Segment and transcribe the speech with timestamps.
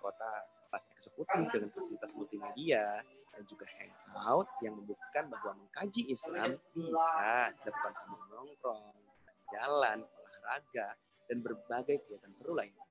[0.00, 0.32] Kota
[0.70, 7.92] pas eksekutif dengan fasilitas multimedia dan juga hangout yang membuktikan bahwa mengkaji Islam bisa dilakukan
[7.94, 8.94] sambil nongkrong,
[9.50, 10.88] jalan, olahraga,
[11.30, 12.86] dan berbagai kegiatan seru lainnya.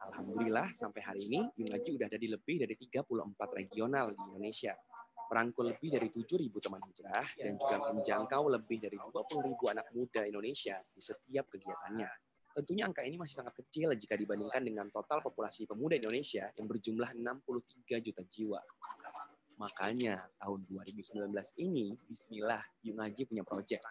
[0.00, 4.72] Alhamdulillah sampai hari ini Yungaji udah ada di lebih dari 34 regional di Indonesia.
[5.30, 10.80] Merangkul lebih dari 7.000 teman hijrah dan juga menjangkau lebih dari 20.000 anak muda Indonesia
[10.82, 12.29] di setiap kegiatannya.
[12.50, 17.14] Tentunya angka ini masih sangat kecil jika dibandingkan dengan total populasi pemuda Indonesia yang berjumlah
[17.14, 18.60] 63 juta jiwa.
[19.60, 21.30] Makanya tahun 2019
[21.62, 23.84] ini, Bismillah, Yungaji punya proyek,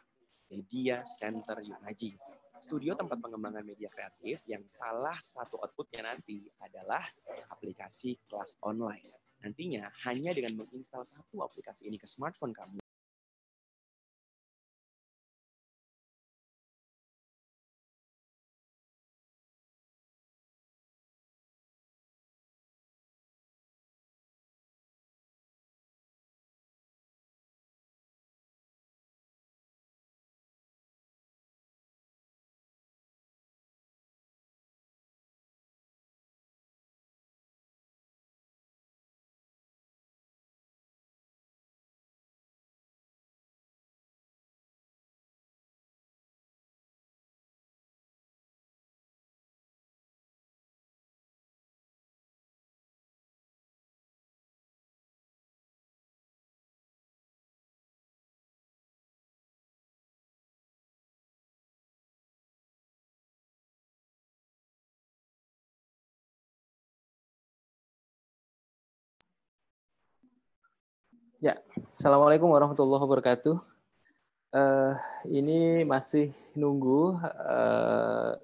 [0.49, 2.17] Media Center Yungaji.
[2.59, 7.05] Studio tempat pengembangan media kreatif yang salah satu outputnya nanti adalah
[7.55, 9.07] aplikasi kelas online.
[9.39, 12.78] Nantinya hanya dengan menginstal satu aplikasi ini ke smartphone kamu,
[71.39, 71.55] Ya,
[71.95, 73.63] assalamualaikum warahmatullahi wabarakatuh.
[74.51, 74.91] Uh,
[75.23, 78.35] ini masih nunggu eh,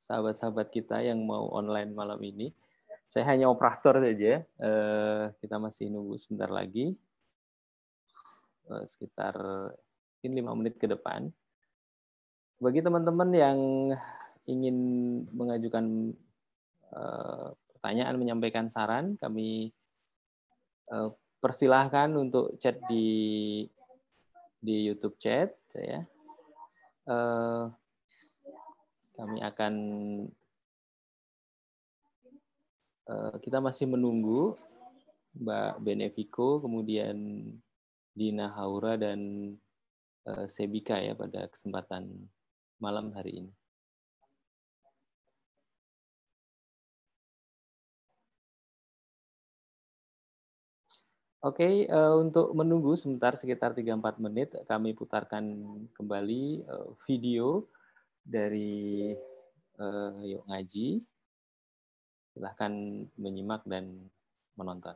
[0.00, 2.48] sahabat-sahabat kita yang mau online malam ini.
[3.04, 4.40] Saya hanya operator saja.
[4.56, 6.96] Uh, kita masih nunggu sebentar lagi,
[8.72, 9.36] uh, sekitar
[10.16, 11.28] mungkin lima menit ke depan.
[12.64, 13.58] Bagi teman-teman yang
[14.48, 14.76] ingin
[15.28, 16.16] mengajukan
[16.96, 19.68] uh, pertanyaan, menyampaikan saran, kami
[21.42, 23.66] persilahkan untuk chat di
[24.62, 26.06] di YouTube chat ya.
[27.02, 27.66] Uh,
[29.18, 29.74] kami akan
[33.10, 34.54] uh, kita masih menunggu
[35.34, 37.42] Mbak Benevico, kemudian
[38.14, 39.52] Dina Haura dan
[40.30, 42.30] uh, Sebika ya pada kesempatan
[42.78, 43.52] malam hari ini.
[51.42, 55.42] Oke, uh, untuk menunggu sebentar sekitar 3-4 menit, kami putarkan
[55.90, 57.66] kembali uh, video
[58.22, 59.10] dari
[59.74, 61.02] uh, Yuk Ngaji.
[62.30, 62.70] Silahkan
[63.18, 64.06] menyimak dan
[64.54, 64.94] menonton.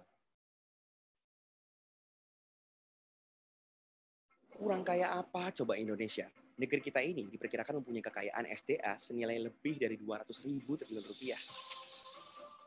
[4.55, 6.31] Kurang kaya apa coba Indonesia?
[6.63, 11.43] Negeri kita ini diperkirakan mempunyai kekayaan SDA senilai lebih dari 200 ribu triliun rupiah.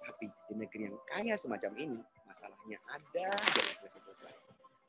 [0.09, 4.33] Tapi di negeri yang kaya semacam ini, masalahnya ada jangan selesai-selesai.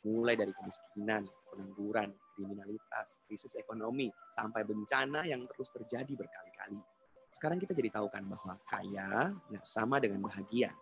[0.08, 6.80] Mulai dari kemiskinan, pengangguran, kriminalitas, krisis ekonomi, sampai bencana yang terus terjadi berkali-kali.
[7.28, 10.72] Sekarang kita jadi tahu kan bahwa kaya nggak sama dengan bahagia.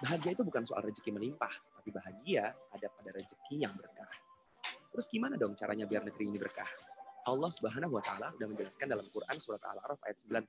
[0.00, 4.08] Bahagia itu bukan soal rezeki melimpah, tapi bahagia ada pada rezeki yang berkah.
[4.88, 6.68] Terus gimana dong caranya biar negeri ini berkah?
[7.28, 10.48] Allah Subhanahu wa taala sudah menjelaskan dalam Quran surat Al-A'raf ayat 96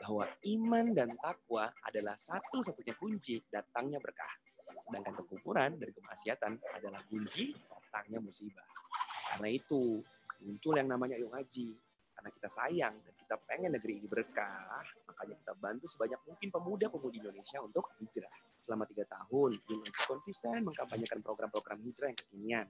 [0.00, 4.32] bahwa iman dan takwa adalah satu-satunya kunci datangnya berkah.
[4.80, 8.64] Sedangkan kekufuran dan kemaksiatan adalah kunci datangnya musibah.
[9.36, 10.00] Karena itu
[10.40, 11.76] muncul yang namanya Yung Haji.
[12.20, 17.16] Karena kita sayang dan kita pengen negeri ini berkah, makanya kita bantu sebanyak mungkin pemuda-pemudi
[17.16, 18.36] Indonesia untuk hijrah.
[18.60, 22.66] Selama tiga tahun, Haji konsisten mengkampanyekan program-program hijrah yang kekinian.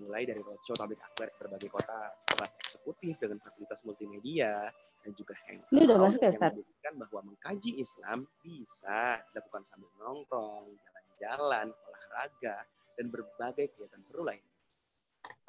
[0.00, 2.00] Mulai dari roadshow tablik akbar ke berbagai kota,
[2.32, 4.72] kelas eksekutif dengan fasilitas multimedia,
[5.04, 6.48] dan juga hangout Ini udah masuk ya, yang Ustaz?
[6.56, 12.56] membuktikan bahwa mengkaji Islam bisa dilakukan sambil nongkrong, jalan-jalan, olahraga,
[12.96, 14.40] dan berbagai kegiatan seru lain.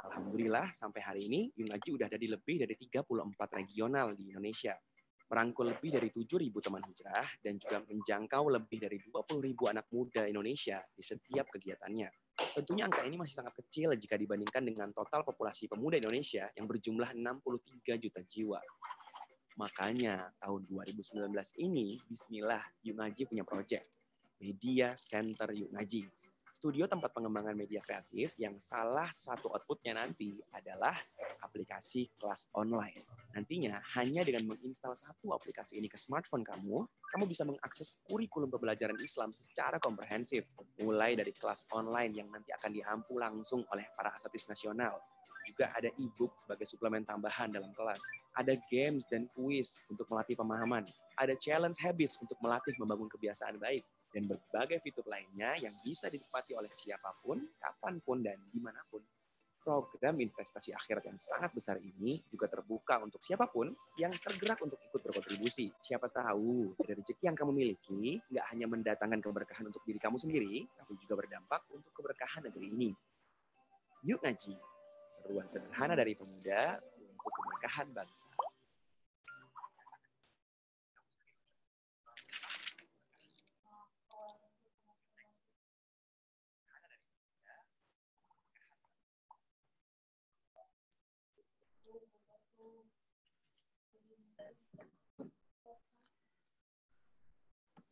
[0.06, 4.78] Alhamdulillah sampai hari ini Yung Aji udah ada di lebih dari 34 regional di Indonesia.
[5.26, 10.78] Merangkul lebih dari 7.000 teman hijrah dan juga menjangkau lebih dari 20.000 anak muda Indonesia
[10.94, 12.38] di setiap kegiatannya.
[12.54, 17.18] Tentunya angka ini masih sangat kecil jika dibandingkan dengan total populasi pemuda Indonesia yang berjumlah
[17.18, 18.62] 63 juta jiwa.
[19.58, 21.26] Makanya tahun 2019
[21.66, 23.82] ini, Bismillah, Yung Aji punya proyek.
[24.38, 26.06] Media Center Yung Aji
[26.66, 30.98] studio tempat pengembangan media kreatif yang salah satu outputnya nanti adalah
[31.46, 33.06] aplikasi kelas online.
[33.38, 38.98] Nantinya hanya dengan menginstal satu aplikasi ini ke smartphone kamu, kamu bisa mengakses kurikulum pembelajaran
[38.98, 40.50] Islam secara komprehensif,
[40.82, 44.98] mulai dari kelas online yang nanti akan diampu langsung oleh para asatis nasional.
[45.46, 48.02] Juga ada e-book sebagai suplemen tambahan dalam kelas.
[48.42, 50.90] Ada games dan kuis untuk melatih pemahaman.
[51.14, 53.86] Ada challenge habits untuk melatih membangun kebiasaan baik
[54.16, 58.80] dan berbagai fitur lainnya yang bisa dinikmati oleh siapa pun, kapan pun, dan di mana
[58.88, 59.04] pun.
[59.66, 64.78] Program investasi akhirat yang sangat besar ini juga terbuka untuk siapa pun yang tergerak untuk
[64.78, 65.74] ikut berkontribusi.
[65.82, 70.70] Siapa tahu dari rezeki yang kamu miliki nggak hanya mendatangkan keberkahan untuk diri kamu sendiri,
[70.70, 72.92] tapi juga berdampak untuk keberkahan negeri ini.
[74.06, 74.54] Yuk ngaji,
[75.10, 78.55] seruan sederhana dari pemuda untuk keberkahan bangsa.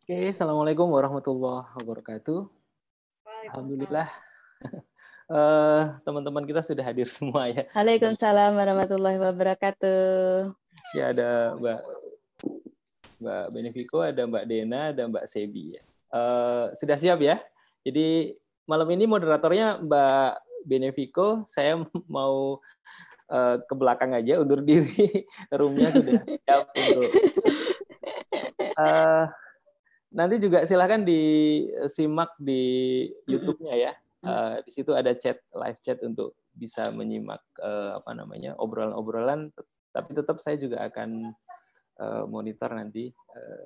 [0.04, 2.44] Oke, assalamualaikum warahmatullahi wabarakatuh.
[3.48, 4.12] Alhamdulillah,
[5.32, 7.64] Eh, teman-teman kita sudah hadir semua ya.
[7.72, 10.52] Waalaikumsalam warahmatullahi wabarakatuh.
[11.00, 11.80] Ya ada Mbak
[13.24, 15.80] Mbak Benefico, ada Mbak Dena, ada Mbak Sebi.
[15.80, 15.82] Ya.
[16.12, 17.40] Eh, sudah siap ya?
[17.88, 18.36] Jadi
[18.68, 20.32] malam ini moderatornya Mbak
[20.68, 21.48] Benefico.
[21.48, 21.80] Saya
[22.12, 22.60] mau
[23.32, 25.24] eh, ke belakang aja, undur diri.
[25.56, 27.08] Roomnya sudah siap untuk.
[28.60, 29.26] Eh,
[30.13, 33.94] nanti juga silahkan disimak di YouTube-nya ya.
[34.24, 39.51] Eh, di situ ada chat live chat untuk bisa menyimak eh, apa namanya obrolan-obrolan.
[39.92, 41.33] Tapi tetap saya juga akan
[42.00, 43.65] eh, monitor nanti eh,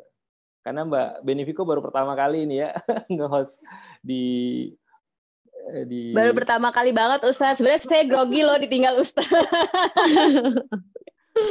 [0.66, 2.76] karena Mbak Benefico baru pertama kali ini ya
[3.14, 3.56] nge-host
[4.04, 4.24] di
[5.88, 7.60] di Baru pertama kali banget Ustaz.
[7.60, 9.28] Sebenarnya saya grogi loh ditinggal Ustaz.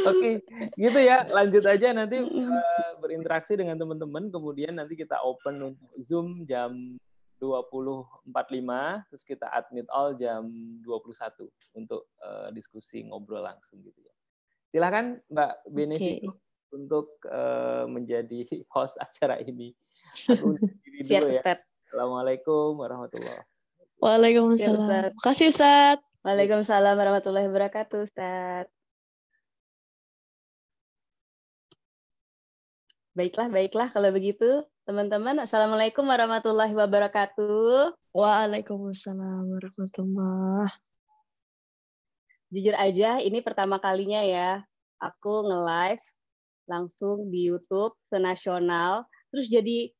[0.06, 0.42] Oke,
[0.76, 1.26] gitu ya.
[1.30, 4.30] Lanjut aja nanti eh, berinteraksi dengan teman-teman.
[4.30, 6.98] Kemudian nanti kita open untuk Zoom jam
[7.40, 8.32] 20.45,
[9.12, 10.48] terus kita admit all jam
[10.84, 14.12] 21 untuk eh, diskusi ngobrol langsung gitu ya.
[14.72, 16.40] Silakan Mbak Benefico
[16.72, 19.72] untuk eh, menjadi host acara ini.
[20.16, 21.40] Aku diri Siap dulu ya.
[21.44, 21.58] Ustaz.
[21.86, 24.80] Assalamualaikum warahmatullahi Siap, Waalaikumsalam.
[24.80, 25.10] Ustaz.
[25.20, 25.98] Makasih Ustaz.
[26.26, 28.75] Waalaikumsalam warahmatullahi wabarakatuh Ustaz.
[33.16, 34.60] Baiklah, baiklah kalau begitu.
[34.84, 37.96] Teman-teman, Assalamualaikum warahmatullahi wabarakatuh.
[38.12, 40.68] Waalaikumsalam warahmatullah.
[42.52, 44.60] Jujur aja, ini pertama kalinya ya
[45.00, 46.04] aku nge-live
[46.68, 49.96] langsung di YouTube senasional, terus jadi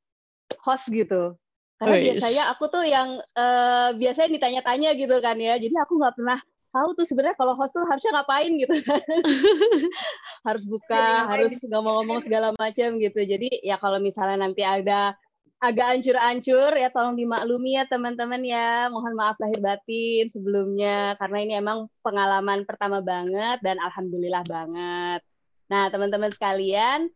[0.61, 1.41] host gitu.
[1.81, 6.39] Karena biasanya aku tuh yang eh, biasanya ditanya-tanya gitu kan ya, jadi aku nggak pernah
[6.77, 9.01] tahu tuh sebenarnya kalau host tuh harusnya ngapain gitu kan.
[10.47, 13.21] harus buka, harus ngomong-ngomong segala macam gitu.
[13.25, 15.17] Jadi ya kalau misalnya nanti ada
[15.57, 18.93] agak ancur-ancur ya tolong dimaklumi ya teman-teman ya.
[18.93, 25.25] Mohon maaf lahir batin sebelumnya karena ini emang pengalaman pertama banget dan alhamdulillah banget.
[25.67, 27.11] Nah, teman-teman sekalian,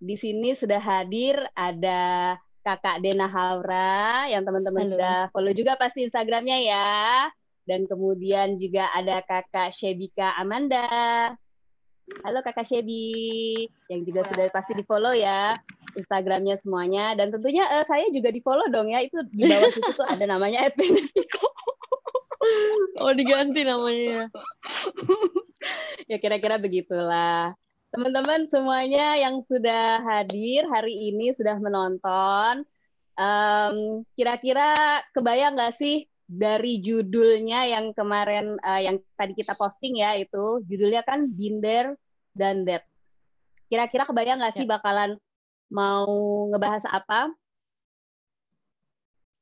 [0.00, 6.58] di sini sudah hadir ada Kakak Dena Haura yang teman-teman sudah follow juga pasti Instagramnya
[6.60, 7.28] ya.
[7.70, 10.90] Dan kemudian juga ada Kakak Shebika Amanda.
[12.26, 15.54] Halo Kakak Shebi, yang juga sudah pasti di follow ya
[15.94, 17.14] Instagramnya semuanya.
[17.14, 19.06] Dan tentunya eh, saya juga di follow dong ya.
[19.06, 21.46] Itu di bawah situ tuh ada namanya @benefico.
[22.98, 24.26] Oh diganti namanya.
[26.10, 27.54] ya kira-kira begitulah.
[27.94, 32.66] Teman-teman semuanya yang sudah hadir hari ini sudah menonton,
[33.14, 34.74] um, kira-kira
[35.14, 41.02] kebayang nggak sih dari judulnya yang kemarin uh, yang tadi kita posting ya itu judulnya
[41.02, 41.98] kan Binder
[42.30, 42.86] dan Dead.
[43.66, 44.78] Kira-kira kebayang nggak sih ya.
[44.78, 45.18] bakalan
[45.66, 46.06] mau
[46.54, 47.34] ngebahas apa?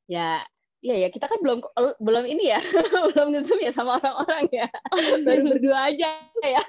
[0.09, 0.41] Ya,
[0.79, 1.59] Iya ya, kita kan belum
[1.99, 2.59] belum ini ya,
[3.11, 4.67] belum ngezoom ya sama orang-orang ya.
[5.27, 6.63] Baru berdua aja ya.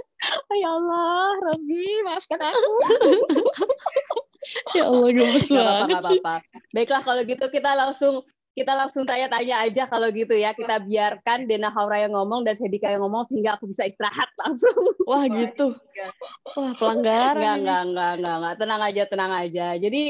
[0.50, 2.74] Oh, ya Allah, Robi, maafkan aku.
[4.76, 6.34] ya Allah, gemes banget apa, apa,
[6.74, 8.26] Baiklah kalau gitu kita langsung
[8.60, 10.52] kita langsung tanya-tanya aja kalau gitu ya.
[10.52, 14.76] Kita biarkan Dena Haura yang ngomong dan Sedika yang ngomong sehingga aku bisa istirahat langsung.
[15.08, 15.72] Wah gitu.
[16.52, 17.40] Wah pelanggaran.
[17.40, 18.54] Enggak, enggak, enggak, enggak, enggak.
[18.60, 19.66] Tenang aja, tenang aja.
[19.80, 20.02] Jadi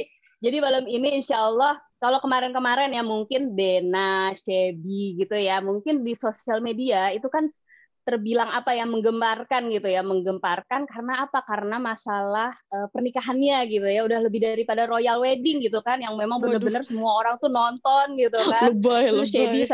[0.43, 6.17] jadi malam ini insya Allah kalau kemarin-kemarin ya mungkin Dena, Shebi gitu ya, mungkin di
[6.17, 7.53] sosial media itu kan
[8.05, 14.03] terbilang apa ya menggemparkan gitu ya menggemparkan karena apa karena masalah uh, pernikahannya gitu ya
[14.09, 18.41] udah lebih daripada royal wedding gitu kan yang memang benar-benar semua orang tuh nonton gitu
[18.53, 19.69] kan lebay, terus lebay.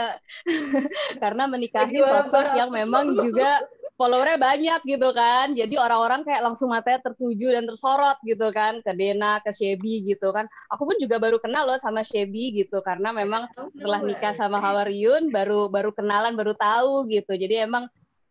[1.22, 3.62] karena menikahi sosok yang memang juga
[3.96, 5.56] followernya banyak gitu kan.
[5.56, 10.30] Jadi orang-orang kayak langsung matanya tertuju dan tersorot gitu kan ke Dena, ke Shebi gitu
[10.30, 10.44] kan.
[10.72, 15.32] Aku pun juga baru kenal loh sama Shebi gitu karena memang setelah nikah sama Hawaryun
[15.32, 17.34] baru baru kenalan, baru tahu gitu.
[17.34, 17.88] Jadi emang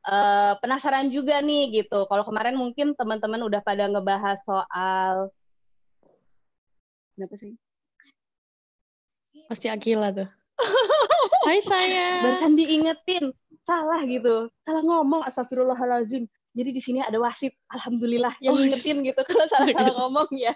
[0.07, 2.05] uh, penasaran juga nih gitu.
[2.07, 5.33] Kalau kemarin mungkin teman-teman udah pada ngebahas soal
[7.15, 7.55] Kenapa sih?
[9.47, 10.27] Pasti Akila tuh.
[11.47, 12.27] Hai saya.
[12.27, 13.31] Barusan diingetin
[13.65, 19.17] salah gitu salah ngomong astagfirullahalazim jadi di sini ada wasit alhamdulillah yang oh, ngingetin gitu
[19.25, 20.53] kalau salah salah ngomong ya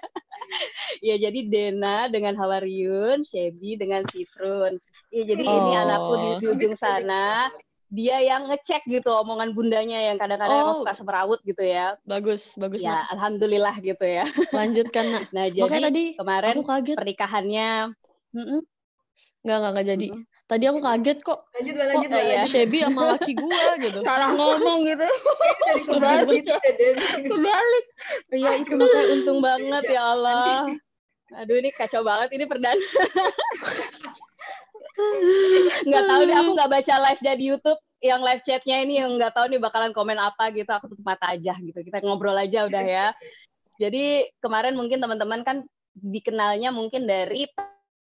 [1.10, 4.77] ya jadi Dena dengan Hawaryun Shebi dengan Sifrun
[5.10, 5.51] ya jadi oh.
[5.58, 7.50] ini anakku di, di ujung sana
[7.89, 10.86] dia yang ngecek gitu omongan bundanya yang kadang-kadang oh.
[10.86, 11.98] suka semerawut gitu ya.
[12.05, 12.86] Bagus, bagus.
[12.86, 13.17] Ya, nak.
[13.17, 14.29] alhamdulillah gitu ya.
[14.58, 15.25] Lanjutkan, nak.
[15.34, 16.98] Nah, jadi Makanya tadi kemarin aku kaget.
[17.01, 17.69] pernikahannya
[18.34, 18.62] mm -mm.
[19.41, 20.08] Nggak, nggak, nggak jadi.
[20.13, 22.41] Mm -mm tadi aku kaget kok lanjut lanjut kok ya.
[22.41, 25.05] Shelby sama laki gua gitu salah ngomong gitu
[25.93, 26.43] kebalik
[27.22, 27.86] kebalik
[28.34, 30.65] iya itu makanya untung banget ya Allah
[31.38, 32.81] aduh ini kacau banget ini perdana
[35.88, 39.36] nggak tahu deh aku nggak baca live dari YouTube yang live chatnya ini yang nggak
[39.36, 42.84] tahu nih bakalan komen apa gitu aku tutup mata aja gitu kita ngobrol aja udah
[42.84, 43.08] ya
[43.79, 45.63] jadi kemarin mungkin teman-teman kan
[45.96, 47.48] dikenalnya mungkin dari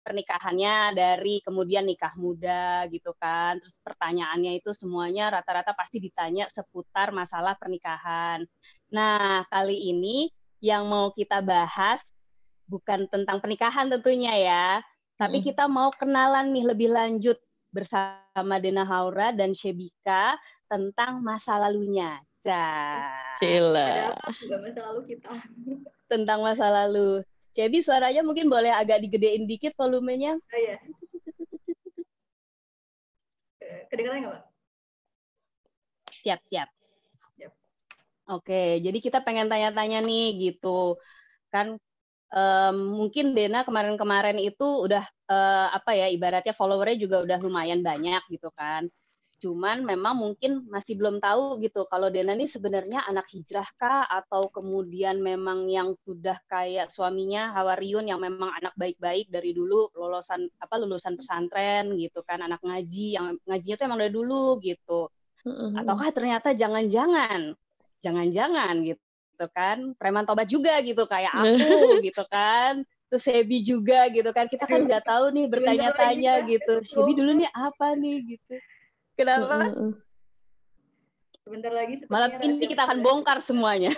[0.08, 3.60] pernikahannya dari kemudian nikah muda gitu kan.
[3.60, 8.48] Terus pertanyaannya itu semuanya rata-rata pasti ditanya seputar masalah pernikahan.
[8.96, 10.32] Nah, kali ini
[10.63, 12.00] yang mau kita bahas
[12.72, 14.65] bukan tentang pernikahan tentunya ya,
[15.18, 17.42] tapi kita mau kenalan nih lebih lanjut
[17.74, 20.38] bersama Dena Haura dan Shebika
[20.70, 22.22] tentang masa lalunya.
[23.42, 24.16] Cila.
[24.64, 25.28] masa lalu kita.
[26.12, 27.20] Tentang masa lalu.
[27.52, 30.38] Cebi suaranya mungkin boleh agak digedein dikit volumenya.
[30.40, 30.80] Oh iya.
[33.92, 34.44] Kedengeran nggak, Mbak?
[36.24, 36.70] Siap, siap.
[37.36, 37.52] siap.
[38.32, 40.96] Oke, jadi kita pengen tanya-tanya nih gitu.
[41.52, 41.82] Kan
[42.31, 48.24] um, mungkin Dena kemarin-kemarin itu udah uh, apa ya ibaratnya followernya juga udah lumayan banyak
[48.31, 48.88] gitu kan.
[49.38, 54.50] Cuman memang mungkin masih belum tahu gitu kalau Dena ini sebenarnya anak hijrah kah atau
[54.50, 60.75] kemudian memang yang sudah kayak suaminya Hawaryun yang memang anak baik-baik dari dulu lulusan apa
[60.81, 65.05] lulusan pesantren gitu kan anak ngaji yang ngajinya tuh emang dari dulu gitu.
[65.77, 67.53] Ataukah ternyata jangan-jangan
[68.01, 69.07] jangan-jangan gitu
[69.53, 74.65] kan preman tobat juga gitu kayak aku gitu kan terus Sebi juga gitu kan kita
[74.65, 78.58] kan nggak tahu nih bertanya-tanya gitu Sebi dulu nih apa nih gitu
[79.17, 79.74] Kenapa?
[81.41, 81.98] Sebentar lagi.
[82.06, 83.89] Malam ini kita akan bongkar semuanya.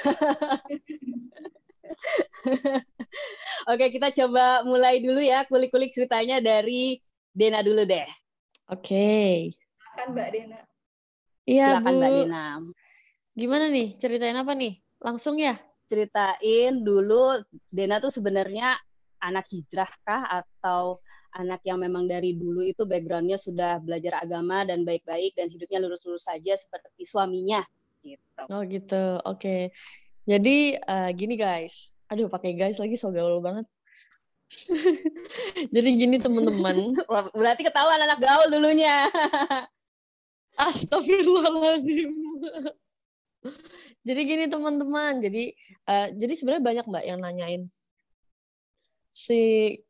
[3.71, 7.03] Oke, kita coba mulai dulu ya kulik-kulik ceritanya dari
[7.35, 8.07] Dena dulu deh.
[8.71, 8.87] Oke.
[8.87, 9.33] Okay.
[9.51, 10.59] Silakan Mbak Dena.
[11.43, 12.45] Iya, Silakan Mbak Dena.
[13.35, 13.87] Gimana nih?
[13.99, 14.79] Ceritain apa nih?
[14.99, 15.55] Langsung ya?
[15.89, 17.41] Ceritain dulu
[17.71, 18.77] Dena tuh sebenarnya
[19.19, 21.01] anak hijrah kah atau
[21.35, 26.25] anak yang memang dari dulu itu backgroundnya sudah belajar agama dan baik-baik dan hidupnya lurus-lurus
[26.25, 27.61] saja seperti suaminya
[28.01, 28.43] gitu.
[28.49, 29.37] Oh gitu, oke.
[29.37, 29.61] Okay.
[30.29, 33.65] Jadi uh, gini guys, aduh pakai guys lagi so gaul banget.
[35.75, 36.97] Jadi gini teman-teman.
[37.39, 39.09] Berarti ketahuan anak gaul dulunya.
[40.69, 42.11] Astagfirullahaladzim.
[44.07, 45.19] Jadi gini teman-teman.
[45.19, 45.53] Jadi
[45.89, 47.63] uh, jadi sebenarnya banyak mbak yang nanyain
[49.19, 49.39] si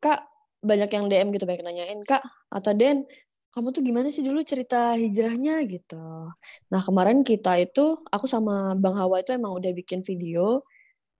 [0.02, 0.26] kak
[0.60, 3.06] banyak yang DM gitu banyak nanyain kak atau Den
[3.50, 6.30] kamu tuh gimana sih dulu cerita hijrahnya gitu.
[6.70, 10.62] Nah kemarin kita itu aku sama Bang Hawa itu emang udah bikin video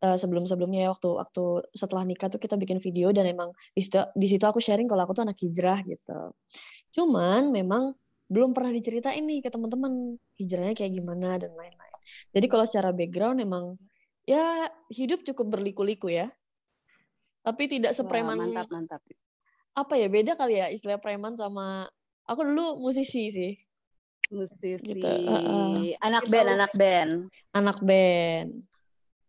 [0.06, 1.44] uh, sebelum-sebelumnya ya waktu waktu
[1.74, 5.02] setelah nikah tuh kita bikin video dan emang di situ di situ aku sharing kalau
[5.06, 6.20] aku tuh anak hijrah gitu.
[6.94, 7.98] Cuman memang
[8.30, 11.79] belum pernah diceritain nih ke teman-teman hijrahnya kayak gimana dan lain-lain.
[12.30, 13.76] Jadi kalau secara background emang
[14.28, 16.28] ya hidup cukup berliku-liku ya.
[17.40, 19.00] Tapi tidak sepreman Wah, mantap mantap.
[19.72, 21.88] Apa ya beda kali ya istilah preman sama
[22.30, 23.52] aku dulu musisi sih
[24.30, 25.02] musisi gitu.
[25.02, 25.74] uh, uh.
[26.06, 27.12] anak band anak band
[27.50, 28.50] anak band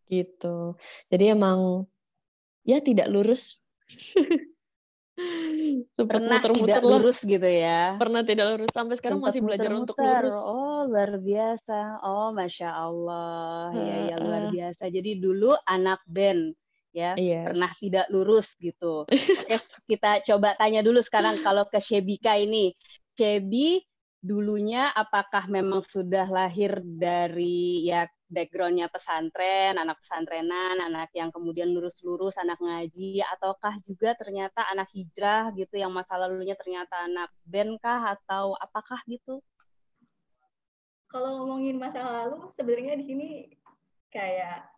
[0.05, 0.77] gitu
[1.09, 1.89] jadi emang
[2.61, 3.57] ya tidak lurus
[5.99, 9.69] pernah muter -muter tidak lurus gitu ya pernah tidak lurus sampai sekarang Sempet masih belajar
[9.69, 9.93] muter -muter.
[9.93, 15.51] untuk lurus oh luar biasa oh masya allah uh, ya ya luar biasa jadi dulu
[15.67, 16.55] anak band
[16.91, 17.47] ya yes.
[17.47, 19.07] pernah tidak lurus gitu.
[19.89, 22.75] Kita coba tanya dulu sekarang kalau ke Shebika ini.
[23.15, 23.79] Shebi
[24.21, 32.39] dulunya apakah memang sudah lahir dari ya backgroundnya pesantren, anak pesantrenan, anak yang kemudian lurus-lurus,
[32.39, 38.15] anak ngaji, ataukah juga ternyata anak hijrah gitu yang masa lalunya ternyata anak band kah
[38.15, 39.43] atau apakah gitu?
[41.11, 43.29] Kalau ngomongin masa lalu, sebenarnya di sini
[44.07, 44.71] kayak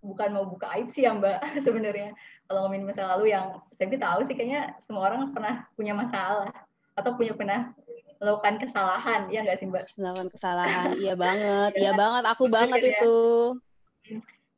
[0.00, 1.38] bukan mau buka aib sih ya Mbak
[1.68, 2.16] sebenarnya.
[2.48, 6.48] Kalau ngomongin masa lalu yang saya tahu sih kayaknya semua orang pernah punya masalah
[6.96, 7.72] atau punya pernah
[8.22, 9.84] melakukan kesalahan ya nggak sih Mbak?
[9.98, 12.90] Melakukan kesalahan, iya banget, iya banget, aku banget ya.
[12.94, 13.18] itu.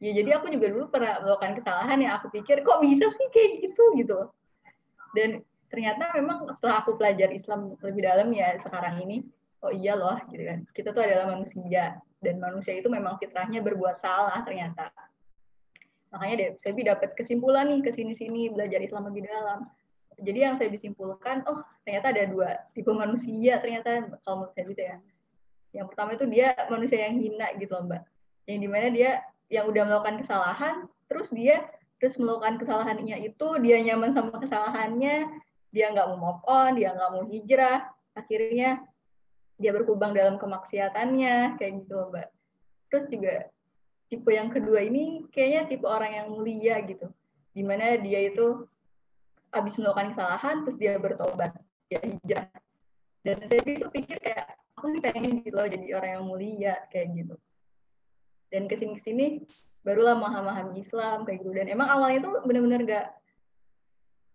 [0.04, 3.64] Ya jadi aku juga dulu pernah melakukan kesalahan yang aku pikir kok bisa sih kayak
[3.64, 4.18] gitu gitu.
[5.16, 5.40] Dan
[5.72, 9.24] ternyata memang setelah aku belajar Islam lebih dalam ya sekarang ini,
[9.64, 10.68] oh iya loh gitu kan.
[10.76, 14.88] Kita tuh adalah manusia dan manusia itu memang fitrahnya berbuat salah ternyata
[16.14, 19.66] makanya deh saya dapat kesimpulan nih ke sini-sini belajar Islam lebih dalam
[20.20, 24.82] jadi yang saya disimpulkan oh ternyata ada dua tipe manusia ternyata kalau menurut saya gitu
[24.82, 24.96] ya.
[25.74, 28.02] Yang pertama itu dia manusia yang hina gitu loh mbak.
[28.46, 29.10] Yang di mana dia
[29.50, 30.74] yang udah melakukan kesalahan
[31.10, 31.66] terus dia
[31.98, 35.30] terus melakukan kesalahannya itu dia nyaman sama kesalahannya
[35.74, 38.82] dia nggak mau move on dia nggak mau hijrah akhirnya
[39.58, 42.28] dia berkubang dalam kemaksiatannya kayak gitu loh mbak.
[42.90, 43.34] Terus juga
[44.10, 47.10] tipe yang kedua ini kayaknya tipe orang yang mulia gitu.
[47.54, 48.66] Di mana dia itu
[49.54, 51.54] habis melakukan kesalahan terus dia bertobat.
[51.88, 52.48] Dia hijrah
[53.24, 57.08] dan saya itu pikir kayak aku nih pengen gitu loh jadi orang yang mulia kayak
[57.16, 57.34] gitu.
[58.52, 59.26] Dan ke sini ke sini
[59.80, 61.50] barulah memahami Islam kayak gitu.
[61.56, 63.06] Dan emang awalnya tuh benar-benar gak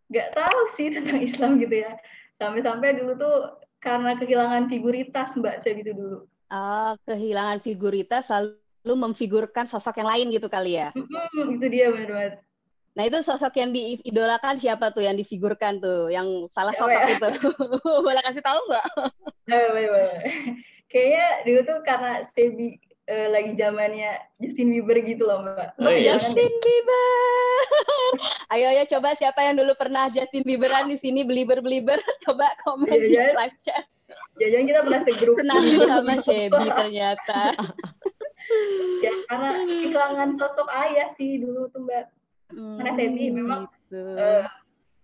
[0.09, 1.93] gak tahu sih tentang Islam gitu ya.
[2.41, 3.37] Sampai-sampai dulu tuh
[3.77, 6.19] karena kehilangan figuritas mbak saya gitu dulu.
[6.49, 10.89] Ah kehilangan figuritas lalu lu memfigurkan sosok yang lain gitu kali ya?
[10.97, 12.33] Hmm, itu dia benar banget.
[12.99, 17.31] Nah itu sosok yang diidolakan siapa tuh yang difigurkan tuh, yang salah sosok ya, itu?
[18.05, 18.87] boleh kasih tahu nggak?
[19.49, 20.13] Ya, boleh, boleh.
[20.93, 22.77] Kayaknya dulu tuh karena Stebi
[23.09, 25.73] uh, lagi zamannya Justin Bieber gitu loh mbak.
[25.81, 26.19] Oh, iya.
[26.19, 27.63] Justin Bieber.
[28.53, 31.97] ayo ayo coba siapa yang dulu pernah Justin Bieberan di sini beliber beliber
[32.29, 33.25] coba komen iya, di iya.
[33.41, 33.85] live chat.
[34.37, 35.35] Jangan kita pernah segrup.
[35.39, 37.39] Senang sama Shebi ternyata
[38.99, 42.09] ya karena kehilangan sosok ayah sih dulu tuh mbak
[42.53, 44.01] hmm, karena Sebi memang gitu.
[44.17, 44.45] uh,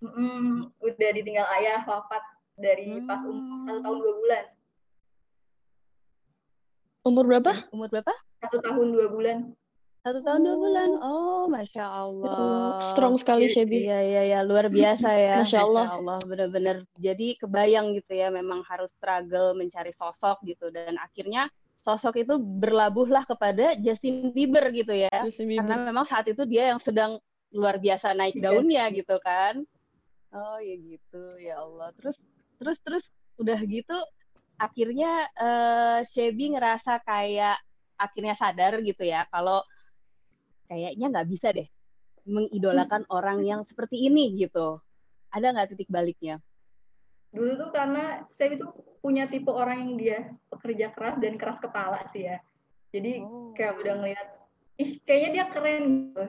[0.01, 2.23] mm, udah ditinggal ayah wafat
[2.55, 3.07] dari hmm.
[3.07, 4.43] pas umur satu tahun dua bulan.
[7.05, 7.51] Umur berapa?
[7.69, 8.13] Umur berapa?
[8.41, 9.37] Satu tahun dua bulan.
[10.01, 10.89] Satu tahun dua bulan.
[11.01, 11.25] Oh.
[11.45, 12.33] Masya allah.
[12.33, 15.35] Uh, strong sekali Shebi iya iya ya luar biasa ya.
[15.41, 16.75] Masya allah, masya allah benar-benar.
[16.97, 20.73] Jadi kebayang gitu ya memang harus struggle mencari sosok gitu.
[20.73, 25.13] Dan akhirnya sosok itu berlabuhlah kepada Justin Bieber gitu ya.
[25.21, 25.69] Justin Bieber.
[25.69, 27.21] Karena memang saat itu dia yang sedang
[27.55, 28.43] luar biasa naik iya.
[28.51, 29.63] daunnya gitu kan.
[30.35, 31.89] Oh ya gitu ya Allah.
[31.95, 32.19] Terus
[32.59, 33.05] terus terus
[33.39, 33.97] udah gitu
[34.59, 37.59] akhirnya uh, Shebi ngerasa kayak
[37.95, 39.63] akhirnya sadar gitu ya kalau
[40.67, 41.67] kayaknya nggak bisa deh
[42.27, 43.15] mengidolakan hmm.
[43.15, 44.83] orang yang seperti ini gitu.
[45.31, 46.39] Ada nggak titik baliknya?
[47.35, 48.65] dulu tuh karena saya itu
[49.03, 52.39] punya tipe orang yang dia pekerja keras dan keras kepala sih ya
[52.95, 53.51] jadi oh.
[53.51, 54.27] kayak udah ngeliat
[54.79, 56.23] ih kayaknya dia keren gitu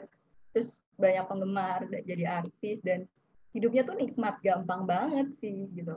[0.50, 3.04] terus banyak penggemar jadi artis dan
[3.52, 5.92] hidupnya tuh nikmat gampang banget sih gitu.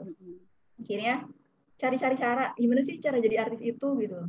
[0.80, 1.28] Akhirnya
[1.80, 4.20] cari-cari cara gimana sih cara jadi artis itu gitu.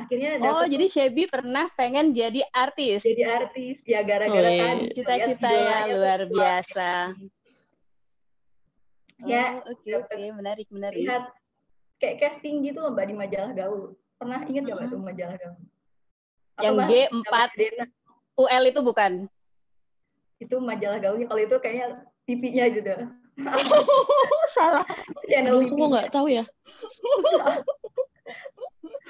[0.00, 3.04] Akhirnya oh jadi Shebi pernah pengen jadi artis?
[3.04, 6.90] Jadi artis ya gara-gara oh, tadi cita-cita ya luar biasa.
[9.22, 10.34] ya oke oke okay.
[10.34, 10.98] menarik menarik.
[10.98, 11.30] lihat
[12.02, 13.94] kayak casting gitu loh mbak di majalah gaul.
[14.18, 15.60] Pernah ingat gak mbak tuh majalah gaul?
[16.58, 17.34] Atau yang G4
[18.38, 19.28] UL itu bukan
[20.42, 21.86] itu majalah gaulnya kalau itu kayaknya
[22.26, 22.90] TV-nya gitu
[24.56, 24.84] Salah.
[25.24, 26.44] channel Aduh, aku nggak tahu ya.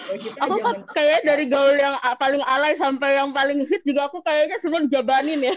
[0.08, 4.06] Ya, kita Aku kan kayak dari gaul yang paling alay sampai yang paling hit juga
[4.06, 5.56] aku kayaknya semua dijabanin ya.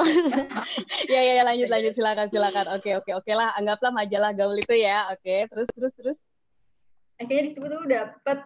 [1.12, 1.92] ya, ya, ya, lanjut, lanjut.
[1.92, 2.66] Silakan, silakan.
[2.76, 3.52] Oke, oke, oke lah.
[3.56, 5.12] Anggaplah majalah gaul itu ya.
[5.12, 6.18] Oke, terus, terus, terus.
[7.16, 8.38] akhirnya di situ tuh dapet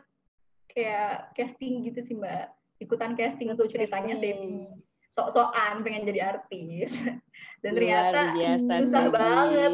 [0.71, 4.17] kayak casting gitu sih mbak ikutan casting tuh ceritanya.
[4.17, 4.67] Sebi
[5.11, 7.03] sok-sokan pengen jadi artis
[7.67, 9.15] dan Luar ternyata biasa, susah Sebi.
[9.15, 9.73] banget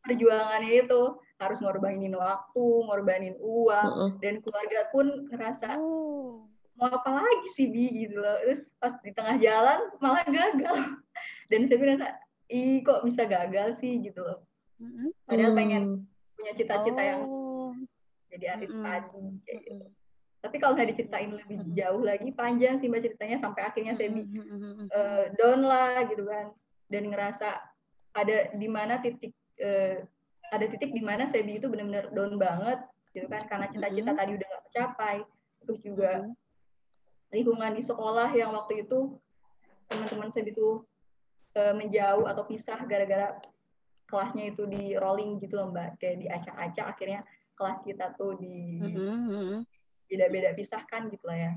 [0.00, 1.00] perjuangannya itu
[1.36, 4.10] harus ngorbanin waktu ngorbanin uang Heeh.
[4.24, 6.48] dan keluarga pun ngerasa Oh.
[6.74, 10.76] mau apa lagi sih bi gitu loh terus pas di tengah jalan malah gagal
[11.52, 12.06] dan saya ngerasa
[12.48, 14.40] ih kok bisa gagal sih gitu loh
[15.28, 17.76] padahal pengen punya cita-cita yang Oh.
[18.32, 18.88] jadi artis Mm-mm.
[18.88, 19.86] tadi kayak gitu.
[20.38, 21.74] Tapi kalau nggak diceritain lebih Mm-mm.
[21.74, 26.54] jauh lagi panjang sih mbak ceritanya sampai akhirnya saya eh, down lah gitu kan.
[26.86, 27.58] Dan ngerasa
[28.14, 30.06] ada di mana titik eh,
[30.54, 32.78] ada titik di mana Sebi itu benar-benar down banget
[33.12, 35.16] gitu kan karena cita-cita tadi udah nggak tercapai.
[35.66, 36.12] Terus juga
[37.34, 39.18] lingkungan di sekolah yang waktu itu
[39.90, 40.86] teman-teman Sebi itu
[41.58, 43.42] eh, menjauh atau pisah gara-gara
[44.06, 45.98] kelasnya itu di rolling gitu loh mbak.
[45.98, 47.20] Kayak diacak-acak akhirnya
[47.58, 49.66] kelas kita tuh di Mm-mm.
[50.08, 51.52] Beda-beda pisahkan gitu lah ya.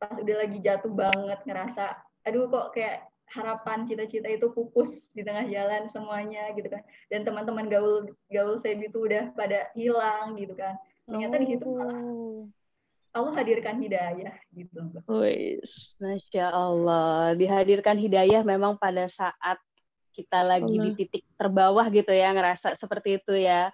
[0.00, 5.48] Pas udah lagi jatuh banget ngerasa, aduh kok kayak harapan cita-cita itu pupus di tengah
[5.48, 6.82] jalan semuanya gitu kan.
[7.12, 10.76] Dan teman-teman gaul gaul saya itu udah pada hilang gitu kan.
[11.04, 12.50] Ternyata di situ malah Oh.
[13.14, 14.90] Allah hadirkan hidayah gitu.
[15.06, 15.94] Wis.
[16.02, 19.54] Masya Allah, dihadirkan hidayah memang pada saat
[20.10, 23.70] kita lagi di titik terbawah gitu ya, ngerasa seperti itu ya.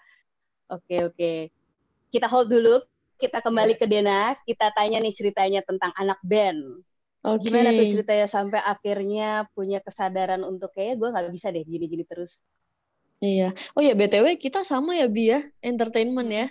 [0.68, 1.32] Oke, oke.
[2.12, 2.84] Kita hold dulu,
[3.20, 6.80] kita kembali ke Dena, kita tanya nih ceritanya tentang anak band.
[7.20, 7.52] Oke.
[7.52, 12.40] Gimana tuh ceritanya sampai akhirnya punya kesadaran untuk kayak gue nggak bisa deh gini-gini terus.
[13.20, 13.52] Iya.
[13.76, 15.44] Oh ya, BTW kita sama ya, Bi ya.
[15.60, 16.46] Entertainment ya.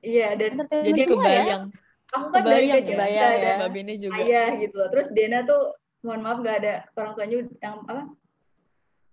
[0.00, 1.08] Iya dan Entertainment Jadi ya?
[1.12, 1.64] kebayang.
[2.16, 2.88] aku kan dari Kebayang ya.
[2.88, 3.54] Kebayang ya.
[3.60, 4.16] Mbak Bene juga.
[4.24, 4.88] ayah gitu loh.
[4.88, 5.62] Terus Dena tuh
[6.00, 8.02] mohon maaf nggak ada orang tuanya yang apa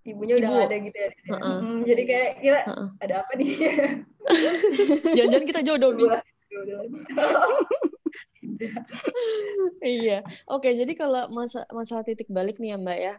[0.04, 0.56] ibunya udah Ibu.
[0.56, 1.10] nggak ada gitu ya.
[1.12, 1.58] Heeh.
[1.60, 2.89] Mm, jadi kayak kira Heeh.
[3.04, 3.49] ada apa nih?
[5.19, 6.06] Jangan-jangan kita jodoh, Bi.
[6.54, 6.86] Dua-
[9.84, 10.24] Iya.
[10.48, 13.16] Oke, jadi kalau masa masalah titik balik nih ya, Mbak ya.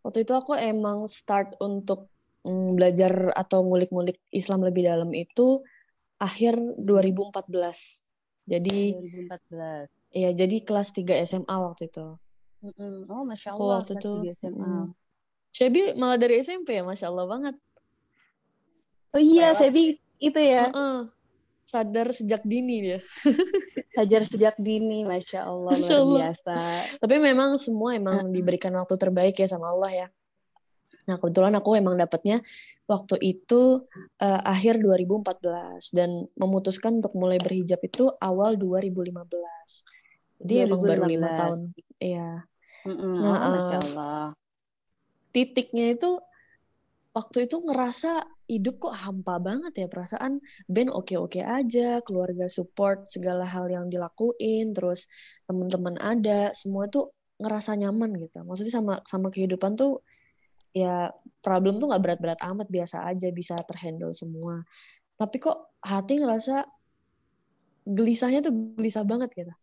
[0.00, 2.08] Waktu itu aku emang start untuk
[2.46, 5.60] mm, belajar atau ngulik-ngulik Islam lebih dalam itu
[6.16, 8.02] akhir 2014.
[8.48, 8.96] Jadi
[9.28, 9.86] 2014.
[10.10, 12.06] ya jadi kelas 3 SMA waktu itu.
[13.08, 13.80] Oh, masya Allah.
[13.80, 14.86] waktu itu, SMA.
[14.86, 14.86] mm.
[15.50, 17.56] Shebi malah dari SMP ya, Masya Allah banget.
[19.10, 19.50] Oh iya.
[19.58, 20.70] Sebi itu ya.
[20.70, 21.10] Heeh.
[21.70, 22.98] Sadar sejak dini dia.
[23.94, 26.18] Sajar sejak dini, masya Allah, Masya luar Allah.
[26.18, 26.56] biasa.
[26.98, 30.06] Tapi memang semua emang diberikan waktu terbaik ya sama Allah ya.
[31.06, 32.42] Nah, kebetulan aku emang dapatnya
[32.86, 33.86] waktu itu
[34.18, 40.42] eh, akhir 2014 dan memutuskan untuk mulai berhijab itu awal 2015.
[40.42, 41.40] Jadi emang baru lima 2015.
[41.40, 41.60] tahun.
[41.98, 42.30] Iya.
[42.86, 43.14] Mm-mm.
[43.20, 44.24] Nah, oh, masya Allah.
[45.30, 46.18] Titiknya itu
[47.10, 53.46] waktu itu ngerasa hidup kok hampa banget ya perasaan Ben oke-oke aja, keluarga support segala
[53.46, 55.06] hal yang dilakuin, terus
[55.46, 58.42] teman-teman ada, semua tuh ngerasa nyaman gitu.
[58.42, 60.02] Maksudnya sama sama kehidupan tuh
[60.74, 61.10] ya
[61.42, 64.66] problem tuh nggak berat-berat amat biasa aja bisa terhandle semua.
[65.14, 66.66] Tapi kok hati ngerasa
[67.86, 69.54] gelisahnya tuh gelisah banget gitu.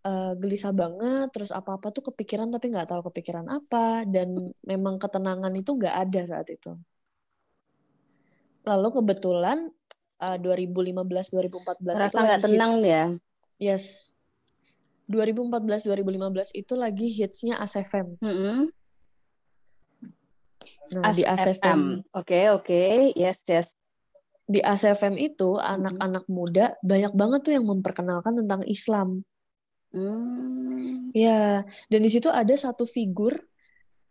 [0.00, 5.52] Eh, gelisah banget, terus apa-apa tuh kepikiran tapi nggak tahu kepikiran apa dan memang ketenangan
[5.52, 6.72] itu nggak ada saat itu.
[8.66, 9.58] Lalu kebetulan
[10.20, 12.88] eh, 2015-2014 itu Rasa lagi nggak tenang hits.
[12.88, 13.04] ya.
[13.60, 13.84] Yes.
[15.10, 18.14] 2014-2015 itu lagi hitsnya ASFM.
[18.22, 18.70] Mm-mm.
[20.90, 23.14] Nah, di ASFM, Oke, oke.
[23.14, 23.66] Yes, yes.
[24.50, 29.22] di ASFM itu anak-anak muda banyak banget tuh yang memperkenalkan tentang Islam.
[29.94, 31.10] Hmm.
[31.14, 33.34] Ya, dan di situ ada satu figur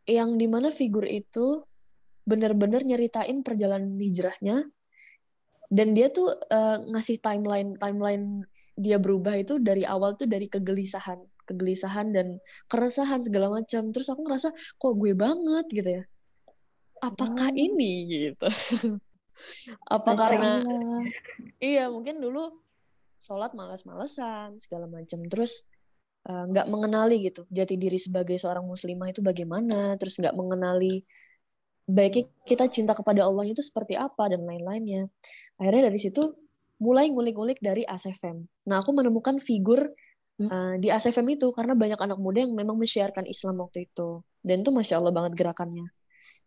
[0.08, 1.64] yang di mana figur itu
[2.30, 4.70] benar-benar nyeritain perjalanan hijrahnya.
[5.70, 11.22] Dan dia tuh eh, ngasih timeline timeline dia berubah itu dari awal tuh dari kegelisahan
[11.50, 12.38] kegelisahan dan
[12.70, 13.90] keresahan segala macam.
[13.90, 15.66] Terus aku ngerasa kok gue banget?
[15.74, 16.04] gitu ya.
[17.02, 17.58] Apakah Oh.
[17.58, 17.94] ini?
[18.30, 18.46] gitu.
[19.90, 21.02] Apa Masya karena Allah.
[21.70, 22.60] Iya, mungkin dulu
[23.20, 25.22] sholat malas-malesan, segala macam.
[25.28, 25.64] Terus
[26.28, 31.04] eh, nggak mengenali gitu, jati diri sebagai seorang muslimah itu bagaimana, terus nggak mengenali
[31.90, 35.10] baiknya kita cinta kepada Allah itu seperti apa, dan lain-lainnya.
[35.58, 36.22] Akhirnya dari situ
[36.80, 38.46] mulai ngulik-ngulik dari ASFM.
[38.70, 39.90] Nah, aku menemukan figur
[40.40, 44.24] eh, di ASFM itu karena banyak anak muda yang memang mensiarkan Islam waktu itu.
[44.40, 45.84] Dan itu Masya Allah banget gerakannya.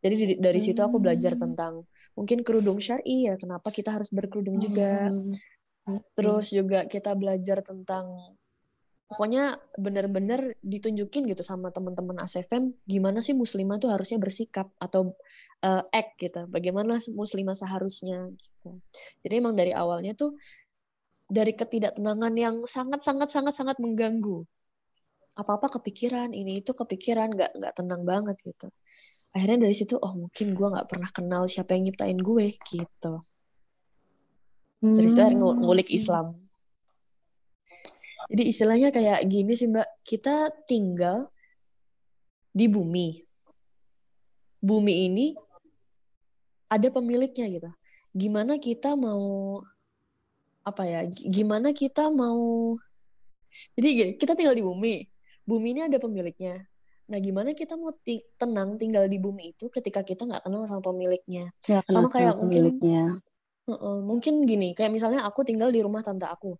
[0.00, 1.42] Jadi di- dari situ aku belajar Hmm.
[1.44, 1.72] tentang
[2.16, 5.12] mungkin kerudung syar'i ya, kenapa kita harus berkerudung juga.
[5.12, 6.00] Hmm.
[6.16, 8.16] Terus juga kita belajar tentang
[9.12, 15.12] pokoknya benar-benar ditunjukin gitu sama teman-teman ASFM gimana sih muslimah tuh harusnya bersikap atau
[15.61, 16.48] eh, act gitu.
[16.48, 18.81] Bagaimana muslimah seharusnya gitu.
[19.20, 20.40] Jadi emang dari awalnya tuh
[21.29, 24.44] dari ketidaktenangan yang sangat-sangat sangat-sangat mengganggu.
[25.33, 28.68] Apa-apa kepikiran, ini itu kepikiran, nggak nggak tenang banget gitu.
[29.33, 33.12] Akhirnya dari situ, oh mungkin gue nggak pernah kenal siapa yang nyiptain gue gitu.
[34.83, 35.96] Dari situ akhirnya ngul- ngulik Hmm.
[35.96, 36.27] Islam.
[38.32, 41.28] Jadi istilahnya kayak gini sih Mbak, kita tinggal
[42.48, 43.20] di bumi.
[44.64, 45.36] Bumi ini
[46.72, 47.68] ada pemiliknya gitu.
[48.16, 49.60] Gimana kita mau
[50.64, 51.04] apa ya?
[51.12, 52.72] Gimana kita mau
[53.76, 55.04] Jadi gini, kita tinggal di bumi.
[55.44, 56.64] Bumi ini ada pemiliknya.
[57.12, 60.80] Nah, gimana kita mau ti- tenang tinggal di bumi itu ketika kita nggak kenal sama
[60.80, 61.52] pemiliknya?
[61.68, 63.02] Ya, Sama kayak sama mungkin pemiliknya.
[63.68, 66.56] Heeh, mungkin gini, kayak misalnya aku tinggal di rumah tante aku.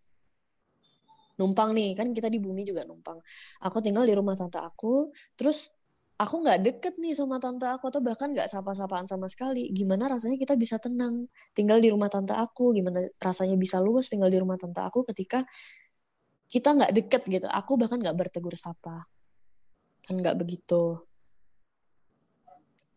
[1.43, 3.19] Numpang nih, kan kita di bumi juga numpang.
[3.67, 5.75] Aku tinggal di rumah tante aku, terus
[6.15, 9.75] aku nggak deket nih sama tante aku, atau bahkan nggak sapa-sapaan sama sekali.
[9.75, 12.71] Gimana rasanya kita bisa tenang tinggal di rumah tante aku?
[12.79, 15.43] Gimana rasanya bisa luas tinggal di rumah tante aku ketika
[16.47, 17.47] kita nggak deket gitu?
[17.51, 19.11] Aku bahkan nggak bertegur sapa.
[20.07, 21.03] Kan nggak begitu.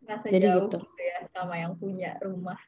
[0.05, 0.77] Rasa Jadi jauh gitu.
[0.85, 2.59] gitu ya sama yang punya rumah.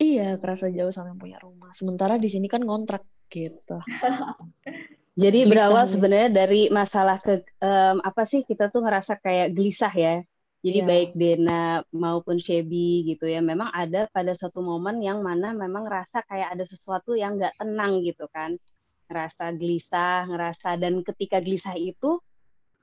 [0.00, 1.68] Iya, kerasa jauh sama yang punya rumah.
[1.76, 3.76] Sementara di sini kan kontrak gitu.
[5.16, 5.92] Jadi Gelisah berawal nih.
[5.96, 10.14] sebenarnya dari masalah ke em, apa sih kita tuh ngerasa kayak gelisah ya.
[10.60, 10.88] Jadi Iya.
[10.88, 11.62] baik Dena
[11.94, 16.64] maupun Shebi gitu ya, memang ada pada suatu momen yang mana memang ngerasa kayak ada
[16.66, 18.58] sesuatu yang nggak tenang gitu kan,
[19.08, 22.18] ngerasa gelisah, ngerasa dan ketika gelisah itu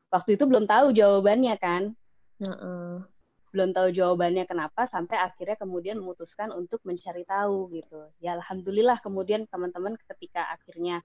[0.09, 1.91] waktu itu belum tahu jawabannya kan,
[2.39, 3.03] Heeh.
[3.51, 7.99] belum tahu jawabannya kenapa sampai akhirnya kemudian memutuskan untuk mencari tahu gitu.
[8.23, 11.03] Ya alhamdulillah kemudian teman-teman ketika akhirnya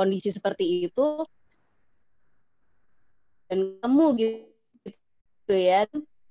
[0.00, 1.28] kondisi seperti itu
[3.52, 5.84] dan ketemu gitu ya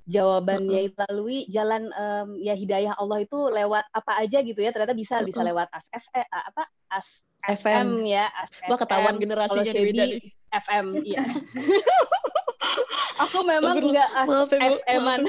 [0.10, 4.98] jawabannya itu melalui jalan em, ya hidayah Allah itu lewat apa aja gitu ya ternyata
[4.98, 6.66] bisa bisa lewat as eh, apa?
[6.90, 7.62] As FM.
[7.62, 10.22] FM ya as Wah ketahuan generasinya Kalau beda nih.
[10.50, 11.24] FM iya.
[13.30, 14.74] Aku memang nggak as Maaf ya.
[14.82, 15.22] FM-an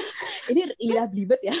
[0.49, 1.53] ini lidah belibet ya.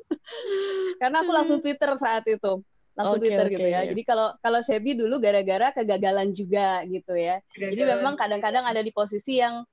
[1.00, 2.62] Karena aku langsung Twitter saat itu
[3.00, 3.72] langsung Oke, Twitter gitu oke.
[3.72, 7.90] ya jadi kalau kalau Sebi dulu gara-gara kegagalan juga gitu ya jadi Gagal.
[7.96, 9.64] memang kadang-kadang ada di posisi yang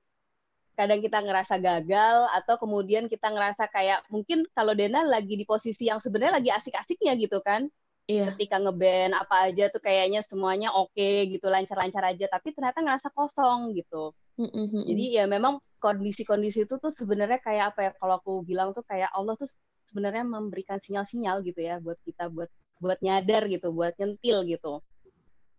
[0.72, 5.90] kadang kita ngerasa gagal atau kemudian kita ngerasa kayak mungkin kalau Dena lagi di posisi
[5.90, 7.68] yang sebenarnya lagi asik-asiknya gitu kan
[8.08, 8.32] Iya.
[8.32, 13.76] ketika ngeband apa aja tuh kayaknya semuanya oke gitu lancar-lancar aja tapi ternyata ngerasa kosong
[13.76, 14.88] gitu Mm-mm.
[14.88, 19.12] jadi ya memang kondisi-kondisi itu tuh sebenarnya kayak apa ya kalau aku bilang tuh kayak
[19.12, 19.44] Allah tuh
[19.92, 24.82] sebenarnya memberikan sinyal-sinyal gitu ya buat kita buat buat nyadar gitu buat nyentil gitu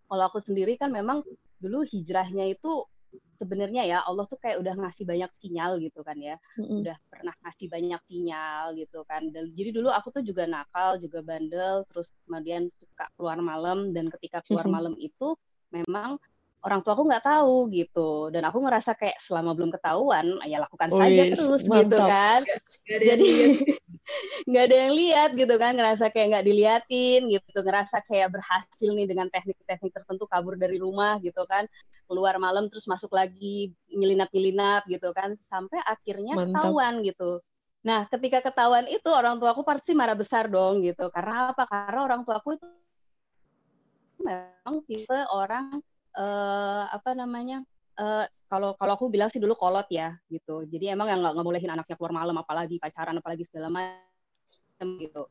[0.10, 1.22] kalau aku sendiri kan memang
[1.62, 2.88] dulu hijrahnya itu
[3.40, 6.84] sebenarnya ya Allah tuh kayak udah ngasih banyak sinyal gitu kan ya Mm-mm.
[6.84, 9.32] udah pernah ngasih banyak sinyal gitu kan.
[9.32, 14.12] Dan jadi dulu aku tuh juga nakal, juga bandel, terus kemudian suka keluar malam dan
[14.20, 15.40] ketika keluar malam itu
[15.72, 16.20] memang
[16.60, 18.28] orang tua aku nggak tahu gitu.
[18.34, 22.10] Dan aku ngerasa kayak selama belum ketahuan, ya lakukan saja Wih, terus gitu mantap.
[22.10, 22.42] kan.
[22.44, 23.28] Ada yang Jadi
[24.50, 29.08] nggak ada yang lihat gitu kan, ngerasa kayak nggak diliatin gitu, ngerasa kayak berhasil nih
[29.08, 31.70] dengan teknik-teknik tertentu kabur dari rumah gitu kan,
[32.10, 36.60] keluar malam terus masuk lagi nyelinap-nyelinap gitu kan, sampai akhirnya Mantap.
[36.60, 37.40] ketahuan gitu.
[37.80, 41.08] Nah, ketika ketahuan itu orang tua aku pasti marah besar dong gitu.
[41.16, 41.64] Karena apa?
[41.64, 42.68] Karena orang tua aku itu
[44.20, 45.80] memang tipe orang
[46.18, 47.62] eh, apa namanya?
[48.00, 50.66] eh, kalau kalau aku bilang sih dulu kolot ya gitu.
[50.66, 55.24] Jadi emang yang nggak nggak bolehin anaknya keluar malam, apalagi pacaran, apalagi segala macam gitu.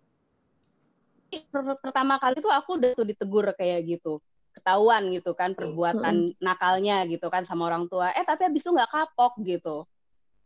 [1.50, 4.20] Per- Pertama kali tuh aku udah tuh ditegur kayak gitu,
[4.56, 8.12] ketahuan gitu kan perbuatan nakalnya gitu kan sama orang tua.
[8.16, 9.84] Eh tapi abis itu nggak kapok gitu.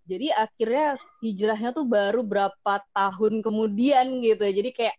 [0.03, 4.43] Jadi akhirnya hijrahnya tuh baru berapa tahun kemudian gitu.
[4.43, 4.97] Jadi kayak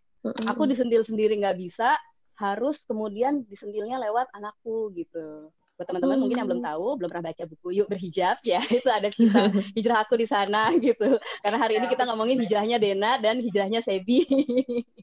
[0.47, 1.99] aku disentil sendiri nggak bisa,
[2.37, 5.53] harus kemudian disentilnya lewat anakku gitu.
[5.73, 9.09] Buat teman-teman mungkin yang belum tahu, belum pernah baca buku Yuk Berhijab ya, itu ada
[9.09, 11.17] kisah hijrah aku di sana gitu.
[11.41, 14.25] Karena hari ini kita ngomongin hijrahnya Dena dan hijrahnya Sebi.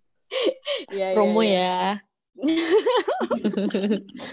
[0.98, 1.98] ya, Promo ya.
[2.38, 2.62] ya.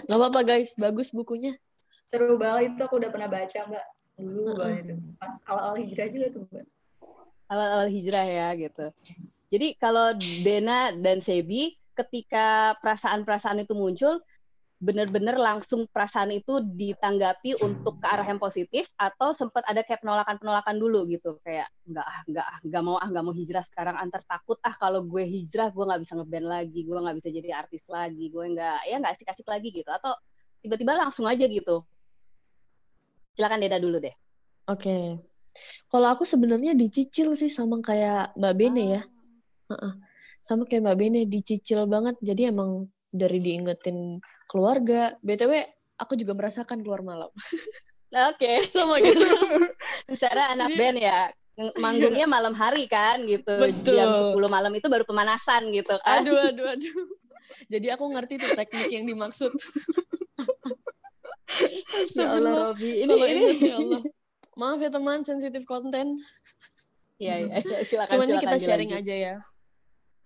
[0.06, 1.58] Gak apa-apa guys, bagus bukunya.
[2.06, 3.84] Seru banget itu aku udah pernah baca mbak
[4.18, 4.94] dulu banget itu.
[5.18, 6.66] Pas awal-awal hijrah juga tuh mbak.
[7.48, 8.86] awal-awal hijrah ya gitu.
[9.48, 10.12] Jadi kalau
[10.44, 14.22] Dena dan Sebi ketika perasaan-perasaan itu muncul,
[14.78, 20.78] bener-bener langsung perasaan itu ditanggapi untuk ke arah yang positif atau sempat ada kayak penolakan-penolakan
[20.78, 21.34] dulu gitu.
[21.42, 24.74] Kayak nggak ah nggak ah nggak mau ah nggak mau hijrah sekarang antar takut ah
[24.78, 28.44] kalau gue hijrah gue nggak bisa ngeband lagi gue nggak bisa jadi artis lagi gue
[28.54, 29.90] nggak ya nggak asik-asik lagi gitu.
[29.90, 30.14] Atau
[30.62, 31.82] tiba-tiba langsung aja gitu.
[33.34, 34.14] Silakan Deda dulu deh.
[34.70, 34.86] Oke.
[34.86, 35.04] Okay.
[35.90, 39.02] kalau aku sebenarnya dicicil sih sama kayak Mbak Bene ya.
[39.74, 40.07] Uh-uh.
[40.40, 45.16] Sama kayak Mbak Bene dicicil banget jadi emang dari diingetin keluarga.
[45.20, 45.64] BTW
[45.98, 47.30] aku juga merasakan keluar malam.
[48.08, 48.48] Oke.
[48.48, 48.56] Okay.
[48.72, 49.20] Sama gitu.
[50.08, 51.28] Bicara anak band ya.
[51.82, 52.30] Manggungnya iya.
[52.30, 53.50] malam hari kan gitu.
[53.58, 53.98] Betul.
[53.98, 56.22] Jam 10 malam itu baru pemanasan gitu kan.
[56.22, 56.98] Aduh, aduh, aduh.
[57.66, 59.50] Jadi aku ngerti tuh teknik yang dimaksud.
[62.14, 63.02] ya Allah, Robi.
[63.02, 63.44] Ini, ini.
[63.58, 64.02] ya Allah.
[64.54, 66.22] Maaf ya teman, sensitif konten.
[67.18, 67.82] Iya, iya, ya.
[67.82, 68.12] silakan.
[68.14, 69.34] Cuman silakan, kita sharing aja ya.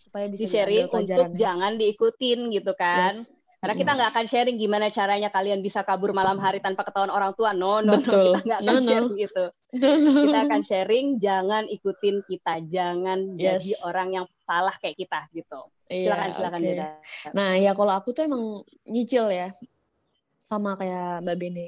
[0.03, 3.15] Supaya bisa di sharing untuk jangan diikutin gitu kan.
[3.15, 3.31] Yes
[3.63, 7.31] karena kita nggak akan sharing gimana caranya kalian bisa kabur malam hari tanpa ketahuan orang
[7.39, 7.55] tua.
[7.55, 8.35] No, no, Betul.
[8.35, 8.43] no.
[8.43, 9.23] Kita nggak akan no, sharing no.
[9.23, 9.45] gitu.
[9.79, 10.11] No, no.
[10.27, 13.63] Kita akan sharing, jangan ikutin kita, jangan yes.
[13.63, 15.61] jadi orang yang salah kayak kita gitu.
[15.87, 16.77] Iya, silakan, yeah, silakan okay.
[17.33, 18.45] Nah, ya kalau aku tuh emang
[18.83, 19.55] nyicil ya,
[20.43, 21.67] sama kayak Mbak Bene.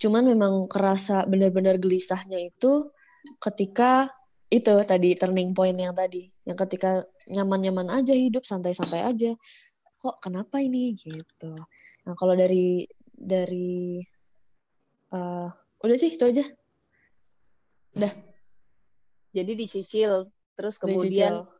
[0.00, 2.88] Cuman memang kerasa benar-benar gelisahnya itu
[3.38, 4.08] ketika
[4.48, 9.32] itu tadi turning point yang tadi, yang ketika nyaman-nyaman aja hidup, santai-santai aja.
[10.00, 10.92] Kok kenapa ini?
[10.92, 11.52] Gitu.
[12.04, 14.04] Nah kalau dari dari
[15.12, 15.48] uh,
[15.80, 16.44] udah sih itu aja.
[17.96, 18.12] Udah.
[19.34, 21.50] Jadi dicicil terus kemudian dicicil.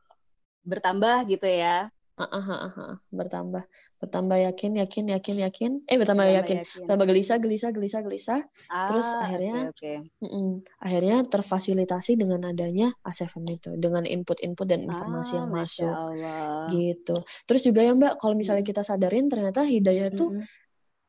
[0.62, 3.66] bertambah gitu ya Uh, uh, uh, uh, bertambah
[3.98, 6.57] bertambah yakin yakin yakin yakin eh bertambah, bertambah yakin.
[6.62, 10.22] yakin tambah gelisah gelisah gelisah gelisah ah, terus akhirnya okay, okay.
[10.22, 15.90] Mm -mm, akhirnya terfasilitasi dengan adanya A7 itu dengan input-input dan informasi ah, yang masuk
[15.90, 16.70] Allah.
[16.70, 17.18] gitu
[17.50, 18.70] terus juga ya mbak kalau misalnya hmm.
[18.70, 20.46] kita sadarin ternyata hidayah itu -hmm.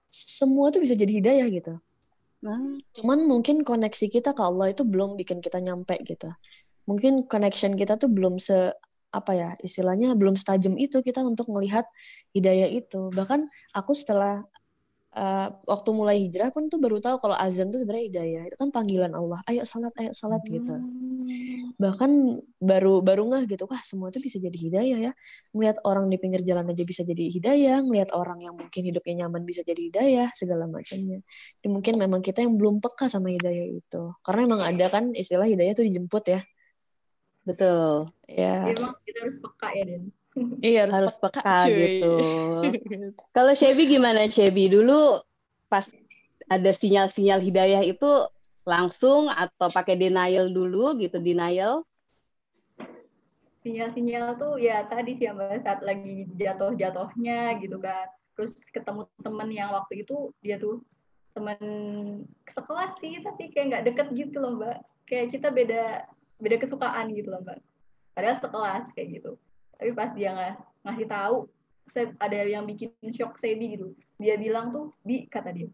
[0.09, 1.77] semua tuh bisa jadi hidayah gitu
[2.41, 2.81] hmm.
[2.97, 6.33] cuman mungkin koneksi kita ke Allah itu belum bikin kita nyampe gitu
[6.89, 8.73] mungkin connection kita tuh belum se
[9.15, 11.87] apa ya istilahnya belum setajam itu kita untuk melihat
[12.35, 13.09] hidayah itu.
[13.15, 14.43] Bahkan aku setelah
[15.15, 18.41] uh, waktu mulai hijrah pun tuh baru tahu kalau azan tuh sebenarnya hidayah.
[18.51, 19.39] Itu kan panggilan Allah.
[19.47, 20.75] Ayo salat ayo salat gitu.
[20.75, 21.73] Hmm.
[21.81, 25.11] bahkan baru baru nggak gitu wah semua itu bisa jadi hidayah ya.
[25.55, 29.41] Melihat orang di pinggir jalan aja bisa jadi hidayah melihat orang yang mungkin hidupnya nyaman
[29.47, 31.25] bisa jadi hidayah segala macamnya.
[31.63, 34.03] Dan mungkin memang kita yang belum peka sama hidayah itu.
[34.21, 36.39] Karena emang ada kan istilah hidayah tuh dijemput ya
[37.45, 38.09] Betul.
[38.25, 38.73] Ya.
[38.73, 40.03] Emang kita harus peka ya, Den.
[40.59, 42.13] Iya, harus, harus peka, peka gitu.
[43.37, 44.67] Kalau Shebi gimana Shebi?
[44.67, 45.21] Dulu
[45.71, 45.87] pas
[46.51, 48.09] ada sinyal-sinyal hidayah itu
[48.65, 51.85] langsung atau pakai denial dulu gitu, denial?
[53.63, 58.09] Sinyal-sinyal tuh ya tadi sih Mbak saat lagi jatuh-jatuhnya gitu kan.
[58.35, 60.83] Terus ketemu temen yang waktu itu dia tuh
[61.31, 61.57] temen
[62.51, 64.77] sekelas sih tapi kayak nggak deket gitu loh Mbak.
[65.05, 65.83] Kayak kita beda
[66.39, 67.59] beda kesukaan gitu loh mbak.
[68.15, 69.31] Padahal sekelas kayak gitu.
[69.75, 70.55] Tapi pas dia nggak
[70.87, 71.37] ngasih tahu
[72.17, 73.93] ada yang bikin shock Sebi gitu.
[74.17, 75.67] Dia bilang tuh bi kata dia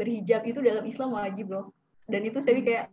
[0.00, 1.72] berhijab itu dalam Islam wajib loh.
[2.08, 2.88] Dan itu Sebi kayak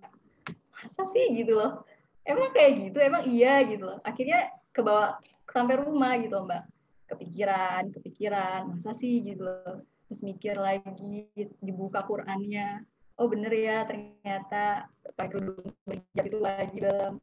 [0.75, 1.31] masa sih?
[1.35, 1.87] Gitu loh.
[2.27, 2.97] Emang kayak gitu?
[2.99, 3.63] Emang iya?
[3.63, 3.99] Gitu loh.
[4.03, 5.15] Akhirnya ke bawah
[5.47, 6.63] sampai rumah gitu loh, mbak.
[7.07, 9.23] Kepikiran kepikiran masa sih?
[9.23, 9.83] Gitu loh.
[10.07, 11.27] Terus mikir lagi
[11.63, 12.83] dibuka Qurannya
[13.17, 14.85] oh bener ya ternyata
[15.17, 17.13] pakai kerudung berhijab itu wajib dalam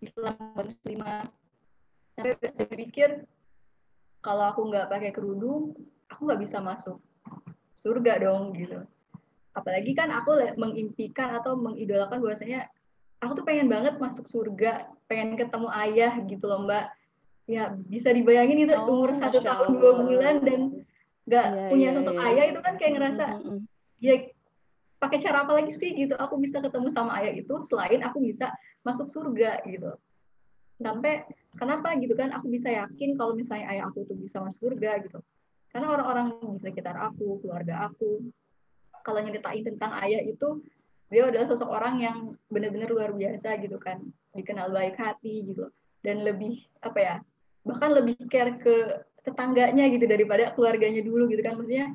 [0.00, 1.24] Islam muslimah
[2.16, 3.10] tapi saya pikir
[4.24, 5.76] kalau aku nggak pakai kerudung
[6.08, 6.98] aku nggak bisa masuk
[7.84, 8.80] surga dong gitu
[9.52, 12.68] apalagi kan aku mengimpikan atau mengidolakan bahwasanya
[13.20, 16.92] aku tuh pengen banget masuk surga pengen ketemu ayah gitu loh mbak
[17.46, 20.60] ya bisa dibayangin itu oh, umur satu tahun dua bulan dan
[21.26, 22.26] nggak yeah, punya yeah, sosok yeah.
[22.32, 23.58] ayah itu kan kayak ngerasa mm -hmm.
[24.02, 24.14] ya
[24.96, 26.16] pakai cara apa lagi sih gitu?
[26.16, 29.92] Aku bisa ketemu sama ayah itu selain aku bisa masuk surga gitu.
[30.80, 31.24] Sampai
[31.56, 32.32] kenapa gitu kan?
[32.36, 35.20] Aku bisa yakin kalau misalnya ayah aku tuh bisa masuk surga gitu.
[35.72, 38.24] Karena orang-orang di sekitar aku keluarga aku
[39.04, 40.64] kalau nyeritain tentang ayah itu
[41.06, 42.16] dia adalah sosok orang yang
[42.50, 44.00] benar-benar luar biasa gitu kan.
[44.32, 45.68] Dikenal baik hati gitu.
[46.00, 47.16] Dan lebih apa ya
[47.66, 51.58] bahkan lebih care ke tetangganya gitu daripada keluarganya dulu gitu kan.
[51.60, 51.92] Maksudnya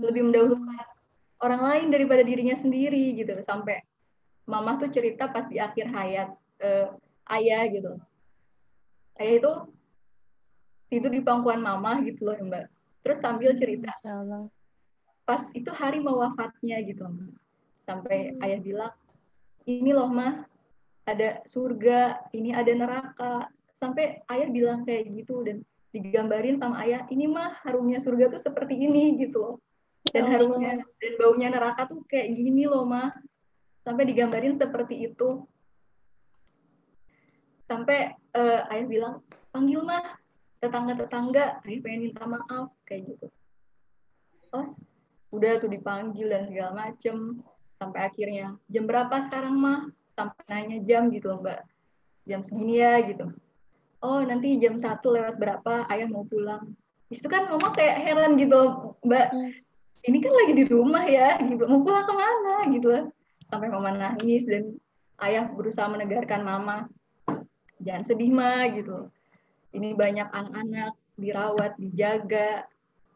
[0.00, 0.86] lebih mendahulukan
[1.40, 3.36] orang lain daripada dirinya sendiri gitu.
[3.40, 3.80] Sampai
[4.44, 6.28] mama tuh cerita pas di akhir hayat
[6.62, 6.86] uh,
[7.36, 7.92] ayah gitu.
[9.20, 9.52] Ayah itu
[10.92, 12.68] tidur di pangkuan mama gitu loh mbak.
[13.00, 13.96] Terus sambil cerita
[15.24, 17.32] pas itu hari mau wafatnya gitu mbak.
[17.88, 18.44] Sampai hmm.
[18.44, 18.94] ayah bilang
[19.64, 20.44] ini loh mah
[21.08, 23.48] ada surga ini ada neraka.
[23.80, 28.78] Sampai ayah bilang kayak gitu dan digambarin sama ayah ini mah harumnya surga tuh seperti
[28.78, 29.56] ini gitu loh
[30.08, 33.12] dan harumnya dan baunya neraka tuh kayak gini loh mah
[33.84, 35.44] sampai digambarin seperti itu.
[37.68, 39.14] Sampai uh, ayah bilang
[39.54, 40.18] panggil mah
[40.58, 43.26] tetangga-tetangga ayah pengen minta maaf kayak gitu.
[44.50, 44.70] Terus
[45.30, 47.40] udah tuh dipanggil dan segala macem.
[47.80, 49.80] Sampai akhirnya jam berapa sekarang mah
[50.12, 51.64] sampai nanya jam gitu mbak.
[52.28, 53.32] Jam segini ya gitu.
[54.04, 55.88] Oh nanti jam satu lewat berapa?
[55.88, 56.76] Ayah mau pulang.
[57.08, 59.32] Itu kan mama kayak heran gitu mbak.
[59.32, 59.52] Hmm.
[60.08, 61.64] Ini kan lagi di rumah ya gitu.
[61.68, 62.54] Mau pulang ke mana?
[62.70, 63.10] Gitu
[63.50, 64.78] sampai mama nangis dan
[65.26, 66.86] ayah berusaha menegarkan mama.
[67.82, 69.10] Jangan sedih mah gitu.
[69.74, 72.64] Ini banyak anak-anak dirawat dijaga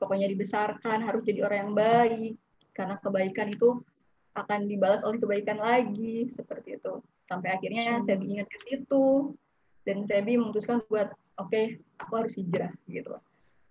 [0.03, 2.35] pokoknya dibesarkan harus jadi orang yang baik
[2.75, 3.81] karena kebaikan itu
[4.35, 7.01] akan dibalas oleh kebaikan lagi seperti itu.
[7.31, 9.33] Sampai akhirnya saya ingat ke situ
[9.87, 13.15] dan saya memutuskan buat oke okay, aku harus hijrah gitu.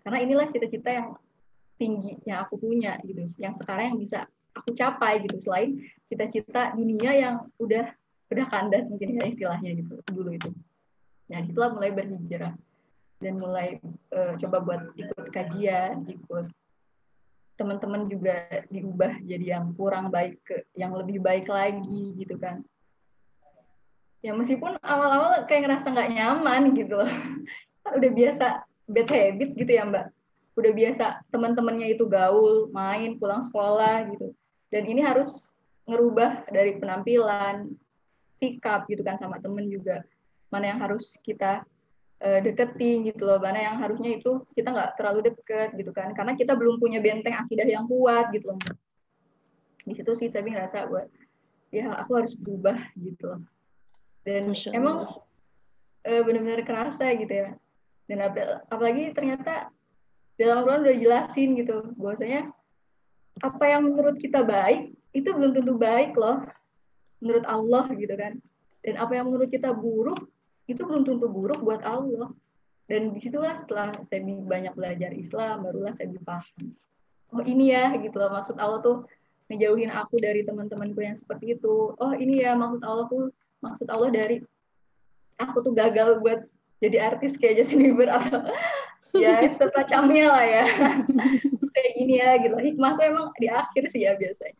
[0.01, 1.07] Karena inilah cita-cita yang
[1.77, 7.11] tinggi yang aku punya gitu yang sekarang yang bisa aku capai gitu selain cita-cita dunia
[7.13, 7.89] yang udah
[8.29, 10.49] udah kandas mungkin ya istilahnya gitu dulu itu
[11.27, 12.53] nah itulah mulai berhijrah
[13.23, 13.79] dan mulai
[14.11, 16.51] uh, coba buat ikut kajian, ikut
[17.55, 22.59] teman-teman juga diubah jadi yang kurang baik ke yang lebih baik lagi gitu kan.
[24.19, 27.11] Ya meskipun awal-awal kayak ngerasa nggak nyaman gitu loh.
[27.83, 28.45] Kan udah biasa
[28.87, 30.07] bad habits gitu ya Mbak.
[30.53, 34.33] Udah biasa teman-temannya itu gaul, main, pulang sekolah gitu.
[34.69, 35.49] Dan ini harus
[35.89, 37.73] ngerubah dari penampilan,
[38.37, 40.05] sikap gitu kan sama temen juga.
[40.53, 41.65] Mana yang harus kita
[42.21, 43.41] uh, deketin gitu loh.
[43.41, 46.13] Mana yang harusnya itu kita nggak terlalu deket gitu kan.
[46.13, 48.61] Karena kita belum punya benteng akidah yang kuat gitu loh.
[49.83, 51.09] Di situ sih saya ngerasa buat
[51.73, 53.41] ya aku harus berubah gitu loh.
[54.23, 55.09] Dan emang
[56.05, 57.49] uh, benar-benar kerasa gitu ya.
[58.07, 58.35] Dan ap
[58.69, 59.71] apalagi ternyata
[60.39, 62.49] dalam Al-Quran udah jelasin gitu bahwasanya
[63.41, 66.41] apa yang menurut kita baik itu belum tentu baik loh
[67.21, 68.37] menurut Allah gitu kan.
[68.83, 70.27] Dan apa yang menurut kita buruk
[70.67, 72.33] itu belum tentu buruk buat Allah.
[72.89, 76.75] Dan di situlah setelah saya banyak belajar Islam barulah saya paham
[77.33, 79.09] oh ini ya gitu loh maksud Allah tuh
[79.49, 81.97] ngejauhin aku dari teman-temanku yang seperti itu.
[81.97, 84.39] Oh ini ya maksud Allah tuh maksud Allah dari
[85.41, 86.45] aku tuh gagal buat
[86.83, 88.43] jadi artis kayak Justin Bieber atau
[89.23, 90.65] ya semacamnya lah ya.
[91.73, 92.55] Kayak gini ya gitu.
[92.59, 94.59] Hikmah tuh emang di akhir sih ya biasanya.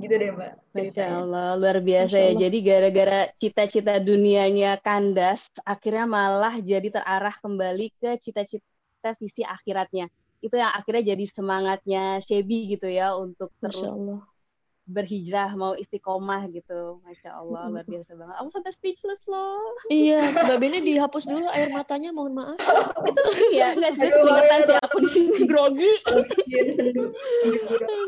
[0.00, 0.52] Gitu deh mbak.
[0.72, 2.32] Masya Allah luar biasa ya.
[2.48, 10.08] Jadi gara-gara cita-cita dunianya kandas akhirnya malah jadi terarah kembali ke cita-cita visi akhiratnya.
[10.40, 13.84] Itu yang akhirnya jadi semangatnya Shebi gitu ya untuk terus
[14.90, 16.98] berhijrah mau istiqomah gitu.
[17.06, 18.34] Masya Allah luar biasa banget.
[18.42, 19.62] Aku sampai speechless loh.
[19.86, 22.58] Iya Mbak Bene dihapus dulu air matanya mohon maaf.
[23.06, 23.22] Itu
[23.54, 25.32] iya nggak sebenarnya keringetan sih aku di sini.
[25.50, 25.92] Grogi.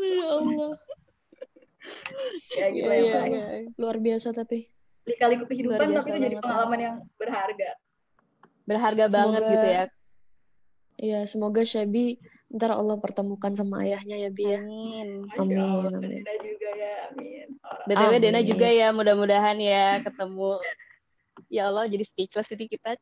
[0.03, 0.73] Ya Allah.
[2.55, 3.43] Ya gitu ya, ya, ya.
[3.79, 4.67] luar biasa tapi.
[5.03, 7.75] Lika-liku kehidupan tapi itu jadi pengalaman yang berharga.
[8.63, 9.83] Berharga semoga, banget gitu ya
[11.03, 12.21] Iya, semoga Syabi
[12.53, 14.61] ntar Allah pertemukan sama ayahnya ya Bi ya.
[14.61, 15.25] Amin.
[15.35, 15.89] Amin.
[15.89, 16.21] amin.
[16.83, 17.47] Ya, amin.
[17.87, 20.59] BTW Dena juga ya, mudah-mudahan ya ketemu
[21.49, 22.97] ya Allah jadi speechless ini kita.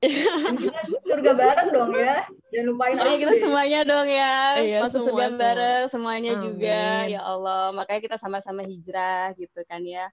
[1.09, 2.23] surga bareng dong ya.
[2.51, 4.36] Jangan lupain oh, kita semuanya dong ya.
[4.59, 5.39] Iya, Masuk surga semua.
[5.41, 6.43] bareng semuanya Amin.
[6.45, 6.82] juga.
[7.07, 10.07] Ya Allah, makanya kita sama-sama hijrah gitu kan ya.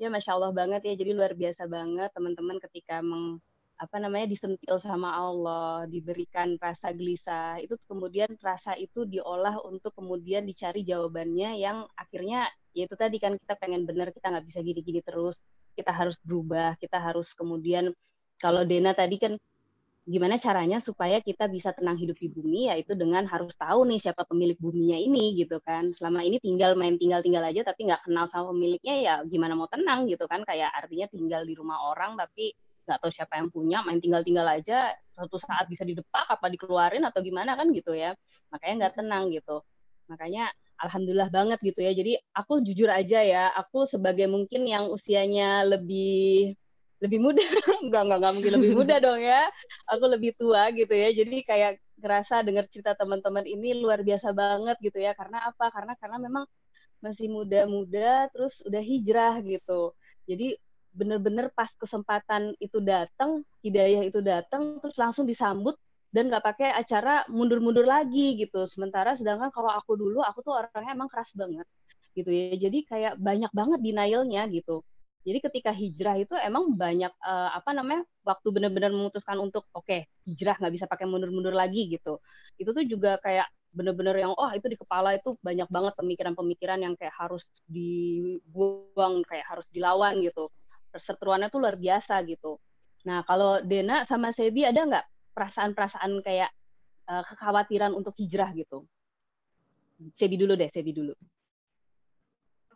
[0.00, 0.94] Ya Masya Allah banget ya.
[0.98, 3.38] Jadi luar biasa banget teman-teman ketika meng
[3.82, 10.46] apa namanya disentil sama Allah, diberikan rasa gelisah, itu kemudian rasa itu diolah untuk kemudian
[10.46, 15.02] dicari jawabannya yang akhirnya ya itu tadi kan kita pengen benar kita nggak bisa gini-gini
[15.02, 15.42] terus
[15.74, 17.90] kita harus berubah, kita harus kemudian
[18.38, 19.34] kalau Dena tadi kan
[20.02, 24.26] gimana caranya supaya kita bisa tenang hidup di bumi yaitu dengan harus tahu nih siapa
[24.26, 25.94] pemilik buminya ini gitu kan.
[25.94, 29.70] Selama ini tinggal main tinggal tinggal aja tapi nggak kenal sama pemiliknya ya gimana mau
[29.70, 30.42] tenang gitu kan.
[30.42, 32.50] Kayak artinya tinggal di rumah orang tapi
[32.86, 34.78] nggak tahu siapa yang punya main tinggal tinggal aja
[35.14, 38.16] suatu saat bisa didepak apa dikeluarin atau gimana kan gitu ya
[38.50, 39.62] makanya nggak tenang gitu
[40.10, 40.50] makanya
[40.82, 41.92] alhamdulillah banget gitu ya.
[41.94, 46.52] Jadi aku jujur aja ya, aku sebagai mungkin yang usianya lebih
[47.02, 47.42] lebih muda,
[47.86, 49.46] enggak enggak enggak mungkin lebih muda dong ya.
[49.90, 51.08] Aku lebih tua gitu ya.
[51.14, 51.72] Jadi kayak
[52.02, 55.14] ngerasa dengar cerita teman-teman ini luar biasa banget gitu ya.
[55.14, 55.70] Karena apa?
[55.70, 56.44] Karena karena memang
[57.02, 59.94] masih muda-muda terus udah hijrah gitu.
[60.26, 60.54] Jadi
[60.92, 65.74] bener-bener pas kesempatan itu datang, hidayah itu datang terus langsung disambut
[66.12, 68.68] dan nggak pakai acara mundur-mundur lagi gitu.
[68.68, 71.64] Sementara sedangkan kalau aku dulu aku tuh orangnya emang keras banget
[72.12, 72.54] gitu ya.
[72.60, 74.84] Jadi kayak banyak banget denialnya gitu.
[75.22, 80.10] Jadi ketika hijrah itu emang banyak uh, apa namanya waktu benar-benar memutuskan untuk oke okay,
[80.26, 82.20] hijrah nggak bisa pakai mundur-mundur lagi gitu.
[82.60, 86.94] Itu tuh juga kayak bener-bener yang oh itu di kepala itu banyak banget pemikiran-pemikiran yang
[86.98, 90.52] kayak harus dibuang kayak harus dilawan gitu
[90.92, 92.60] perseteruannya tuh luar biasa gitu.
[93.08, 96.52] Nah kalau Dena sama Sebi ada nggak perasaan-perasaan kayak
[97.08, 98.84] uh, kekhawatiran untuk hijrah gitu?
[100.14, 101.16] Sebi dulu deh Sebi dulu.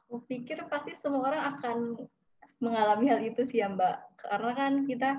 [0.00, 1.78] Aku pikir pasti semua orang akan
[2.62, 4.24] mengalami hal itu sih ya Mbak.
[4.24, 5.10] Karena kan kita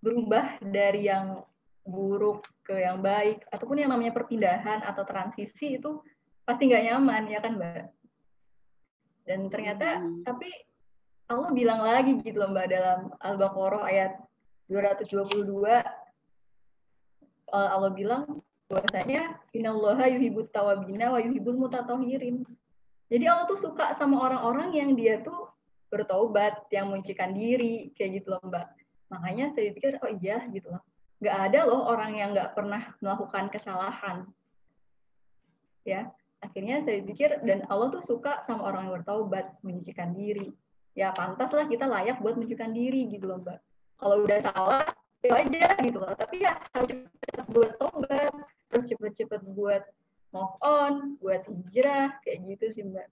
[0.00, 1.44] berubah dari yang
[1.84, 6.00] buruk ke yang baik ataupun yang namanya perpindahan atau transisi itu
[6.44, 7.86] pasti nggak nyaman ya kan mbak?
[9.24, 10.26] Dan ternyata hmm.
[10.26, 10.48] tapi
[11.30, 14.12] Allah bilang lagi gitu loh mbak dalam Al-Baqarah ayat
[14.66, 15.84] 222 eh,
[17.50, 22.42] Allah bilang bahwasanya innallaha yuhibbut tawabina wa yuhibbul mutatahirin.
[23.10, 25.50] Jadi Allah tuh suka sama orang-orang yang dia tuh
[25.90, 28.66] bertobat, yang mencikan diri kayak gitu loh Mbak.
[29.10, 30.82] Makanya saya pikir oh iya gitu loh
[31.20, 34.24] nggak ada loh orang yang nggak pernah melakukan kesalahan
[35.84, 36.08] ya
[36.40, 40.48] akhirnya saya pikir dan Allah tuh suka sama orang yang bertaubat menyucikan diri
[40.94, 43.58] ya pantas lah kita layak buat menyucikan diri gitu loh mbak.
[44.00, 44.84] Kalau udah salah
[45.20, 46.12] ya aja gitu loh.
[46.16, 48.32] Tapi ya harus cepet buat tobat
[48.70, 49.82] terus cepet-cepet buat
[50.30, 53.06] move on buat hijrah kayak gitu sih mbak.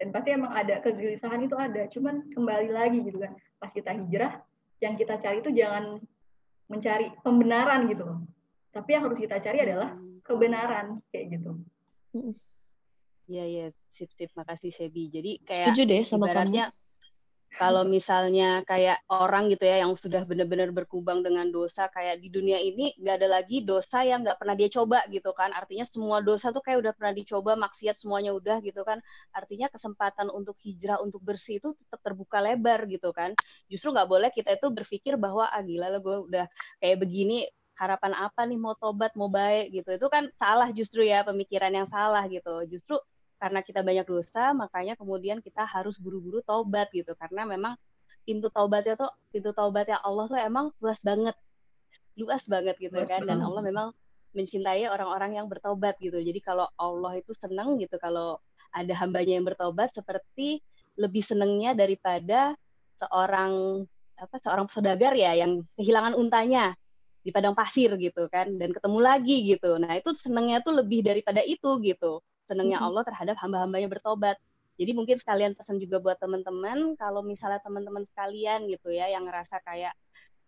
[0.00, 1.86] Dan pasti emang ada kegelisahan itu ada.
[1.88, 4.42] Cuman kembali lagi gitu kan pas kita hijrah
[4.82, 6.02] yang kita cari itu jangan
[6.68, 8.18] mencari pembenaran gitu loh.
[8.74, 9.94] Tapi yang harus kita cari adalah
[10.26, 11.62] kebenaran kayak gitu.
[13.24, 14.34] Iya iya, sip sip.
[14.34, 15.08] Makasih Sebi.
[15.08, 16.83] Jadi kayak Setuju deh sama ibaratnya kamu
[17.54, 22.58] kalau misalnya kayak orang gitu ya yang sudah benar-benar berkubang dengan dosa kayak di dunia
[22.58, 25.54] ini nggak ada lagi dosa yang nggak pernah dia coba gitu kan.
[25.54, 28.98] Artinya semua dosa tuh kayak udah pernah dicoba maksiat semuanya udah gitu kan.
[29.30, 33.38] Artinya kesempatan untuk hijrah untuk bersih itu tetap terbuka lebar gitu kan.
[33.70, 36.46] Justru nggak boleh kita itu berpikir bahwa ah gila lah gue udah
[36.82, 37.46] kayak begini
[37.78, 38.58] harapan apa nih?
[38.58, 39.94] Mau tobat mau baik gitu.
[39.94, 42.66] Itu kan salah justru ya pemikiran yang salah gitu.
[42.66, 42.98] Justru
[43.38, 47.12] karena kita banyak dosa makanya kemudian kita harus buru-buru taubat gitu.
[47.18, 47.74] Karena memang
[48.24, 51.36] pintu taubatnya tuh pintu taubatnya Allah tuh emang luas banget.
[52.14, 53.26] Luas banget gitu luas kan.
[53.26, 53.88] Dan Allah memang
[54.34, 56.18] mencintai orang-orang yang bertobat gitu.
[56.18, 58.42] Jadi kalau Allah itu senang gitu kalau
[58.74, 60.58] ada hambanya yang bertobat seperti
[60.98, 62.54] lebih senengnya daripada
[62.98, 63.82] seorang
[64.14, 66.74] apa seorang saudagar ya yang kehilangan untanya
[67.24, 69.78] di padang pasir gitu kan dan ketemu lagi gitu.
[69.78, 74.36] Nah itu senengnya tuh lebih daripada itu gitu senangnya Allah terhadap hamba-hambanya bertobat.
[74.74, 79.62] Jadi mungkin sekalian pesan juga buat teman-teman, kalau misalnya teman-teman sekalian gitu ya, yang ngerasa
[79.62, 79.94] kayak,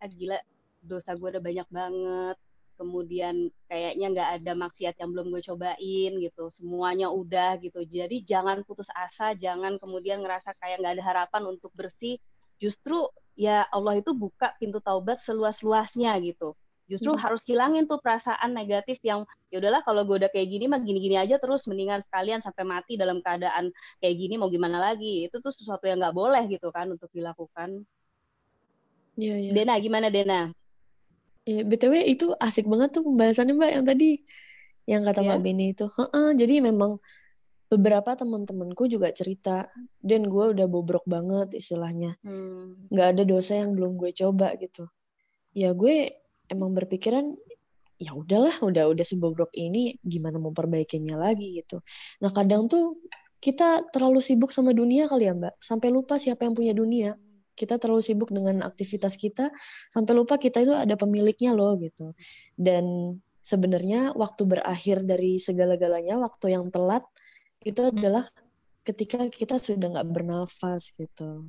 [0.03, 0.39] ah gila
[0.83, 2.37] dosa gue udah banyak banget,
[2.75, 7.87] kemudian kayaknya nggak ada maksiat yang belum gue cobain gitu, semuanya udah gitu.
[7.87, 12.19] Jadi jangan putus asa, jangan kemudian ngerasa kayak nggak ada harapan untuk bersih.
[12.59, 16.57] Justru ya Allah itu buka pintu taubat seluas-luasnya gitu
[16.87, 17.21] justru hmm.
[17.21, 21.19] harus hilangin tuh perasaan negatif yang ya udahlah kalau gue udah kayak gini mah gini-gini
[21.19, 25.51] aja terus mendingan sekalian sampai mati dalam keadaan kayak gini mau gimana lagi itu tuh
[25.51, 27.83] sesuatu yang nggak boleh gitu kan untuk dilakukan
[29.17, 29.51] Iya, iya.
[29.57, 30.53] Dena gimana Dena?
[31.49, 34.11] Ya, BTW itu asik banget tuh pembahasannya Mbak yang tadi
[34.85, 35.25] yang kata.
[35.25, 35.89] Mbak Beni itu.
[35.89, 37.01] Heeh, jadi memang
[37.67, 39.67] beberapa teman-temanku juga cerita
[39.99, 42.21] dan gue udah bobrok banget istilahnya.
[42.23, 42.87] Hmm.
[42.93, 44.87] Gak ada dosa yang belum gue coba gitu.
[45.57, 46.13] Ya gue
[46.51, 47.35] emang berpikiran
[47.97, 51.81] ya udahlah udah udah sebobrok ini gimana mau perbaikinya lagi gitu.
[52.21, 53.01] Nah kadang tuh
[53.41, 55.55] kita terlalu sibuk sama dunia kali ya mbak.
[55.61, 57.17] Sampai lupa siapa yang punya dunia.
[57.57, 59.49] Kita terlalu sibuk dengan aktivitas kita
[59.89, 62.13] sampai lupa kita itu ada pemiliknya loh gitu.
[62.53, 67.07] Dan sebenarnya waktu berakhir dari segala-galanya waktu yang telat
[67.65, 68.29] itu adalah
[68.85, 71.49] ketika kita sudah nggak bernafas gitu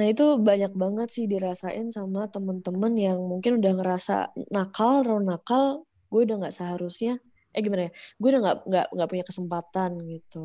[0.00, 5.84] Nah itu banyak banget sih dirasain sama temen-temen yang mungkin udah ngerasa nakal, terlalu nakal,
[6.08, 7.20] gue udah nggak seharusnya
[7.50, 10.44] eh gimana ya gue udah nggak nggak nggak punya kesempatan gitu.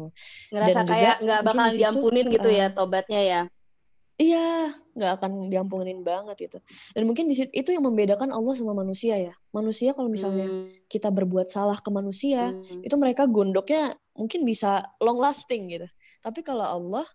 [0.50, 3.42] Ngerasa Dan kayak nggak bakal di situ, diampunin gitu uh, ya tobatnya ya?
[4.16, 4.48] Iya
[4.96, 6.58] nggak akan diampunin banget gitu.
[6.98, 9.38] Dan mungkin di situ itu yang membedakan Allah sama manusia ya.
[9.54, 10.90] Manusia kalau misalnya hmm.
[10.90, 12.82] kita berbuat salah ke manusia hmm.
[12.82, 15.88] itu mereka gondoknya mungkin bisa long lasting gitu.
[16.26, 17.06] Tapi kalau Allah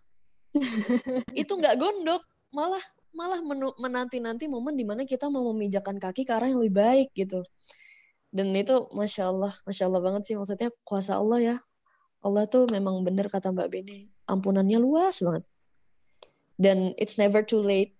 [1.41, 3.39] itu nggak gondok malah malah
[3.75, 7.43] menanti-nanti momen di mana kita mau memijakan kaki ke arah yang lebih baik gitu.
[8.31, 11.55] Dan itu masya Allah masya Allah banget sih maksudnya kuasa Allah ya.
[12.21, 14.07] Allah tuh memang bener kata Mbak Beni.
[14.29, 15.43] Ampunannya luas banget.
[16.55, 17.97] Dan it's never too late.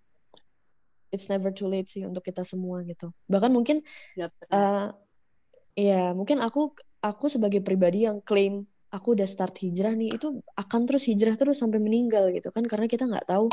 [1.12, 3.12] It's never too late sih untuk kita semua gitu.
[3.28, 3.84] Bahkan mungkin
[4.48, 4.88] uh,
[5.76, 6.72] ya mungkin aku
[7.04, 11.64] aku sebagai pribadi yang klaim aku udah start hijrah nih itu akan terus hijrah terus
[11.64, 13.48] sampai meninggal gitu kan karena kita nggak tahu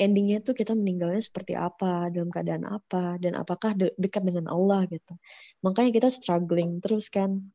[0.00, 4.88] endingnya tuh kita meninggalnya seperti apa dalam keadaan apa dan apakah de dekat dengan Allah
[4.88, 5.14] gitu
[5.60, 7.52] makanya kita struggling terus kan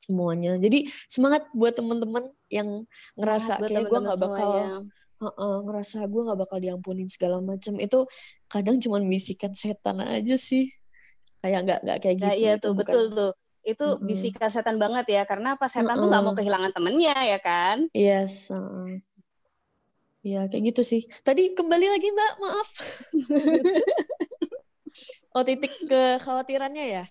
[0.00, 0.56] semuanya.
[0.56, 4.68] Jadi semangat buat teman-teman yang ngerasa kayak gue nggak bakal semuanya.
[5.20, 7.98] Heeh, ngerasa gue nggak bakal diampunin segala macam itu
[8.48, 10.72] kadang cuma bisikan setan aja sih
[11.44, 13.30] kayak nggak nggak kayak gitu Nah, iya itu tuh bukan betul tuh.
[13.60, 14.04] Itu Mm-mm.
[14.04, 17.76] bisikan setan banget ya karena apa setan tuh nggak mau kehilangan temennya ya kan?
[17.92, 19.04] yes heeh.
[20.20, 22.70] ya kayak gitu sih tadi kembali lagi mbak maaf
[25.36, 27.04] oh titik kekhawatirannya ya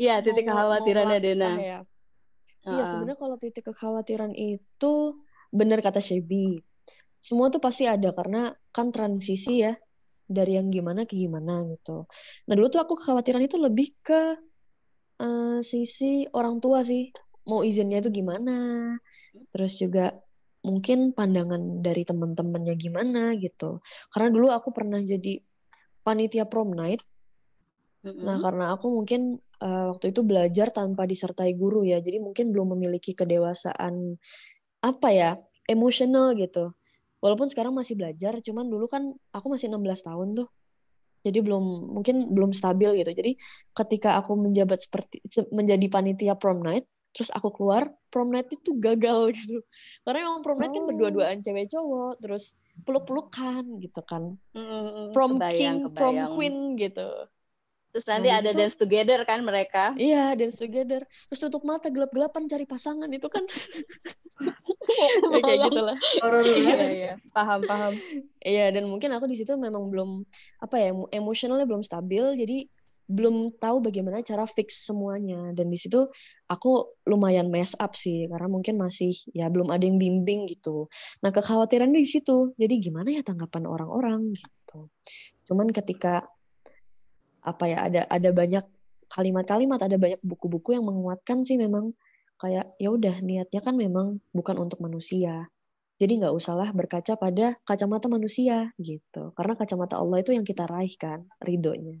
[0.00, 1.52] Iya, titik Mau- mau kekhawatirannya melangkah Dena.
[1.60, 1.78] ya
[2.64, 2.86] Iya Heeh.
[2.88, 4.94] sebenarnya kalau titik kekhawatiran itu
[5.52, 6.60] benar kata Shebi.
[7.20, 9.76] Semua tuh pasti ada karena kan transisi ya
[10.24, 12.08] dari yang gimana ke gimana gitu.
[12.48, 14.40] Nah dulu tuh aku kekhawatiran itu lebih ke
[15.20, 17.12] eh, sisi orang tua sih.
[17.48, 18.52] Mau izinnya itu gimana.
[19.52, 20.04] Terus juga
[20.60, 23.80] mungkin pandangan dari teman-temannya gimana gitu.
[24.12, 25.40] Karena dulu aku pernah jadi
[26.04, 27.04] panitia prom night
[28.00, 28.24] Mm-mm.
[28.24, 32.72] Nah, karena aku mungkin eh, waktu itu belajar tanpa disertai guru ya, jadi mungkin belum
[32.76, 34.16] memiliki kedewasaan
[34.80, 35.30] apa ya,
[35.68, 36.72] emosional gitu.
[37.20, 40.48] Walaupun sekarang masih belajar, cuman dulu kan aku masih 16 tahun tuh.
[41.20, 43.12] Jadi belum mungkin belum stabil gitu.
[43.12, 43.36] Jadi
[43.72, 48.76] ketika aku menjabat seperti se- menjadi panitia prom night, terus aku keluar, prom night itu
[48.78, 49.60] gagal gitu.
[50.02, 50.88] Karena emang prom night kan Oh.
[50.88, 54.40] berdua-duaan cewek cowok, terus peluk-pelukan gitu kan.
[54.56, 55.12] Mm-mm.
[55.12, 56.30] Prom Kebayang, king, prom kebayang.
[56.32, 57.08] queen gitu.
[57.90, 59.90] Terus Nah, nanti di ada situ- dance together kan mereka.
[59.98, 61.02] Iya, dance together.
[61.02, 63.42] Terus tutup mata gelap-gelapan cari pasangan itu kan.
[65.34, 65.98] ya, kayak gitu lah.
[65.98, 66.90] Iya, banget.
[66.94, 67.12] iya.
[67.34, 67.92] Paham, paham.
[68.40, 70.22] Iya, dan mungkin aku di situ memang belum
[70.62, 72.58] apa ya, emo- emosionalnya belum stabil, jadi
[73.10, 75.50] belum tahu bagaimana cara fix semuanya.
[75.50, 76.06] Dan di situ
[76.46, 80.86] aku lumayan mess up sih, karena mungkin masih ya belum ada yang bimbing gitu.
[81.26, 82.54] Nah, kekhawatiran di situ.
[82.54, 84.86] Jadi gimana ya tanggapan orang-orang gitu.
[85.50, 86.22] Cuman ketika
[87.40, 88.64] apa ya ada ada banyak
[89.10, 91.92] kalimat-kalimat, ada banyak buku-buku yang menguatkan sih memang
[92.40, 95.50] kayak ya udah niatnya kan memang bukan untuk manusia.
[96.00, 99.36] Jadi nggak usahlah berkaca pada kacamata manusia gitu.
[99.36, 102.00] Karena kacamata Allah itu yang kita raih kan, ridhonya.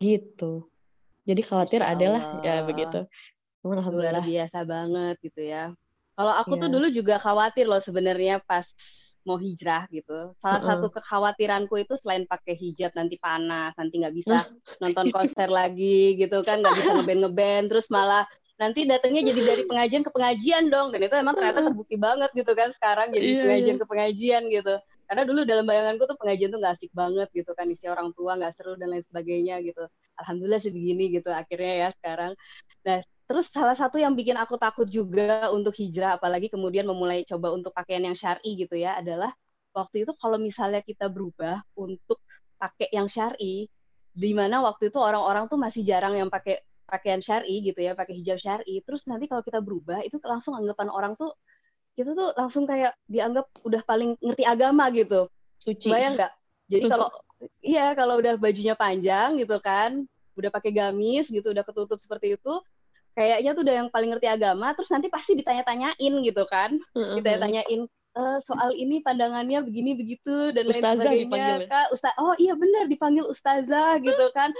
[0.00, 0.64] Gitu.
[1.28, 3.04] Jadi khawatir adalah ya begitu.
[3.60, 5.76] Cuman Luar biasa banget gitu ya.
[6.16, 6.74] Kalau aku tuh Iya.
[6.80, 8.64] dulu juga khawatir loh sebenarnya pas
[9.28, 10.32] mau hijrah gitu.
[10.40, 10.68] Salah Heeh.
[10.68, 14.36] satu kekhawatiranku itu selain pakai hijab nanti panas, nanti nggak bisa
[14.82, 18.24] nonton konser lagi gitu kan, nggak bisa ngeband ngeband, terus malah
[18.60, 22.52] nanti datangnya jadi dari pengajian ke pengajian dong, dan itu emang ternyata terbukti banget gitu
[22.52, 23.80] kan sekarang jadi Iya, pengajian iya.
[23.80, 24.74] ke pengajian gitu.
[25.10, 28.36] Karena dulu dalam bayanganku tuh pengajian tuh nggak asik banget gitu kan, isi orang tua
[28.38, 29.84] nggak seru dan lain sebagainya gitu.
[30.20, 32.32] Alhamdulillah sih begini gitu akhirnya ya sekarang.
[32.86, 33.00] Nah
[33.30, 37.70] Terus salah satu yang bikin aku takut juga untuk hijrah, apalagi kemudian memulai coba untuk
[37.70, 39.30] pakaian yang syar'i gitu ya, adalah
[39.70, 42.18] waktu itu kalau misalnya kita berubah untuk
[42.58, 43.70] pakai yang syar'i,
[44.10, 46.58] di mana waktu itu orang-orang tuh masih jarang yang pakai
[46.90, 48.82] pakaian syar'i gitu ya, pakai hijab syar'i.
[48.82, 51.30] Terus nanti kalau kita berubah itu langsung anggapan orang tuh
[51.94, 55.30] kita tuh langsung kayak dianggap udah paling ngerti agama gitu.
[55.54, 55.86] Suci.
[55.86, 56.32] Bayang nggak?
[56.66, 57.06] Jadi kalau
[57.62, 60.02] iya kalau udah bajunya panjang gitu kan,
[60.34, 62.54] udah pakai gamis gitu, udah ketutup seperti itu,
[63.14, 67.20] kayaknya tuh udah yang paling ngerti agama, terus nanti pasti ditanya-tanyain gitu kan, Heeh.
[67.20, 71.22] ditanya-tanyain "Eh, soal ini pandangannya begini begitu dan lain Ustazah sebagainya.
[71.30, 71.66] dipanggil ya?
[71.70, 74.50] Kak, Ustaz, oh iya benar dipanggil ustazah gitu kan.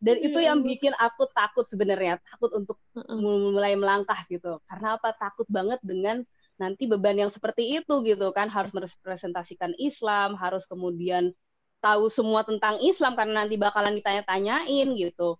[0.00, 0.68] Dan itu Ya yang Allah.
[0.72, 2.80] bikin aku takut sebenarnya, takut untuk
[3.20, 4.64] mulai melangkah gitu.
[4.64, 5.12] Karena apa?
[5.12, 6.24] Takut banget dengan
[6.56, 11.36] nanti beban yang seperti itu gitu kan, harus merepresentasikan Islam, harus kemudian
[11.84, 15.36] tahu semua tentang Islam karena nanti bakalan ditanya-tanyain gitu.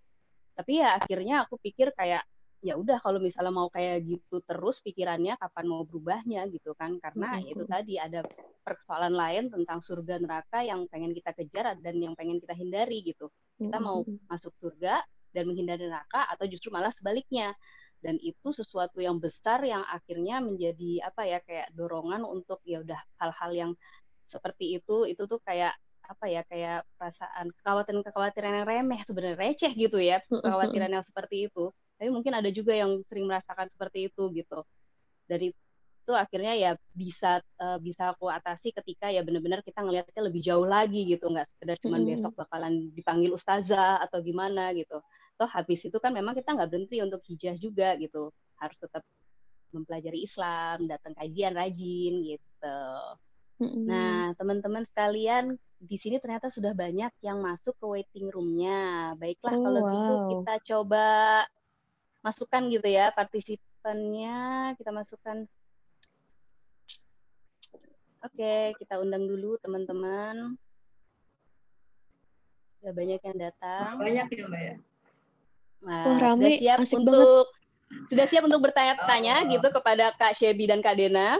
[0.53, 2.21] Tapi ya akhirnya aku pikir kayak
[2.61, 6.97] ya udah kalau misalnya mau kayak gitu terus pikirannya kapan mau berubahnya gitu kan.
[6.99, 7.49] Karena Mm-mm.
[7.51, 8.25] itu tadi ada
[8.65, 13.29] persoalan lain tentang surga neraka yang pengen kita kejar dan yang pengen kita hindari gitu.
[13.61, 14.19] Kita mau Mm-mm.
[14.27, 15.01] masuk surga
[15.31, 17.53] dan menghindari neraka atau justru malah sebaliknya.
[17.97, 23.01] Dan itu sesuatu yang besar yang akhirnya menjadi apa ya kayak dorongan untuk ya udah
[23.17, 23.71] hal-hal yang
[24.27, 25.73] seperti itu itu tuh kayak
[26.07, 31.71] apa ya kayak perasaan kekhawatiran-kekhawatiran yang remeh sebenarnya receh gitu ya kekhawatiran yang seperti itu
[31.97, 34.61] tapi mungkin ada juga yang sering merasakan seperti itu gitu
[35.27, 35.51] dari
[36.07, 40.63] itu akhirnya ya bisa eh, bisa aku atasi ketika ya benar-benar kita ngelihatnya lebih jauh
[40.63, 42.15] lagi gitu nggak sekedar cuman Mm-mm.
[42.15, 45.03] besok bakalan dipanggil ustazah atau gimana gitu
[45.35, 49.03] toh habis itu kan memang kita nggak berhenti untuk hijah juga gitu harus tetap
[49.75, 52.79] mempelajari Islam datang kajian rajin gitu.
[53.87, 59.15] Nah, teman-teman sekalian, di sini ternyata sudah banyak yang masuk ke waiting room-nya.
[59.15, 60.27] Baiklah, Oh, kalau gitu wow.
[60.27, 61.05] kita coba
[62.21, 64.37] masukkan gitu ya partisipannya,
[64.75, 65.45] kita masukkan.
[68.19, 70.57] Oke, kita undang dulu teman-teman.
[72.77, 73.91] Sudah banyak yang datang.
[74.01, 74.75] Banyak ya Mbak ya.
[75.77, 77.45] Nah, Wah, sudah rame, siap asik untuk
[78.11, 79.49] Sudah siap untuk bertanya-tanya Oh.
[79.55, 81.39] gitu kepada Kak Shebi dan Kak Dena?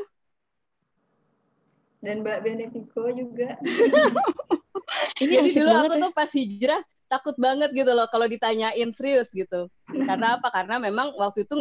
[1.99, 3.59] Dan Mbak Benefico juga.
[5.19, 6.03] Ini Jadi asik dulu banget aku ya.
[6.07, 9.71] tuh pas hijrah takut banget gitu loh kalau ditanyain serius gitu.
[9.87, 10.51] Karena apa?
[10.51, 11.55] Karena memang waktu itu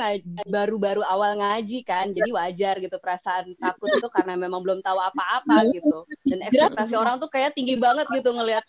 [0.51, 5.71] baru-baru awal ngaji kan, jadi wajar gitu perasaan takut itu karena memang belum tahu apa-apa
[5.71, 6.03] gitu.
[6.27, 8.67] Dan ekspektasi orang tuh kayak tinggi banget gitu ngelihat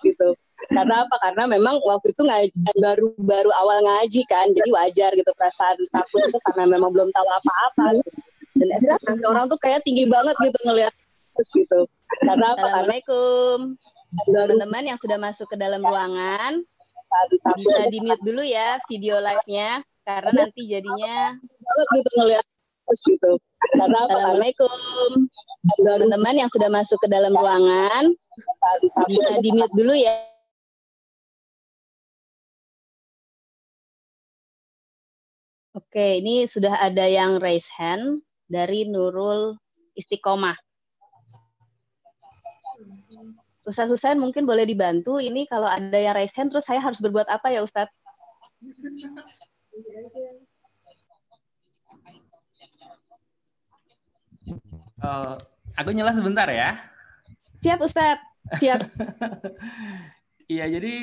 [0.00, 0.32] gitu.
[0.72, 1.16] Karena apa?
[1.20, 2.22] Karena memang waktu itu
[2.80, 8.00] baru-baru awal ngaji kan, jadi wajar gitu perasaan takut itu karena memang belum tahu apa-apa.
[8.00, 8.20] Gitu.
[8.56, 10.94] Dan ekspektasi orang tuh kayak tinggi banget gitu ngelihat
[11.36, 11.84] gitu.
[12.24, 12.64] Karena apa?
[12.64, 13.76] Assalamualaikum
[14.22, 16.62] teman-teman yang sudah masuk ke dalam ruangan
[17.58, 21.34] bisa di mute dulu ya video live-nya karena nanti jadinya
[21.94, 22.46] gitu ngeliat
[22.90, 23.32] gitu.
[23.70, 25.26] Assalamualaikum
[25.80, 28.12] teman-teman yang sudah masuk ke dalam ruangan
[29.08, 30.30] bisa di mute dulu ya.
[35.74, 39.58] Oke, ini sudah ada yang raise hand dari Nurul
[39.98, 40.63] Istiqomah.
[43.64, 47.24] Ustadz Husain mungkin boleh dibantu ini kalau ada yang raise hand terus saya harus berbuat
[47.32, 47.92] apa ya Ustadz?
[55.00, 55.34] Eh,
[55.80, 56.76] aku nyela sebentar ya.
[57.64, 58.24] Siap Ustadz,
[58.60, 58.80] siap.
[60.44, 60.96] Iya, jadi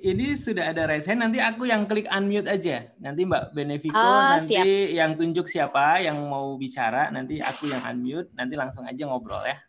[0.00, 1.20] ini sudah ada raise hand.
[1.20, 2.88] Nanti aku yang klik unmute aja.
[2.96, 7.12] Nanti Mbak Benefico Ah, nanti yang tunjuk siapa yang mau bicara.
[7.12, 8.32] Nanti aku yang unmute.
[8.32, 9.60] Nanti langsung aja ngobrol ya.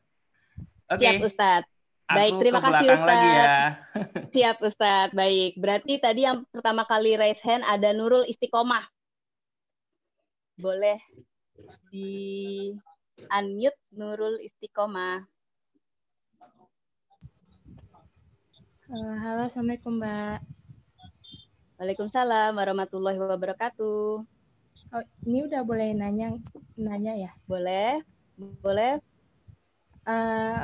[0.88, 1.04] Oke.
[1.04, 1.79] Siap Ustadz.
[2.10, 3.38] Aku Baik, terima ke kasih, belakang lagi Ustadz.
[3.38, 3.54] ya.
[4.34, 5.52] Siap Ustadz, baik.
[5.62, 8.86] Berarti tadi yang pertama kali raise hand ada Nurul Istiqomah.
[10.58, 10.98] Boleh
[11.94, 12.10] di
[13.30, 15.22] unmute Nurul Istiqomah.
[18.90, 20.40] Eh, halo, Assalamualaikum Mbak.
[21.78, 24.26] Waalaikumsalam warahmatullahi wabarakatuh.
[24.90, 26.34] Oh, ini udah boleh nanya
[26.74, 27.32] nanya ya?
[27.46, 28.02] Boleh?
[28.66, 28.98] Boleh?
[30.10, 30.62] Eh,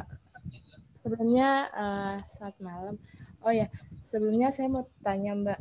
[1.06, 2.96] sebelumnya eh, selamat malam.
[3.46, 3.70] Oh ya,
[4.10, 5.60] sebelumnya saya mau tanya Mbak.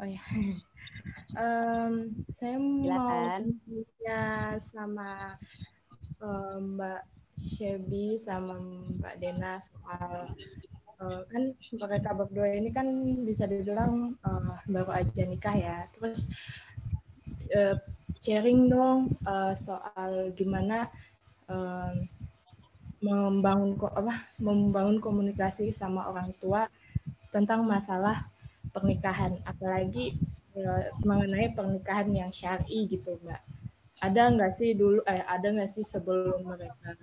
[0.00, 0.20] Oh ya,
[1.32, 1.94] Em,
[2.28, 3.42] saya mau Silakan.
[3.64, 4.22] tanya
[4.60, 5.40] sama
[6.20, 7.02] eh, Mbak
[7.40, 8.54] Shebi sama
[9.00, 10.36] Mbak Dena soal
[11.00, 11.42] eh, kan
[11.80, 12.88] mereka berdua ini kan
[13.28, 15.76] bisa dibilang eh, baru aja nikah ya.
[15.96, 16.28] Terus
[17.50, 17.76] eh,
[18.22, 20.88] sharing dong eh, soal gimana
[23.02, 26.70] membangun apa membangun komunikasi sama orang tua
[27.34, 28.30] tentang masalah
[28.70, 29.36] pernikahan.
[29.42, 30.14] Apalagi
[30.54, 33.42] eh, mengenai pernikahan yang syar'i gitu mbak.
[34.02, 36.94] Ada nggak sih dulu eh ada nggak sih sebelum mereka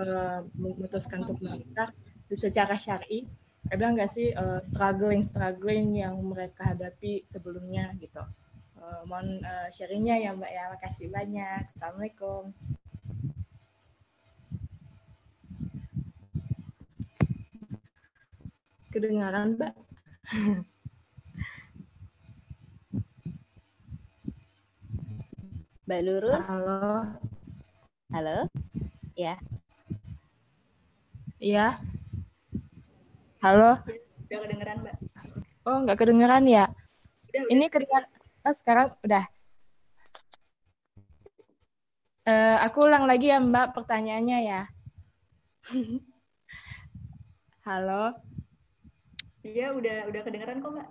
[0.00, 1.92] eh, memutuskan untuk menikah
[2.32, 3.28] secara syar'i?
[3.70, 4.34] Ada nggak sih
[4.66, 8.24] struggling struggling yang mereka hadapi sebelumnya gitu?
[8.82, 10.64] Eh, mohon eh, sharingnya ya mbak ya.
[10.74, 11.70] Makasih banyak.
[11.76, 12.50] Assalamualaikum
[18.92, 19.72] kedengaran mbak?
[25.88, 27.16] Mbak Nurul, halo.
[28.12, 28.36] Halo?
[31.42, 31.80] iya
[33.42, 33.80] halo.
[34.30, 34.96] Udah kedengeran, Mbak.
[35.66, 36.64] oh nggak kedengeran ya?
[37.28, 37.52] Udah, udah.
[37.52, 38.08] ini kedengaran
[38.44, 39.24] oh sekarang udah.
[42.22, 44.60] Eh, aku ulang lagi ya mbak pertanyaannya ya.
[47.66, 48.31] Halo
[49.42, 50.88] Iya, udah udah kedengeran kok, Mbak.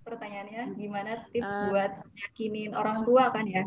[0.00, 1.62] Pertanyaannya gimana tips Eh.
[1.68, 3.64] buat yakinin orang tua kan ya?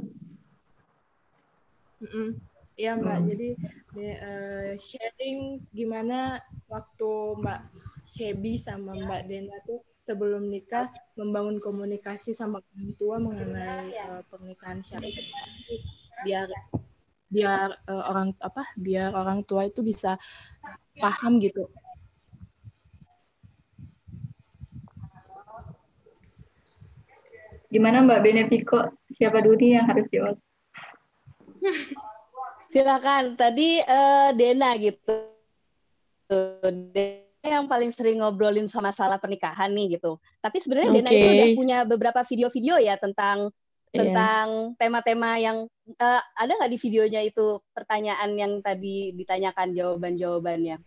[2.74, 3.28] Iya Mbak, Hmm.
[3.30, 3.50] jadi
[3.94, 7.60] de- eh, sharing gimana waktu Mbak
[8.04, 14.82] Shebi sama Mbak Dena tuh sebelum nikah membangun komunikasi sama orang tua mengenai eh, pernikahan
[14.82, 15.14] syar'i
[16.26, 16.50] biar
[17.30, 20.18] biar eh, orang apa biar orang tua itu bisa
[20.98, 21.70] paham gitu.
[27.74, 28.86] Gimana Mbak Benefico?
[29.18, 30.38] Siapa dulu nih yang harus jawab?
[32.74, 33.34] Silakan.
[33.34, 35.14] Tadi eh, Dena gitu.
[36.30, 40.22] Dena yang paling sering ngobrolin sama masalah pernikahan nih gitu.
[40.38, 43.50] Tapi sebenarnya Dena itu udah punya beberapa video-video ya tentang
[43.94, 44.10] Iya.
[44.10, 50.82] tentang tema-tema yang eh, ada nggak di videonya itu pertanyaan yang tadi ditanyakan jawaban-jawabannya.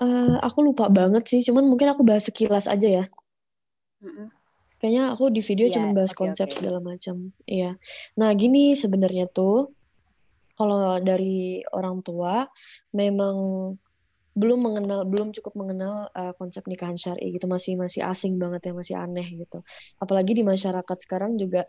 [0.00, 3.04] Eh, aku lupa banget sih, cuman mungkin aku bahas sekilas aja ya.
[4.00, 4.32] Mm-mm.
[4.82, 6.56] Kayaknya aku di video Iya, cuma bahas oke, konsep oke.
[6.58, 7.30] segala macam.
[7.46, 7.78] Iya.
[8.18, 9.70] Nah, gini sebenarnya tuh
[10.58, 12.50] kalau dari orang tua
[12.90, 13.36] memang
[14.32, 18.72] belum mengenal belum cukup mengenal uh, konsep nikahan syar'i gitu masih masih asing banget ya
[18.72, 19.60] masih aneh gitu
[20.00, 21.68] apalagi di masyarakat sekarang juga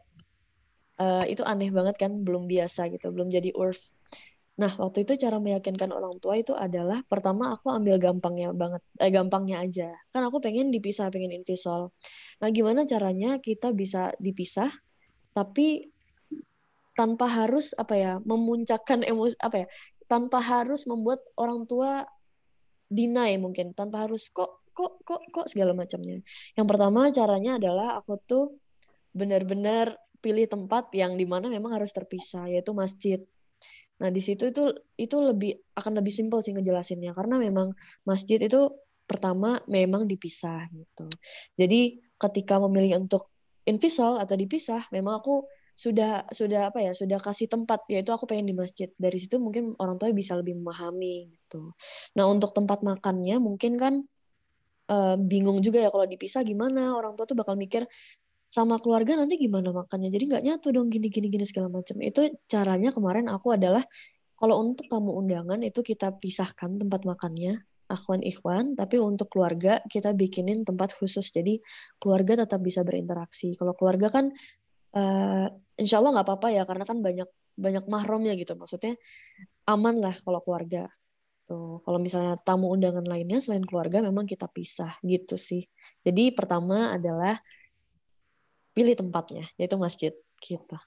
[0.96, 3.92] uh, itu aneh banget kan belum biasa gitu belum jadi urf
[4.54, 9.10] nah waktu itu cara meyakinkan orang tua itu adalah pertama aku ambil gampangnya banget eh,
[9.10, 11.90] gampangnya aja kan aku pengen dipisah pengen invisol
[12.38, 14.70] nah gimana caranya kita bisa dipisah
[15.34, 15.90] tapi
[16.94, 19.68] tanpa harus apa ya memuncakkan emosi apa ya
[20.06, 22.06] tanpa harus membuat orang tua
[22.94, 26.22] deny mungkin tanpa harus kok kok kok kok segala macamnya.
[26.58, 28.46] Yang pertama caranya adalah aku tuh
[29.14, 33.22] benar-benar pilih tempat yang di mana memang harus terpisah yaitu masjid.
[34.04, 34.68] Nah di situ itu
[35.00, 37.16] itu lebih akan lebih simpel sih ngejelasinnya.
[37.16, 37.72] Karena memang
[38.04, 38.68] masjid itu
[39.08, 41.08] pertama memang dipisah gitu.
[41.56, 43.32] Jadi ketika memilih untuk
[43.64, 48.52] invisal atau dipisah, memang aku sudah sudah apa ya sudah kasih tempat yaitu aku pengen
[48.52, 48.92] di masjid.
[48.94, 51.72] Dari situ mungkin orang tua bisa lebih memahami gitu.
[52.20, 54.04] Nah untuk tempat makannya mungkin kan
[54.92, 56.94] uh, bingung juga ya kalau dipisah gimana.
[56.94, 57.88] Orang tua tuh bakal mikir
[58.54, 60.14] sama keluarga nanti gimana makannya?
[60.14, 61.98] Jadi nggak nyatu dong gini gini gini segala macam.
[62.06, 63.82] Itu caranya kemarin aku adalah
[64.38, 67.58] kalau untuk tamu undangan itu kita pisahkan tempat makannya
[67.90, 68.78] akhwan ikhwan.
[68.78, 71.34] Tapi untuk keluarga kita bikinin tempat khusus.
[71.34, 71.58] Jadi
[71.98, 73.58] keluarga tetap bisa berinteraksi.
[73.58, 74.30] Kalau keluarga kan
[74.94, 75.50] uh,
[75.82, 78.54] insya Allah nggak apa-apa ya karena kan banyak banyak mahramnya gitu.
[78.54, 78.94] Maksudnya
[79.66, 80.94] aman lah kalau keluarga.
[81.50, 85.66] Tuh kalau misalnya tamu undangan lainnya selain keluarga memang kita pisah gitu sih.
[86.06, 87.42] Jadi pertama adalah
[88.74, 90.82] pilih tempatnya yaitu masjid kita.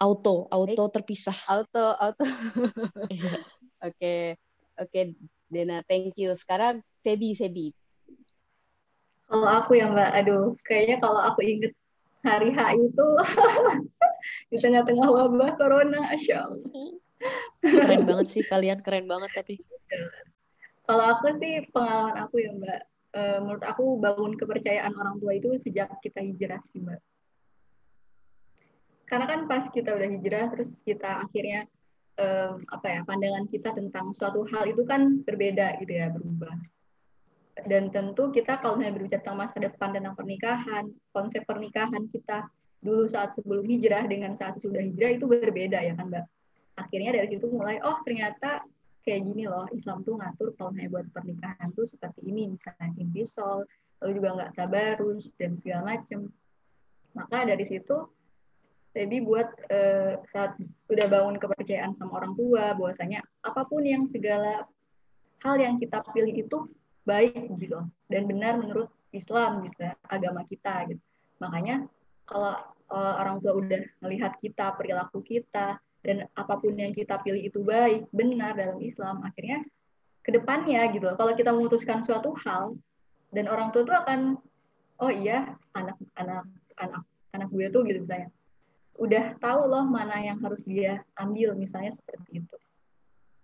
[0.00, 1.36] Auto auto terpisah.
[1.50, 2.24] Auto auto.
[3.12, 3.32] Iya.
[3.86, 4.14] oke
[4.80, 5.00] oke
[5.50, 6.32] Dena thank you.
[6.32, 7.74] Sekarang Sebi Sebi.
[9.28, 10.10] Kalau aku ya Mbak.
[10.24, 11.74] Aduh kayaknya kalau aku inget
[12.24, 13.08] hari H itu
[14.52, 16.44] di tengah-tengah wabah corona, asya
[17.60, 19.60] Keren banget sih kalian, keren banget tapi.
[20.88, 22.80] Kalau aku sih pengalaman aku ya Mbak,
[23.14, 27.00] e, menurut aku bangun kepercayaan orang tua itu sejak kita hijrah sih Mbak.
[29.10, 31.66] Karena kan pas kita udah hijrah, terus kita akhirnya
[32.18, 32.26] e,
[32.70, 36.54] apa ya pandangan kita tentang suatu hal itu kan berbeda gitu ya, berubah
[37.66, 42.48] dan tentu kita kalau misalnya berbicara tentang masa depan tentang pernikahan, konsep pernikahan kita
[42.80, 46.24] dulu saat sebelum hijrah dengan saat sesudah hijrah itu berbeda ya kan Mbak.
[46.80, 48.64] Akhirnya dari situ mulai, oh ternyata
[49.04, 53.64] kayak gini loh, Islam tuh ngatur kalau misalnya buat pernikahan tuh seperti ini, misalnya invisol,
[54.00, 56.28] lalu juga nggak tabarus, dan segala macam.
[57.16, 57.96] Maka dari situ,
[58.90, 60.58] Tebi buat eh, saat
[60.90, 64.66] udah bangun kepercayaan sama orang tua, bahwasanya apa pun yang segala
[65.40, 66.58] hal yang kita pilih itu
[67.08, 67.80] baik gitu
[68.12, 71.02] dan benar menurut Islam gitu agama kita gitu.
[71.40, 71.88] Makanya
[72.28, 72.54] kalau
[72.92, 77.60] uh, orang tua udah melihat kita, perilaku kita dan apa pun yang kita pilih itu
[77.60, 79.60] baik, benar dalam Islam, akhirnya
[80.24, 81.12] ke depannya gitu.
[81.16, 82.76] Kalau kita memutuskan suatu hal
[83.32, 84.20] dan orang tua tuh akan
[85.00, 86.44] oh iya anak anak
[86.76, 87.02] anak
[87.36, 88.28] anak gue tuh gitu misalnya.
[89.00, 92.56] Udah tahu loh mana yang harus dia ambil misalnya seperti itu.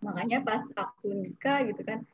[0.05, 2.05] Makanya pas aku nikah gitu kan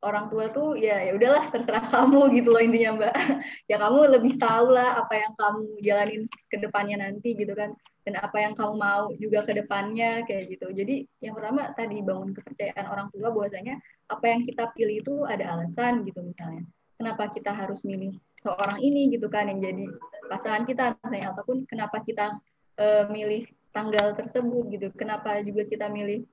[0.00, 3.14] orang tua tuh ya ya udahlah terserah kamu gitu loh intinya mbak.
[3.70, 7.76] Ya kamu lebih tahu lah apa yang kamu jalanin ke depannya nanti gitu kan
[8.10, 10.66] dan apa yang kamu mau juga ke depannya kayak gitu.
[10.74, 13.78] Jadi yang pertama tadi bangun kepercayaan orang tua bahwasanya
[14.10, 16.66] apa yang kita pilih itu ada alasan gitu misalnya.
[16.98, 19.86] Kenapa kita harus milih seorang ini gitu kan yang jadi
[20.26, 22.34] pasangan kita misalnya ataupun kenapa kita
[22.82, 24.90] uh, milih tanggal tersebut gitu.
[24.98, 26.26] Kenapa juga kita milih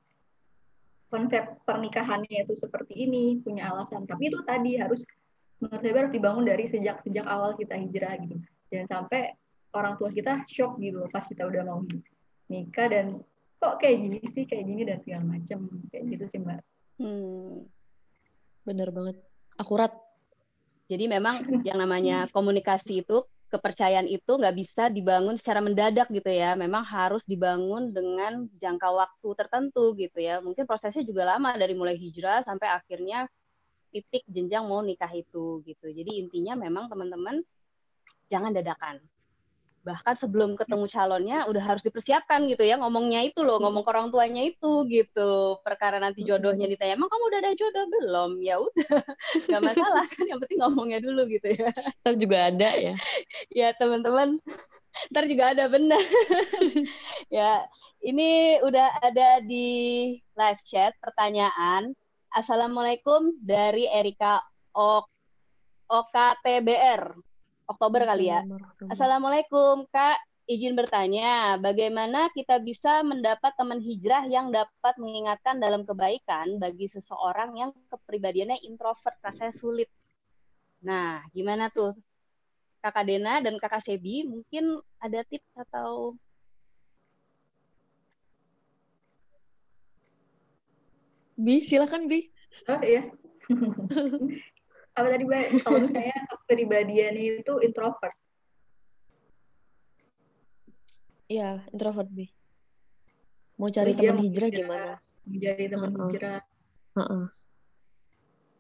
[1.14, 4.10] konsep pernikahannya itu seperti ini punya alasan.
[4.10, 5.06] Tapi itu tadi harus
[5.62, 8.42] menurut saya harus dibangun dari sejak sejak awal kita hijrah gitu.
[8.74, 9.38] Jangan sampai
[9.78, 11.86] orang tua kita shock gitu pas kita udah mau
[12.50, 13.22] nikah dan
[13.58, 16.62] kok kayak gini sih kayak gini dan segala macam kayak gitu sih mbak
[17.02, 17.66] hmm.
[18.66, 19.18] bener banget
[19.58, 19.92] akurat
[20.88, 26.56] jadi memang yang namanya komunikasi itu kepercayaan itu nggak bisa dibangun secara mendadak gitu ya.
[26.56, 30.40] Memang harus dibangun dengan jangka waktu tertentu gitu ya.
[30.40, 33.28] Mungkin prosesnya juga lama dari mulai hijrah sampai akhirnya
[33.92, 35.88] titik jenjang mau nikah itu gitu.
[35.92, 37.44] Jadi intinya memang teman-teman
[38.28, 39.00] jangan dadakan
[39.88, 44.12] bahkan sebelum ketemu calonnya udah harus dipersiapkan gitu ya ngomongnya itu loh ngomong ke orang
[44.12, 45.56] tuanya itu gitu.
[45.64, 47.86] Perkara nanti jodohnya ditanya emang kamu udah ada jodoh?
[47.88, 48.32] Belum.
[48.44, 49.00] Ya udah
[49.48, 51.72] nggak masalah kan yang penting ngomongnya dulu gitu ya.
[52.04, 52.96] Ntar juga ada ya.
[53.48, 54.44] Ya teman-teman
[55.14, 56.02] ntar juga ada benar
[57.30, 57.70] ya
[58.02, 59.68] ini udah ada di
[60.36, 61.96] live chat pertanyaan.
[62.28, 64.44] Assalamualaikum dari Erika
[64.76, 65.08] ok
[65.88, 67.27] OKTBR
[67.68, 68.42] Oktober kali ya.
[68.88, 70.24] Assalamualaikum Kak.
[70.48, 77.52] izin bertanya, bagaimana kita bisa mendapat teman hijrah yang dapat mengingatkan dalam kebaikan bagi seseorang
[77.60, 79.92] yang kepribadiannya introvert, rasanya sulit.
[80.80, 81.92] Nah, gimana tuh?
[82.80, 86.16] Kakak Dena dan Kakak Sebi, mungkin ada tips atau
[91.36, 92.32] Bi, silakan Bi.
[92.72, 93.12] Oh iya.
[94.98, 95.62] Apa tadi Mbak?
[95.62, 98.18] Kalau saya kepribadiannya itu introvert.
[101.30, 102.26] Iya, introvert Bi.
[103.62, 104.62] Mau cari teman mau hijrah hijrah.
[104.66, 104.94] gimana?
[105.30, 106.02] Menjadi teman Heeh.
[106.02, 106.40] hijrah.
[106.98, 107.26] Heeh.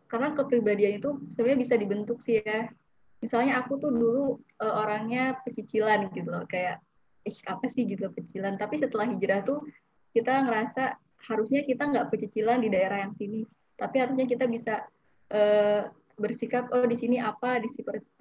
[0.07, 2.69] Karena kepribadian itu sebenarnya bisa dibentuk sih ya.
[3.17, 6.85] Misalnya aku tuh dulu eh, orangnya pecicilan gitu loh, kayak
[7.25, 8.61] ih apa sih gitu pecicilan.
[8.61, 9.65] Tapi setelah hijrah tuh
[10.13, 11.01] kita ngerasa
[11.33, 13.41] harusnya kita nggak pecicilan di daerah yang sini,
[13.73, 14.85] tapi harusnya kita bisa
[15.33, 15.81] eh,
[16.17, 17.69] bersikap oh di sini apa di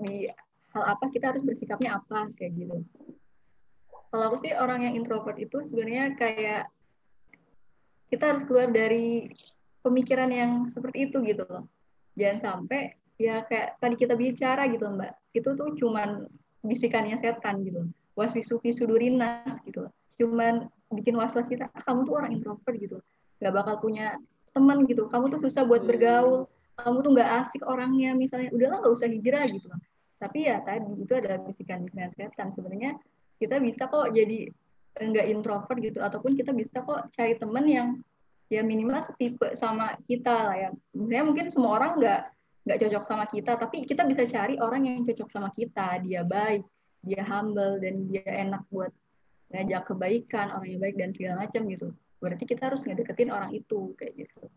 [0.04, 0.28] di
[0.76, 2.84] hal apa kita harus bersikapnya apa kayak gitu.
[4.12, 6.68] Kalau aku sih orang yang introvert itu sebenarnya kayak
[8.12, 9.32] kita harus keluar dari
[9.82, 11.64] pemikiran yang seperti itu gitu loh.
[12.14, 16.28] Jangan sampai ya kayak tadi kita bicara gitu Mbak, itu tuh cuman
[16.60, 17.88] bisikannya setan gitu.
[18.16, 19.88] Waswisu fi sudurinas gitu.
[20.16, 23.00] Cuman bikin was-was kita, "Ah, kamu tuh orang introvert gitu.
[23.40, 24.16] Gak bakal punya
[24.56, 25.08] teman gitu.
[25.12, 25.90] Kamu tuh susah buat Hmm.
[25.92, 26.40] bergaul.
[26.76, 28.52] Kamu tuh nggak asik orangnya misalnya.
[28.52, 29.68] Udahlah nggak usah hijrah gitu.
[30.16, 32.52] Tapi ya tadi itu adalah bisikan-bisikan setan.
[32.52, 32.96] Sebenarnya
[33.40, 34.48] kita bisa kok jadi
[34.96, 37.88] enggak introvert gitu ataupun kita bisa kok cari teman yang
[38.48, 40.70] ya minimal setipe sama kita lah ya.
[40.92, 42.20] Sebenarnya mungkin semua orang nggak
[42.66, 46.02] nggak cocok sama kita, tapi kita bisa cari orang yang cocok sama kita.
[46.02, 46.66] Dia baik,
[47.04, 48.90] dia humble dan dia enak buat
[49.54, 51.88] ngajak kebaikan, orang yang baik dan segala macam gitu.
[52.18, 54.50] Berarti kita harus ngedeketin orang itu kayak gitu.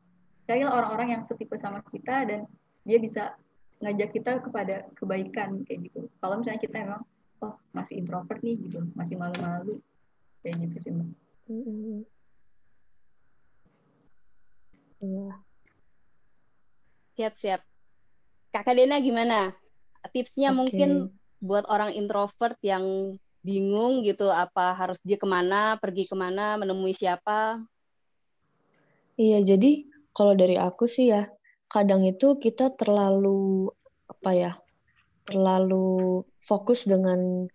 [0.50, 2.50] Carilah orang-orang yang setipe sama kita dan
[2.82, 3.38] dia bisa
[3.86, 6.10] ngajak kita kepada kebaikan kayak gitu.
[6.18, 7.02] Kalau misalnya kita emang
[7.46, 9.78] oh masih introvert nih gitu, masih malu-malu
[10.42, 10.92] kayak gitu sih.
[10.98, 11.10] Mbak.
[15.00, 15.30] Iya.
[17.16, 17.62] siap-siap?
[18.50, 19.52] Kakak Dena gimana?
[20.10, 20.58] Tipsnya Oke.
[20.58, 20.90] mungkin
[21.38, 26.96] buat orang introvert yang bingung gitu, apa harus dia ke mana, pergi ke mana, menemui
[26.96, 27.60] siapa?
[29.20, 31.28] Iya, jadi kalau dari aku sih ya,
[31.70, 33.70] kadang itu kita terlalu
[34.10, 34.52] apa ya?
[35.28, 37.46] Terlalu fokus dengan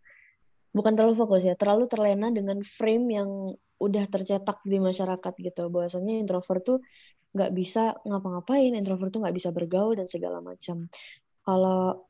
[0.75, 3.31] bukan terlalu fokus ya, terlalu terlena dengan frame yang
[3.79, 5.63] udah tercetak di masyarakat gitu.
[5.71, 6.79] Bahwasanya introvert tuh
[7.35, 10.87] nggak bisa ngapa-ngapain, introvert tuh nggak bisa bergaul dan segala macam.
[11.43, 12.07] Kalau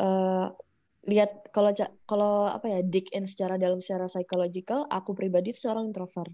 [0.00, 0.46] eh,
[1.08, 1.72] lihat kalau
[2.04, 6.32] kalau apa ya dig in secara dalam secara psychological, aku pribadi seorang introvert.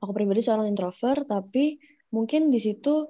[0.00, 1.76] Aku pribadi seorang introvert, tapi
[2.10, 3.04] mungkin di situ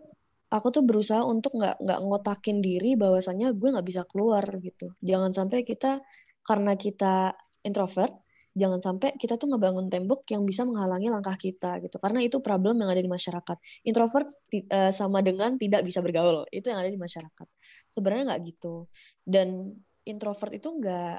[0.50, 4.92] aku tuh berusaha untuk nggak nggak ngotakin diri bahwasannya gue nggak bisa keluar gitu.
[5.00, 6.02] Jangan sampai kita
[6.42, 7.30] karena kita
[7.62, 8.10] introvert,
[8.58, 11.96] jangan sampai kita tuh ngebangun tembok yang bisa menghalangi langkah kita gitu.
[12.02, 13.56] Karena itu problem yang ada di masyarakat.
[13.86, 16.42] Introvert eh, sama dengan tidak bisa bergaul.
[16.50, 17.46] Itu yang ada di masyarakat.
[17.94, 18.90] Sebenarnya nggak gitu.
[19.22, 21.16] Dan introvert itu nggak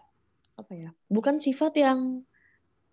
[0.60, 0.90] apa ya?
[1.08, 2.28] Bukan sifat yang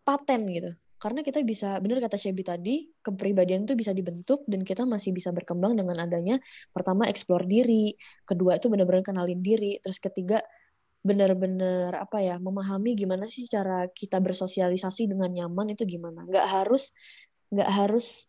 [0.06, 0.72] paten gitu.
[0.98, 5.30] Karena kita bisa, benar kata Shebi tadi, kepribadian itu bisa dibentuk dan kita masih bisa
[5.30, 6.42] berkembang dengan adanya
[6.74, 7.94] pertama explore diri,
[8.26, 10.42] kedua itu benar-benar kenalin diri, terus ketiga
[10.98, 16.26] benar-benar apa ya memahami gimana sih cara kita bersosialisasi dengan nyaman itu gimana.
[16.26, 16.90] Nggak harus
[17.54, 18.26] nggak harus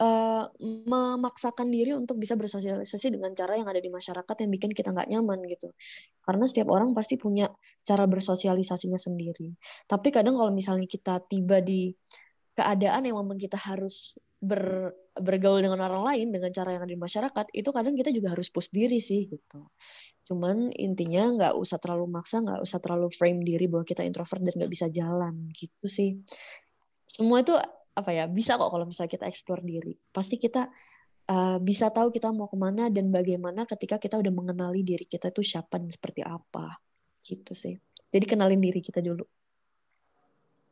[0.00, 0.44] eh,
[0.88, 5.08] memaksakan diri untuk bisa bersosialisasi dengan cara yang ada di masyarakat yang bikin kita nggak
[5.12, 5.68] nyaman gitu.
[6.24, 7.52] Karena setiap orang pasti punya
[7.84, 9.52] cara bersosialisasinya sendiri.
[9.84, 11.92] Tapi kadang kalau misalnya kita tiba di
[12.56, 17.00] keadaan yang memang kita harus ber, bergaul dengan orang lain dengan cara yang ada di
[17.00, 19.68] masyarakat, itu kadang kita juga harus push diri sih gitu.
[20.24, 24.54] Cuman intinya nggak usah terlalu maksa, nggak usah terlalu frame diri bahwa kita introvert dan
[24.56, 26.16] nggak bisa jalan gitu sih.
[27.04, 27.52] Semua itu
[27.96, 29.94] apa ya bisa kok kalau misalnya kita explore diri.
[30.14, 30.70] Pasti kita
[31.30, 35.30] uh, bisa tahu kita mau ke mana dan bagaimana ketika kita udah mengenali diri kita
[35.30, 36.78] itu siapa dan seperti apa
[37.22, 37.74] gitu sih.
[38.10, 39.22] Jadi kenalin diri kita dulu.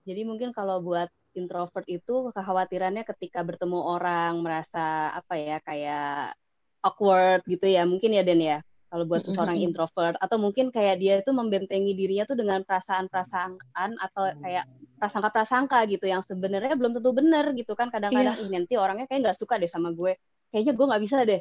[0.09, 6.35] Jadi mungkin kalau buat introvert itu kekhawatirannya ketika bertemu orang merasa apa ya kayak
[6.83, 8.59] awkward gitu ya mungkin ya Den ya
[8.89, 10.17] kalau buat seseorang introvert.
[10.19, 14.65] Atau mungkin kayak dia itu membentengi dirinya tuh dengan perasaan-perasaan atau kayak
[14.99, 17.93] prasangka-prasangka gitu yang sebenarnya belum tentu benar gitu kan.
[17.93, 20.17] Kadang-kadang ih nanti orangnya kayak nggak suka deh sama gue.
[20.51, 21.41] Kayaknya gue nggak bisa deh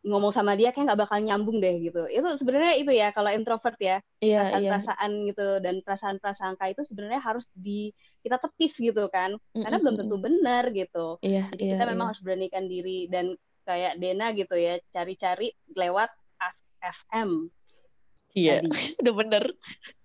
[0.00, 2.08] ngomong sama dia kayak nggak bakal nyambung deh gitu.
[2.08, 4.00] Itu sebenarnya itu ya kalau introvert ya.
[4.24, 7.92] Iya, perasaan-perasaan gitu dan perasaan-prasangka itu sebenarnya harus di
[8.24, 9.36] kita tepis gitu kan.
[9.52, 11.20] Karena belum tentu benar gitu.
[11.20, 12.10] Iya, jadi iya, kita memang iya.
[12.14, 16.12] harus beranikan diri dan kayak Dena gitu ya cari-cari lewat
[16.84, 17.48] FM
[18.34, 18.68] Iya, tadi.
[19.00, 19.44] udah bener.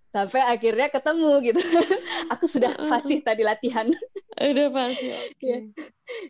[0.09, 1.61] sampai akhirnya ketemu gitu.
[2.33, 3.85] Aku sudah fasih tadi latihan.
[4.41, 5.37] Udah fasih oke.
[5.45, 5.57] Ya.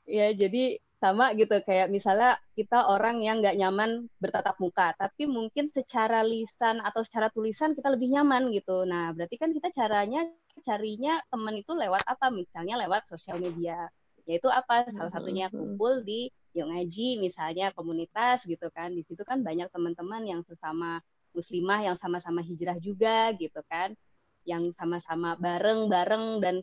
[0.04, 1.56] ya jadi sama gitu.
[1.64, 7.32] Kayak misalnya kita orang yang nggak nyaman bertatap muka tapi mungkin secara lisan atau secara
[7.32, 8.84] tulisan kita lebih nyaman gitu.
[8.84, 10.28] Nah berarti kan kita caranya
[10.60, 12.28] carinya teman itu lewat apa?
[12.36, 13.88] Misalnya lewat sosial media
[14.30, 19.42] yaitu apa salah satunya kumpul di Yuk Ngaji misalnya komunitas gitu kan di situ kan
[19.42, 21.02] banyak teman-teman yang sesama
[21.34, 23.98] muslimah yang sama-sama hijrah juga gitu kan
[24.46, 26.62] yang sama-sama bareng-bareng dan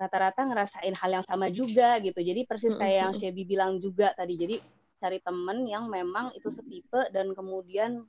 [0.00, 2.18] rata-rata ngerasain hal yang sama juga gitu.
[2.18, 4.34] Jadi persis kayak yang Shebi bilang juga tadi.
[4.34, 4.58] Jadi
[4.98, 8.02] cari temen yang memang itu setipe dan kemudian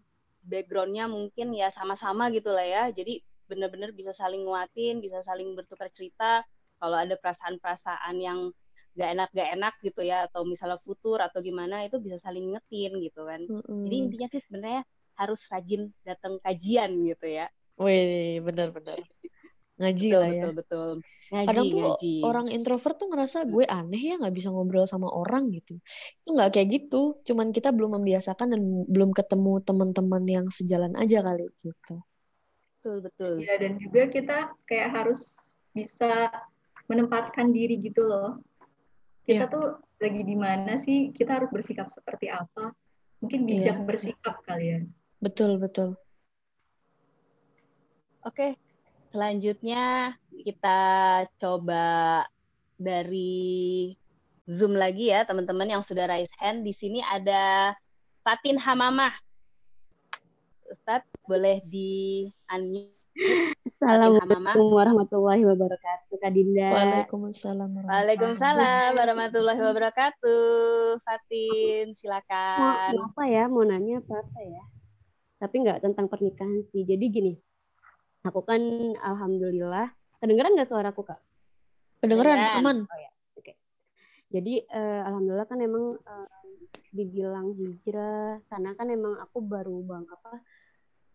[0.43, 2.84] backgroundnya mungkin ya sama-sama gitu lah ya.
[2.89, 6.41] Jadi benar-benar bisa saling nguatin, bisa saling bertukar cerita.
[6.82, 8.49] Kalau ada perasaan-perasaan yang
[8.93, 12.97] gak enak gak enak gitu ya, atau misalnya futur atau gimana itu bisa saling ngetin
[13.01, 13.41] gitu kan.
[13.45, 13.83] Mm-hmm.
[13.85, 14.81] Jadi intinya sih sebenarnya
[15.13, 17.45] harus rajin datang kajian gitu ya.
[17.77, 19.01] Wih, benar-benar
[19.73, 20.43] ngaji betul, lah ya.
[20.43, 20.89] Betul betul.
[21.33, 22.13] Ngaji, Kadang tuh ngaji.
[22.21, 25.81] orang introvert tuh ngerasa gue aneh ya nggak bisa ngobrol sama orang gitu.
[26.21, 27.01] Itu nggak kayak gitu.
[27.25, 31.95] Cuman kita belum membiasakan dan belum ketemu teman-teman yang sejalan aja kali gitu.
[32.79, 33.33] Betul betul.
[33.41, 34.37] Ya dan juga kita
[34.69, 35.39] kayak harus
[35.73, 36.29] bisa
[36.85, 38.37] menempatkan diri gitu loh.
[39.24, 39.51] Kita ya.
[39.51, 41.15] tuh lagi di mana sih?
[41.15, 42.76] Kita harus bersikap seperti apa?
[43.24, 43.86] Mungkin bijak ya.
[43.88, 44.91] bersikap kalian.
[45.24, 45.95] Betul betul.
[48.24, 48.55] Oke,
[49.13, 50.82] Selanjutnya kita
[51.38, 52.26] coba
[52.82, 53.93] dari
[54.49, 56.65] Zoom lagi ya teman-teman yang sudah raise hand.
[56.65, 57.78] Di sini ada
[58.26, 59.13] Fatin Hamamah.
[60.65, 63.03] Ustadz boleh di unmute.
[63.14, 66.74] Assalamualaikum warahmatullahi wabarakatuh, Kak Dinda.
[66.74, 67.86] Waalaikumsalam.
[67.86, 70.97] Waalaikumsalam warahmatullahi wabarakatuh.
[71.05, 72.97] Fatin, silakan.
[72.97, 73.45] Mau, apa ya?
[73.45, 74.64] Mau nanya apa apa ya?
[75.38, 76.89] Tapi nggak tentang pernikahan sih.
[76.89, 77.34] Jadi gini,
[78.26, 78.61] aku kan
[78.97, 81.22] alhamdulillah kedengeran nggak suaraku kak?
[82.01, 82.89] Kedengeran, aman.
[82.89, 83.45] Oh ya, oke.
[83.45, 83.55] Okay.
[84.34, 86.28] Jadi uh, alhamdulillah kan emang uh,
[86.89, 90.41] dibilang hijrah karena kan emang aku baru bang apa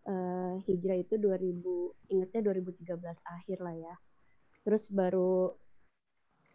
[0.09, 3.95] uh, hijrah itu 2000 ingetnya 2013 akhir lah ya.
[4.65, 5.53] Terus baru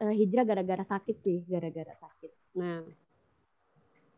[0.02, 2.32] uh, hijrah gara-gara sakit sih, gara-gara sakit.
[2.58, 2.82] Nah,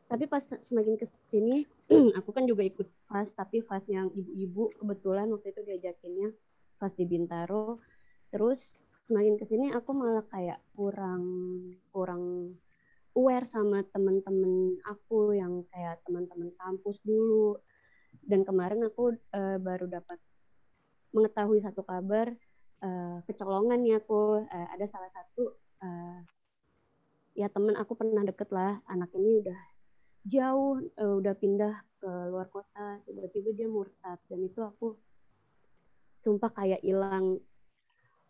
[0.05, 1.65] tapi pas semakin ke sini
[2.17, 6.29] aku kan juga ikut fast tapi fast yang ibu-ibu kebetulan waktu itu diajakinnya
[6.77, 7.81] fast di Bintaro
[8.29, 8.61] terus
[9.09, 11.25] semakin ke sini aku malah kayak kurang
[11.89, 12.53] kurang
[13.17, 17.57] aware sama teman-teman aku yang kayak teman-teman kampus dulu
[18.25, 20.17] dan kemarin aku uh, baru dapat
[21.13, 22.33] mengetahui satu kabar
[22.81, 24.43] uh, kecolongan nih aku.
[24.49, 25.53] Uh, ada salah satu
[25.85, 26.19] uh,
[27.37, 28.81] ya teman aku pernah deket lah.
[28.89, 29.59] Anak ini udah
[30.25, 32.99] jauh uh, udah pindah ke luar kota.
[33.05, 34.19] Tiba-tiba dia murtad.
[34.25, 34.97] Dan itu aku
[36.25, 37.37] sumpah kayak hilang.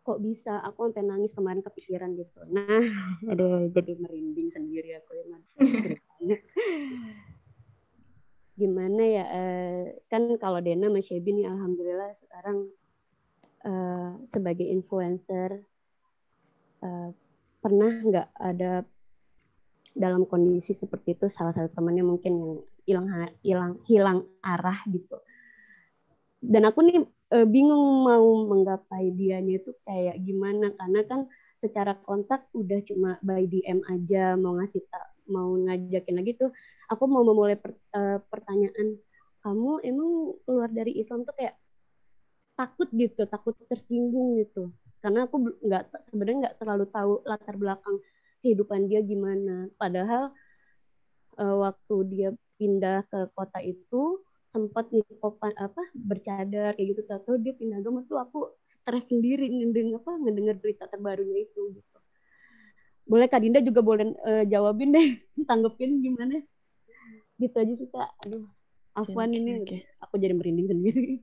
[0.05, 0.61] Kok bisa?
[0.69, 2.43] Aku sampai nangis kemarin kepikiran gitu.
[2.51, 2.83] Nah
[3.31, 5.23] ada jadi merinding sendiri aku ya
[8.55, 12.57] gimana ya uh, kan kalau Dena sama Shebi nih alhamdulillah sekarang
[13.67, 15.63] uh, sebagai influencer
[16.79, 17.11] uh,
[17.59, 18.87] pernah nggak ada
[19.95, 21.31] dalam kondisi seperti itu?
[21.31, 25.17] Salah satu temannya mungkin yang hilang hilang hilang arah gitu.
[26.43, 27.01] Dan aku nih
[27.31, 30.75] e, bingung mau menggapai dianya itu kayak gimana.
[30.75, 31.19] Karena kan
[31.63, 36.51] secara kontak udah cuma by DM aja mau ngasih tak mau ngajakin lagi tuh
[36.91, 38.97] aku mau memulai per, e, pertanyaan
[39.41, 40.09] kamu emang
[40.45, 41.55] keluar dari Islam tuh kayak
[42.55, 44.69] takut gitu takut tersinggung gitu
[45.05, 48.01] karena aku nggak sebenarnya nggak terlalu tahu latar belakang
[48.45, 49.69] kehidupan dia gimana.
[49.77, 50.29] Padahal
[51.41, 52.29] uh, waktu dia
[52.61, 54.21] pindah ke kota itu
[54.53, 59.99] sempat nikopan apa bercadar kayak gitu tahu dia pindah agama tuh aku stres sendiri ngedengar
[59.99, 61.94] apa ngedengar berita terbarunya itu gitu.
[63.05, 66.41] Boleh Kak Dinda juga boleh uh, jawabin deh, tanggepin gimana?
[67.37, 68.09] Gitu aja sih Kak.
[68.25, 68.49] Aduh,
[68.97, 69.81] Afwan okay, ini okay.
[70.01, 71.21] aku jadi merinding sendiri.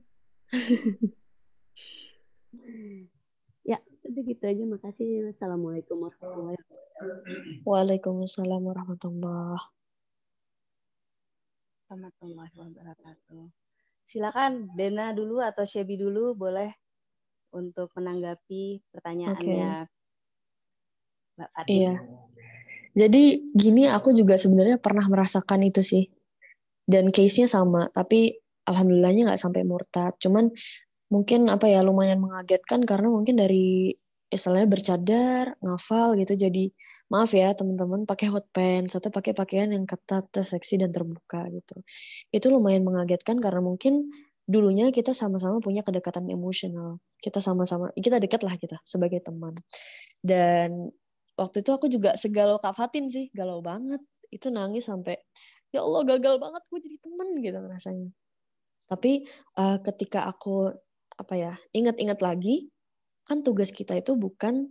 [3.71, 3.77] ya,
[4.07, 4.63] udah gitu aja.
[4.63, 5.35] Makasih.
[5.35, 7.67] Assalamualaikum warahmatullahi wabarakatuh.
[7.67, 9.59] Waalaikumsalam warahmatullah.
[11.91, 13.43] Warahmatullahi wabarakatuh.
[14.07, 16.71] Silakan Dena dulu atau Shebi dulu boleh
[17.53, 19.89] untuk menanggapi pertanyaannya okay.
[21.37, 21.49] Mbak.
[21.69, 21.93] Iya.
[22.93, 23.23] Jadi
[23.57, 26.05] gini aku juga sebenarnya pernah merasakan itu sih.
[26.83, 28.35] Dan case-nya sama, tapi
[28.67, 30.13] alhamdulillahnya nggak sampai murtad.
[30.19, 30.51] Cuman
[31.09, 33.95] mungkin apa ya lumayan mengagetkan karena mungkin dari
[34.33, 36.33] istilahnya bercadar, ngafal gitu.
[36.35, 36.73] Jadi
[37.13, 41.77] maaf ya teman-teman pakai hot pants atau pakai pakaian yang ketat, seksi dan terbuka gitu.
[42.33, 44.09] Itu lumayan mengagetkan karena mungkin
[44.43, 46.99] dulunya kita sama-sama punya kedekatan emosional.
[47.21, 49.55] Kita sama-sama, kita dekat lah kita sebagai teman.
[50.19, 50.91] Dan
[51.37, 54.01] waktu itu aku juga segalau Kak Fatin sih, galau banget.
[54.33, 55.17] Itu nangis sampai,
[55.69, 58.09] ya Allah gagal banget gue jadi teman gitu rasanya.
[58.89, 59.25] Tapi
[59.57, 60.73] uh, ketika aku
[61.13, 62.69] apa ya ingat-ingat lagi,
[63.23, 64.67] kan tugas kita itu bukan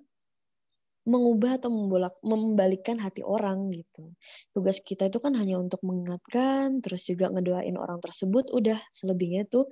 [1.02, 4.14] mengubah atau membolak membalikkan hati orang gitu.
[4.55, 8.55] Tugas kita itu kan hanya untuk mengingatkan, terus juga ngedoain orang tersebut.
[8.55, 9.66] Udah selebihnya itu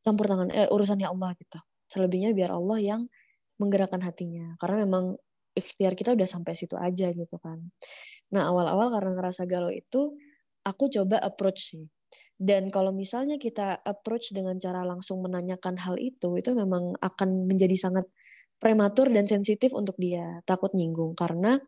[0.00, 1.60] campur tangan eh, urusannya Allah gitu.
[1.92, 3.00] Selebihnya biar Allah yang
[3.60, 4.56] menggerakkan hatinya.
[4.56, 5.20] Karena memang
[5.52, 7.60] ikhtiar kita udah sampai situ aja gitu kan.
[8.32, 10.16] Nah awal-awal karena ngerasa galau itu,
[10.64, 11.84] aku coba approach sih.
[12.36, 17.76] Dan kalau misalnya kita approach dengan cara langsung menanyakan hal itu, itu memang akan menjadi
[17.78, 18.08] sangat
[18.58, 21.14] prematur dan sensitif untuk dia, takut nyinggung.
[21.14, 21.58] Karena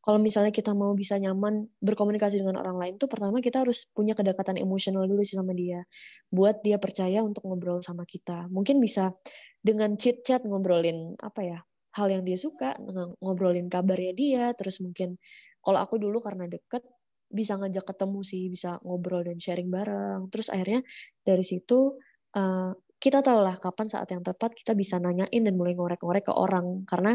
[0.00, 4.16] kalau misalnya kita mau bisa nyaman berkomunikasi dengan orang lain tuh pertama kita harus punya
[4.16, 5.84] kedekatan emosional dulu sih sama dia
[6.32, 9.12] buat dia percaya untuk ngobrol sama kita mungkin bisa
[9.60, 11.58] dengan chit chat ngobrolin apa ya
[11.90, 12.78] hal yang dia suka
[13.18, 15.18] ngobrolin kabarnya dia terus mungkin
[15.60, 16.86] kalau aku dulu karena deket
[17.30, 20.26] bisa ngajak ketemu sih bisa ngobrol dan sharing bareng.
[20.34, 20.82] Terus akhirnya
[21.22, 21.94] dari situ
[22.34, 26.34] uh, kita tahu lah kapan saat yang tepat kita bisa nanyain dan mulai ngorek-ngorek ke
[26.34, 26.82] orang.
[26.84, 27.14] Karena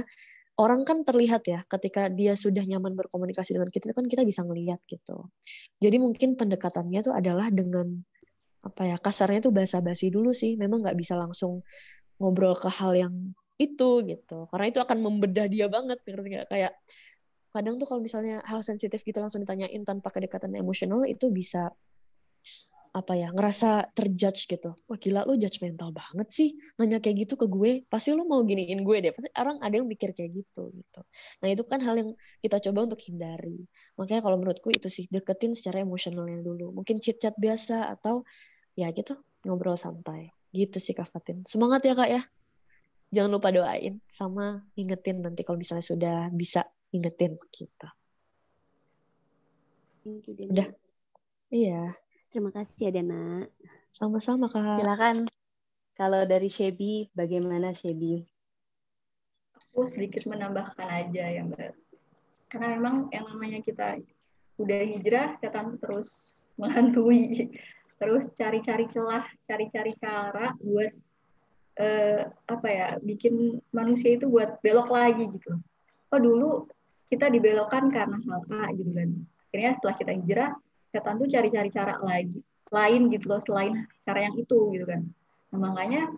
[0.55, 4.79] orang kan terlihat ya ketika dia sudah nyaman berkomunikasi dengan kita kan kita bisa ngelihat
[4.87, 5.29] gitu.
[5.83, 7.99] Jadi mungkin pendekatannya tuh adalah dengan
[8.65, 10.55] apa ya kasarnya tuh basa-basi dulu sih.
[10.55, 11.59] Memang nggak bisa langsung
[12.23, 14.47] ngobrol ke hal yang itu gitu.
[14.51, 16.73] Karena itu akan membedah dia banget ngerti kayak
[17.55, 21.71] kadang tuh kalau misalnya hal sensitif gitu langsung ditanyain tanpa kedekatan emosional itu bisa
[22.95, 24.71] apa ya ngerasa terjudge gitu.
[24.87, 26.49] Wah gila lu judgmental banget sih.
[26.79, 29.11] Nanya kayak gitu ke gue pasti lu mau giniin gue deh.
[29.11, 31.01] Pasti orang ada yang mikir kayak gitu gitu.
[31.43, 32.09] Nah itu kan hal yang
[32.39, 33.67] kita coba untuk hindari.
[33.99, 36.71] Makanya kalau menurutku itu sih deketin secara emosionalnya dulu.
[36.71, 38.23] Mungkin chit chat biasa atau
[38.79, 40.31] ya gitu ngobrol santai.
[40.55, 41.43] Gitu sih Kak Fatin.
[41.43, 42.23] Semangat ya Kak ya
[43.15, 47.95] jangan lupa doain sama ingetin nanti kalau misalnya sudah bisa ingetin kita
[50.51, 50.69] udah
[51.49, 51.95] iya
[52.35, 53.47] Terima kasih ya Dena.
[53.95, 54.83] Sama-sama Kak.
[54.83, 55.23] Silakan
[55.95, 58.27] kalau dari Shebi, bagaimana Shebi?
[59.55, 61.71] Aku sedikit menambahkan aja ya Mbak.
[62.51, 64.03] Karena memang yang namanya kita
[64.59, 67.55] udah hijrah, setan terus menghantui.
[67.95, 70.91] Terus cari-cari celah, cari-cari cara buat
[71.79, 75.59] eh, apa ya, bikin manusia itu buat belok lagi gitu.
[76.11, 76.49] Oh dulu
[77.11, 79.09] kita dibelokkan karena hal A gitu kan.
[79.49, 80.51] Akhirnya setelah kita hijrah,
[80.95, 82.39] setan tuh cari-cari cara lagi
[82.71, 85.03] lain gitu loh selain cara yang itu gitu kan
[85.51, 86.11] nah, makanya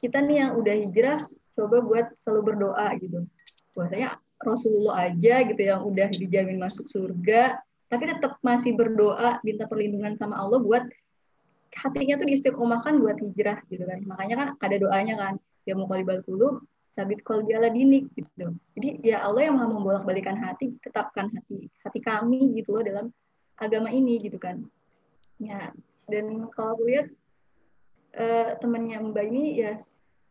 [0.00, 1.18] kita nih yang udah hijrah
[1.54, 3.28] coba buat selalu berdoa gitu
[3.76, 7.60] bahwasanya Rasulullah aja gitu yang udah dijamin masuk surga
[7.92, 10.88] tapi tetap masih berdoa minta perlindungan sama Allah buat
[11.74, 13.98] hatinya tuh diistiqomahkan buat hijrah gitu kan.
[14.06, 15.34] Makanya kan ada doanya kan
[15.68, 16.62] ya mau kali dulu
[16.94, 18.52] sabit kol biala dinik gitu.
[18.74, 23.06] Jadi ya Allah yang mau membolak balikan hati tetapkan hati hati kami gitu loh dalam
[23.56, 24.66] agama ini gitu kan.
[25.38, 25.70] Ya
[26.10, 27.06] dan kalau aku lihat
[28.18, 29.78] uh, temannya Mbak ini ya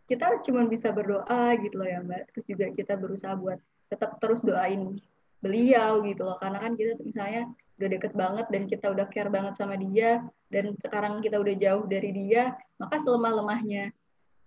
[0.09, 2.21] kita cuma bisa berdoa gitu loh ya Mbak.
[2.35, 3.57] Terus juga kita berusaha buat
[3.89, 4.99] tetap terus doain
[5.39, 6.37] beliau gitu loh.
[6.37, 7.47] Karena kan kita misalnya
[7.79, 10.19] udah deket banget dan kita udah care banget sama dia
[10.51, 13.95] dan sekarang kita udah jauh dari dia maka selemah lemahnya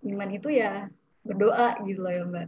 [0.05, 0.87] iman itu ya
[1.23, 2.47] berdoa gitu loh ya mbak.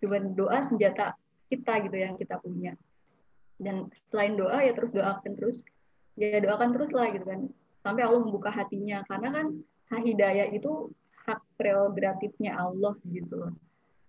[0.00, 1.14] Cuma doa senjata
[1.52, 2.72] kita gitu yang kita punya.
[3.56, 5.56] Dan selain doa ya terus doakan terus
[6.16, 7.48] ya doakan terus lah gitu kan.
[7.84, 9.04] Sampai Allah membuka hatinya.
[9.06, 9.46] Karena kan
[9.92, 10.90] hak hidayah itu
[11.28, 13.52] hak prerogatifnya Allah gitu loh.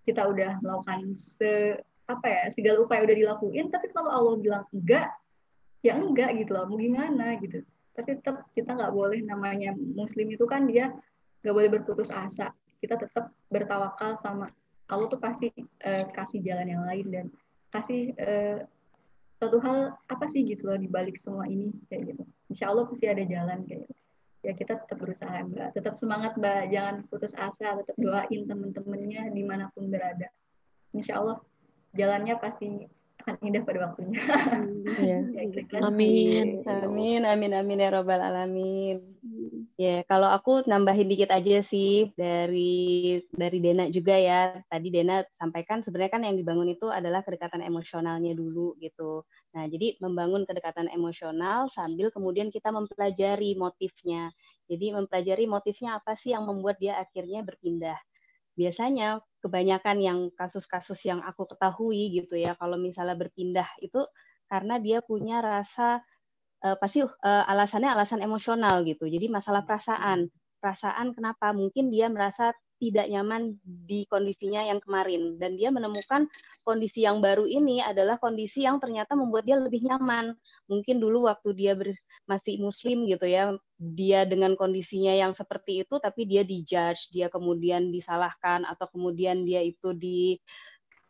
[0.07, 5.11] Kita udah melakukan se apa ya segala upaya udah dilakuin tapi kalau Allah bilang enggak
[5.85, 7.61] ya enggak gitu loh mau gimana gitu
[7.97, 10.93] tapi tetap kita nggak boleh namanya muslim itu kan dia
[11.41, 14.53] nggak boleh berputus asa kita tetap bertawakal sama
[14.87, 15.51] Allah tuh pasti
[15.83, 17.25] uh, kasih jalan yang lain dan
[17.75, 18.63] kasih uh,
[19.37, 22.23] suatu hal apa sih gitu loh di balik semua ini kayak gitu.
[22.49, 23.95] Insya Allah pasti ada jalan kayak gitu.
[24.45, 29.43] Ya kita tetap berusaha mbak, tetap semangat mbak, jangan putus asa, tetap doain temen-temennya di
[29.43, 30.31] mana pun berada.
[30.95, 31.37] Insya Allah
[31.91, 32.87] jalannya pasti
[33.27, 34.19] akan indah pada waktunya.
[34.97, 35.19] Ya.
[35.83, 36.63] amin.
[36.63, 38.97] Amin, amin, amin ya robbal alamin.
[39.77, 44.57] Ya, kalau aku nambahin dikit aja sih dari dari Dena juga ya.
[44.65, 49.21] Tadi Dena sampaikan sebenarnya kan yang dibangun itu adalah kedekatan emosionalnya dulu gitu.
[49.53, 54.33] Nah, jadi membangun kedekatan emosional sambil kemudian kita mempelajari motifnya.
[54.65, 57.99] Jadi mempelajari motifnya apa sih yang membuat dia akhirnya berpindah.
[58.57, 64.03] Biasanya kebanyakan yang kasus-kasus yang aku ketahui gitu ya, kalau misalnya berpindah itu
[64.51, 66.03] karena dia punya rasa
[66.63, 69.07] uh, pasti uh, alasannya alasan emosional gitu.
[69.07, 70.27] Jadi masalah perasaan,
[70.59, 71.55] perasaan kenapa?
[71.55, 75.35] Mungkin dia merasa tidak nyaman di kondisinya yang kemarin.
[75.41, 76.29] Dan dia menemukan
[76.61, 80.37] kondisi yang baru ini adalah kondisi yang ternyata membuat dia lebih nyaman.
[80.69, 81.93] Mungkin dulu waktu dia ber,
[82.29, 87.89] masih muslim gitu ya, dia dengan kondisinya yang seperti itu tapi dia dijudge, dia kemudian
[87.89, 90.37] disalahkan atau kemudian dia itu di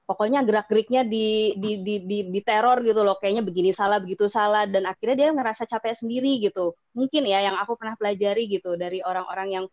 [0.08, 3.20] pokoknya gerak-geriknya di, di di di di teror gitu loh.
[3.20, 6.74] Kayaknya begini salah begitu salah dan akhirnya dia ngerasa capek sendiri gitu.
[6.96, 9.66] Mungkin ya yang aku pernah pelajari gitu dari orang-orang yang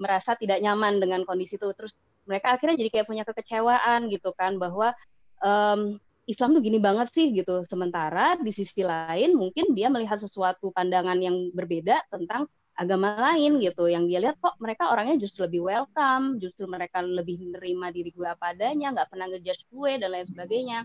[0.00, 1.68] merasa tidak nyaman dengan kondisi itu.
[1.76, 1.92] Terus
[2.24, 4.96] mereka akhirnya jadi kayak punya kekecewaan gitu kan bahwa
[5.44, 7.60] um, Islam tuh gini banget sih gitu.
[7.68, 12.48] Sementara di sisi lain mungkin dia melihat sesuatu pandangan yang berbeda tentang
[12.78, 13.90] agama lain gitu.
[13.90, 18.28] Yang dia lihat kok mereka orangnya justru lebih welcome justru mereka lebih menerima diri gue
[18.28, 20.78] apa adanya nggak pernah ngejudge gue dan lain sebagainya.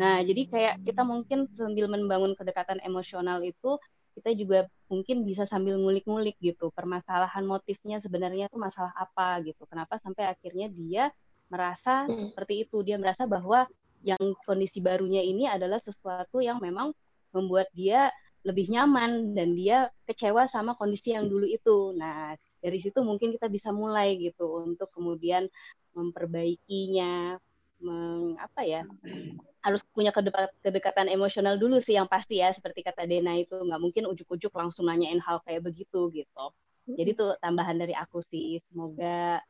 [0.00, 3.76] Nah jadi kayak kita mungkin sambil membangun kedekatan emosional itu
[4.14, 9.66] kita juga mungkin bisa sambil ngulik-ngulik gitu permasalahan motifnya sebenarnya itu masalah apa gitu.
[9.66, 11.10] Kenapa sampai akhirnya dia
[11.50, 12.80] merasa seperti itu?
[12.86, 13.66] Dia merasa bahwa
[14.06, 16.94] yang kondisi barunya ini adalah sesuatu yang memang
[17.34, 18.12] membuat dia
[18.44, 21.96] lebih nyaman dan dia kecewa sama kondisi yang dulu itu.
[21.96, 25.48] Nah, dari situ mungkin kita bisa mulai gitu untuk kemudian
[25.96, 27.40] memperbaikinya,
[27.84, 28.82] meng, apa ya?
[29.64, 30.12] harus punya
[30.60, 34.84] kedekatan emosional dulu sih yang pasti ya seperti kata Dena itu nggak mungkin ujuk-ujuk langsung
[34.84, 36.44] nanyain hal kayak begitu gitu.
[36.84, 39.40] Jadi tuh tambahan dari aku sih semoga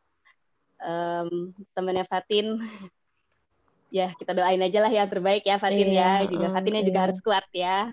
[0.79, 2.63] um, temennya Fatin
[3.99, 6.89] ya kita doain aja lah yang terbaik ya Fatin iya, ya juga Fatinnya iya.
[6.95, 7.91] juga harus kuat ya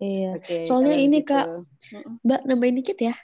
[0.00, 0.40] Iya.
[0.40, 1.36] Okay, Soalnya ini gitu.
[1.36, 1.46] Kak,
[2.24, 3.14] Mbak nambahin dikit ya.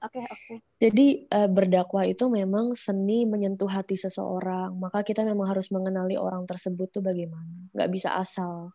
[0.00, 0.32] Oke, oke.
[0.32, 0.56] Okay.
[0.80, 4.72] Jadi uh, berdakwah itu memang seni menyentuh hati seseorang.
[4.80, 7.68] Maka kita memang harus mengenali orang tersebut tuh bagaimana.
[7.76, 8.72] Gak bisa asal.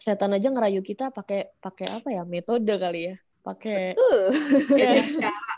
[0.00, 2.22] Setan aja ngerayu kita pakai pakai apa ya?
[2.24, 3.16] Metode kali ya.
[3.42, 3.92] Pakai
[4.80, 4.92] ya.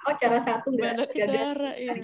[0.09, 1.95] oh cara satu banyak cara ya.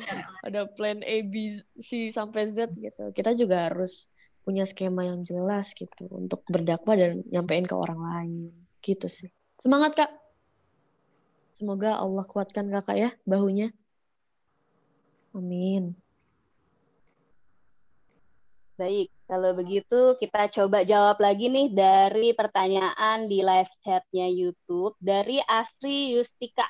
[0.47, 3.10] Ada plan A, B, C sampai Z gitu.
[3.10, 4.09] Kita juga harus
[4.44, 9.28] punya skema yang jelas gitu untuk berdakwah dan nyampein ke orang lain gitu sih
[9.60, 10.10] semangat kak
[11.60, 13.68] semoga Allah kuatkan kakak ya bahunya
[15.36, 15.92] amin
[18.80, 25.36] Baik, kalau begitu kita coba jawab lagi nih dari pertanyaan di live chatnya YouTube dari
[25.44, 26.64] Asri Yustika.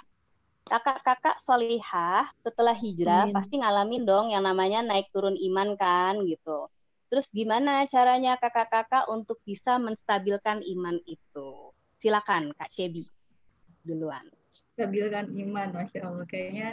[0.66, 3.34] Kakak-kakak solihah setelah hijrah Amin.
[3.38, 6.66] pasti ngalamin dong yang namanya naik turun iman kan gitu.
[7.14, 11.70] Terus gimana caranya kakak-kakak untuk bisa menstabilkan iman itu?
[12.02, 13.06] Silakan Kak Shebi
[13.86, 14.39] duluan.
[14.80, 16.24] Stabilkan iman, masya Allah.
[16.24, 16.68] Kayaknya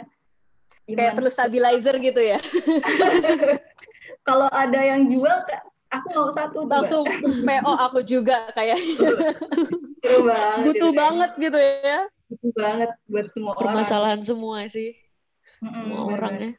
[0.88, 2.40] iman kayak perlu stabilizer gitu ya.
[4.28, 5.36] Kalau ada yang jual,
[5.92, 6.64] aku mau satu.
[6.64, 7.04] Langsung
[7.44, 8.80] PO aku juga kayak.
[10.24, 12.08] banget, Butuh gitu, banget gitu ya.
[12.32, 13.76] Butuh banget buat semua orang.
[13.76, 14.96] Permasalahan semua sih.
[15.68, 16.50] Semua mm -hmm, orang ya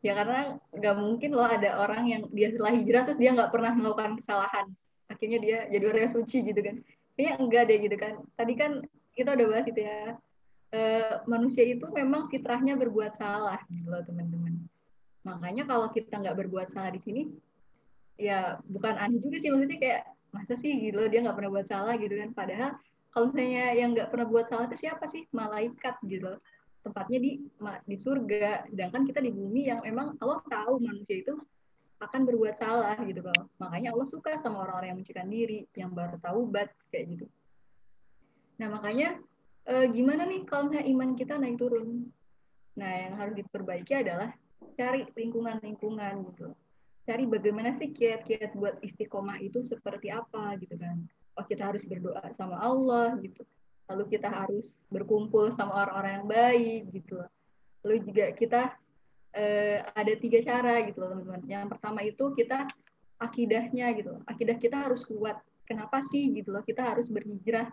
[0.00, 3.72] ya karena nggak mungkin loh ada orang yang dia setelah hijrah terus dia nggak pernah
[3.76, 4.66] melakukan kesalahan
[5.12, 6.76] akhirnya dia jadi orang yang suci gitu kan
[7.14, 8.72] kayaknya enggak deh gitu kan tadi kan
[9.20, 10.16] kita udah bahas itu ya.
[10.70, 10.80] E,
[11.28, 14.56] manusia itu memang fitrahnya berbuat salah gitu loh teman-teman.
[15.28, 17.22] Makanya kalau kita nggak berbuat salah di sini
[18.16, 19.52] ya bukan aneh juga sih.
[19.52, 20.02] Maksudnya kayak
[20.32, 22.30] masa sih gitu loh dia nggak pernah buat salah gitu kan.
[22.32, 22.70] Padahal
[23.12, 25.28] kalau misalnya yang nggak pernah buat salah itu siapa sih?
[25.36, 26.38] Malaikat gitu loh.
[26.80, 27.30] Tempatnya di
[27.84, 28.72] di surga.
[28.72, 31.36] Sedangkan kita di bumi yang memang Allah tahu manusia itu
[32.00, 36.16] akan berbuat salah gitu kalau makanya Allah suka sama orang-orang yang menciptakan diri yang baru
[36.24, 37.26] taubat kayak gitu
[38.60, 39.16] nah makanya
[39.64, 42.12] e, gimana nih kalau iman kita naik turun?
[42.76, 44.36] Nah yang harus diperbaiki adalah
[44.76, 46.52] cari lingkungan-lingkungan gitu.
[47.08, 51.00] Cari bagaimana sih kiat-kiat buat istiqomah itu seperti apa gitu kan.
[51.34, 53.42] Oh kita harus berdoa sama Allah gitu.
[53.88, 57.18] Lalu kita harus berkumpul sama orang-orang yang baik gitu.
[57.82, 58.62] Lalu juga kita
[59.34, 61.42] eh, ada tiga cara gitu loh teman-teman.
[61.48, 62.68] Yang pertama itu kita
[63.20, 65.40] akidahnya gitu akidah kita harus kuat.
[65.68, 66.66] Kenapa sih gitu loh?
[66.66, 67.70] Kita harus berhijrah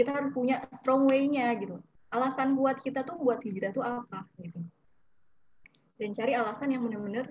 [0.00, 1.76] kita harus punya strong way-nya gitu
[2.08, 4.60] alasan buat kita tuh buat hijrah tuh apa gitu
[6.00, 7.28] dan cari alasan yang benar-benar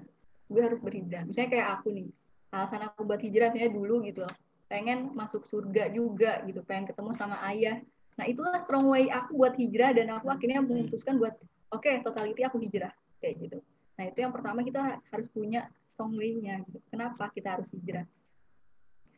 [0.49, 2.07] gue harus berhijrah misalnya kayak aku nih
[2.53, 4.35] alasan aku buat hijrah dulu gitu loh
[4.69, 7.81] pengen masuk surga juga gitu pengen ketemu sama ayah
[8.19, 11.39] Nah, itulah strong way aku buat hijrah dan aku akhirnya memutuskan buat
[11.71, 12.91] oke, okay, totality aku hijrah
[13.23, 13.63] kayak gitu.
[13.95, 16.83] Nah, itu yang pertama kita harus punya strong way-nya gitu.
[16.91, 18.03] Kenapa kita harus hijrah?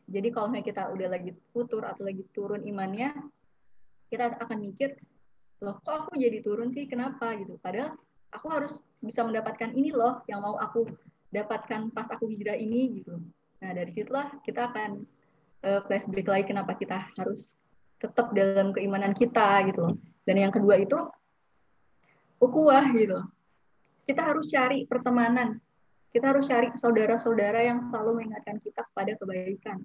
[0.06, 3.10] Jadi kalau misalnya kita udah lagi futur atau lagi turun imannya,
[4.12, 5.00] kita akan mikir,
[5.64, 6.84] loh kok aku jadi turun sih?
[6.84, 7.56] Kenapa gitu?
[7.56, 7.96] Padahal
[8.28, 10.84] aku harus bisa mendapatkan ini loh yang mau aku
[11.32, 13.16] dapatkan pas aku hijrah ini gitu.
[13.64, 15.08] Nah dari situlah kita akan
[15.64, 17.56] uh, flashback lagi kenapa kita harus
[17.96, 19.94] tetap dalam keimanan kita gitu loh.
[20.28, 20.98] Dan yang kedua itu
[22.42, 23.22] ukuah gitu.
[24.04, 25.56] Kita harus cari pertemanan.
[26.12, 29.80] Kita harus cari saudara-saudara yang selalu mengingatkan kita kepada kebaikan.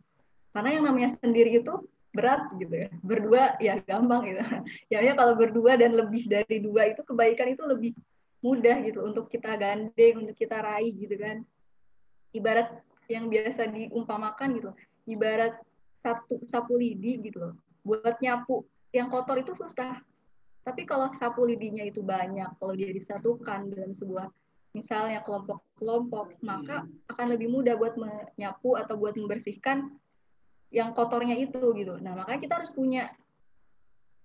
[0.51, 1.73] Karena yang namanya sendiri itu
[2.17, 2.89] berat gitu ya.
[3.05, 4.41] Berdua ya gampang gitu.
[4.93, 7.93] Ya, ya kalau berdua dan lebih dari dua itu kebaikan itu lebih
[8.41, 11.45] mudah gitu untuk kita gandeng, untuk kita raih gitu kan.
[12.33, 14.69] Ibarat yang biasa diumpamakan gitu.
[15.05, 15.61] Ibarat
[16.01, 17.53] satu sapu lidi gitu loh.
[17.85, 20.01] Buat nyapu yang kotor itu susah.
[20.65, 24.27] Tapi kalau sapu lidinya itu banyak, kalau dia disatukan dalam sebuah
[24.75, 29.95] misalnya kelompok-kelompok, maka akan lebih mudah buat menyapu atau buat membersihkan
[30.71, 31.95] yang kotornya itu gitu.
[32.03, 33.11] Nah, makanya kita harus punya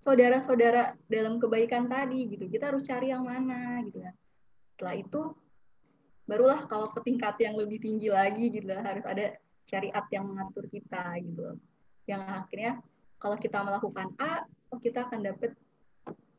[0.02, 2.50] saudara-saudara dalam kebaikan tadi gitu.
[2.50, 4.12] Kita harus cari yang mana gitu ya.
[4.74, 5.20] Setelah itu
[6.26, 11.18] barulah kalau ke tingkat yang lebih tinggi lagi gitu harus ada syariat yang mengatur kita
[11.22, 11.58] gitu.
[12.10, 12.72] Yang akhirnya
[13.22, 14.42] kalau kita melakukan A,
[14.82, 15.54] kita akan dapat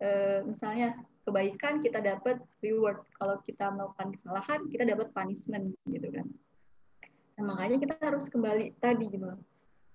[0.04, 0.10] e,
[0.44, 3.08] misalnya kebaikan kita dapat reward.
[3.16, 6.28] Kalau kita melakukan kesalahan, kita dapat punishment gitu kan.
[7.40, 9.32] Nah, makanya kita harus kembali tadi gitu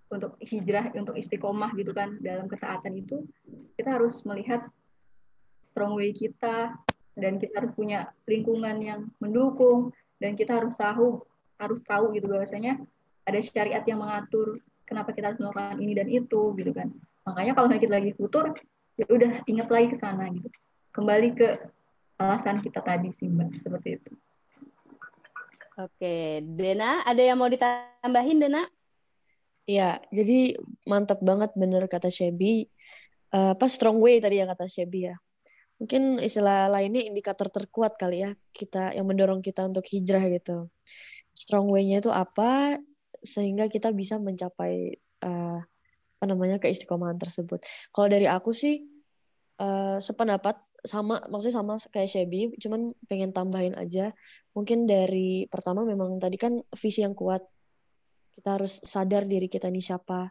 [0.08, 3.24] untuk hijrah untuk istiqomah gitu kan dalam ketaatan itu
[3.76, 4.64] kita harus melihat
[5.72, 6.72] strong way kita
[7.18, 11.22] dan kita harus punya lingkungan yang mendukung dan kita harus tahu
[11.58, 12.78] harus tahu gitu bahwasanya
[13.28, 16.88] ada syariat yang mengatur kenapa kita harus melakukan ini dan itu gitu kan.
[17.28, 18.56] Makanya kalau kita lagi futur
[18.96, 20.48] ya udah ingat lagi ke sana gitu.
[20.96, 21.48] Kembali ke
[22.16, 24.10] alasan kita tadi sih mbak seperti itu.
[25.78, 28.66] Oke Dena ada yang mau ditambahin Dena
[29.68, 30.56] Iya, jadi
[30.88, 32.64] mantap banget bener kata Shebi.
[33.28, 35.14] Uh, apa strong way tadi yang kata Shebi ya.
[35.76, 40.72] Mungkin istilah lainnya indikator terkuat kali ya kita yang mendorong kita untuk hijrah gitu.
[41.36, 42.80] Strong way-nya itu apa
[43.20, 44.96] sehingga kita bisa mencapai
[45.28, 45.60] uh,
[46.18, 47.60] apa namanya keistiqomahan tersebut.
[47.92, 48.88] Kalau dari aku sih
[49.60, 54.14] uh, sependapat sama maksudnya sama kayak Shebi cuman pengen tambahin aja
[54.54, 57.42] mungkin dari pertama memang tadi kan visi yang kuat
[58.38, 60.30] kita harus sadar diri kita ini siapa.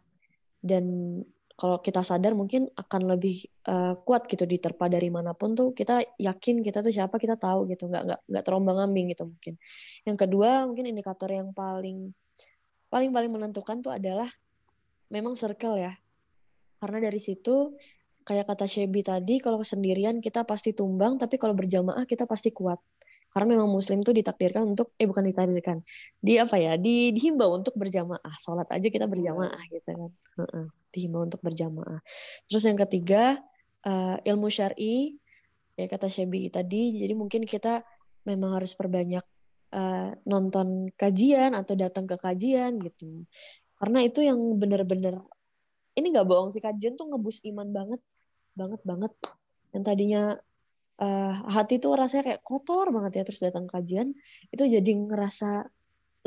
[0.63, 1.19] Dan
[1.59, 5.75] kalau kita sadar mungkin akan lebih uh, kuat gitu diterpa dari mana pun tuh.
[5.75, 7.91] Kita yakin kita tuh siapa kita tahu gitu.
[7.91, 9.59] Nggak nggak nggak terombang ambing gitu mungkin.
[10.07, 12.15] Yang kedua mungkin indikator yang paling
[12.87, 14.31] paling paling menentukan tuh adalah
[15.11, 15.91] memang circle ya.
[16.79, 17.75] Karena dari situ
[18.23, 22.79] kayak kata Shebi tadi kalau sendirian kita pasti tumbang tapi kalau berjamaah kita pasti kuat
[23.37, 25.85] karena memang muslim itu ditakdirkan untuk eh bukan ditakdirkan
[26.17, 28.33] di apa ya di dihimbau untuk berjamaah.
[28.41, 30.09] Sholat aja kita berjamaah gitu kan.
[30.41, 30.65] Uh-uh.
[30.89, 32.01] dihimbau untuk berjamaah.
[32.49, 33.37] Terus yang ketiga
[33.85, 35.13] uh, ilmu syari
[35.77, 36.97] ya kata Shebi tadi.
[36.97, 37.85] Jadi mungkin kita
[38.25, 39.21] memang harus perbanyak
[39.77, 43.21] uh, nonton kajian atau datang ke kajian gitu.
[43.77, 45.21] Karena itu yang benar-benar
[45.93, 48.01] ini nggak bohong sih kajian tuh ngebus iman banget
[48.57, 49.13] banget banget.
[49.77, 50.21] Yang tadinya
[51.01, 54.13] uh, hati tuh rasanya kayak kotor banget ya terus datang kajian
[54.49, 55.69] itu jadi ngerasa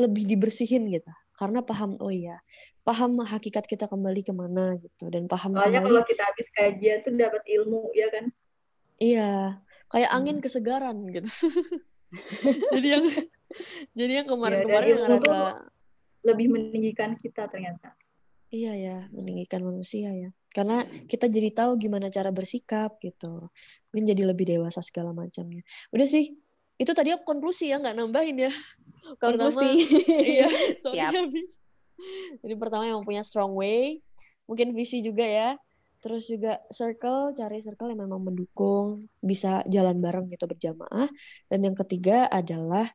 [0.01, 1.11] lebih dibersihin gitu.
[1.37, 2.37] Karena paham oh iya
[2.85, 6.99] paham hakikat kita kembali ke mana gitu dan paham soalnya kembali, kalau kita habis kajian
[7.01, 8.25] tuh dapat ilmu ya kan?
[9.01, 9.31] Iya
[9.89, 10.45] kayak angin hmm.
[10.45, 11.31] kesegaran gitu.
[12.75, 13.05] Jadi yang
[13.99, 15.37] jadi yang kemarin-kemarin ya, ngerasa
[16.27, 17.95] lebih meninggikan kita ternyata.
[18.51, 23.51] Iya ya meninggikan manusia ya karena kita jadi tahu gimana cara bersikap gitu.
[23.91, 25.63] Mungkin jadi lebih dewasa segala macamnya.
[25.95, 26.35] Udah sih
[26.81, 28.53] itu tadi aku konklusi ya nggak nambahin ya.
[29.23, 29.87] Konklusi.
[30.11, 30.49] Iya
[30.83, 31.13] Siap.
[32.41, 34.03] jadi pertama yang punya strong way
[34.51, 35.51] mungkin visi juga ya.
[36.01, 41.07] Terus juga circle cari circle yang memang mendukung bisa jalan bareng gitu berjamaah.
[41.47, 42.89] Dan yang ketiga adalah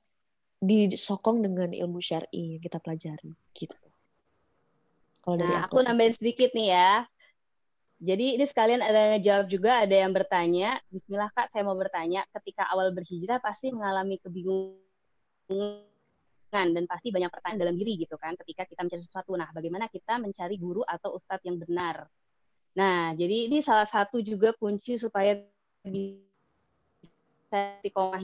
[0.57, 3.77] disokong dengan ilmu syar'i yang kita pelajari gitu.
[5.21, 7.05] Kalau nah, dari aku, aku nambahin sedikit nih ya
[7.99, 12.67] jadi ini sekalian ada ngejawab juga, ada yang bertanya, Bismillah Kak, saya mau bertanya, ketika
[12.67, 14.75] awal berhijrah pasti mengalami kebingungan
[16.51, 19.31] dan pasti banyak pertanyaan dalam diri gitu kan, ketika kita mencari sesuatu.
[19.39, 22.07] Nah, bagaimana kita mencari guru atau ustadz yang benar?
[22.75, 25.39] Nah, jadi ini salah satu juga kunci supaya
[25.87, 26.19] bisa
[27.79, 28.19] istiqomah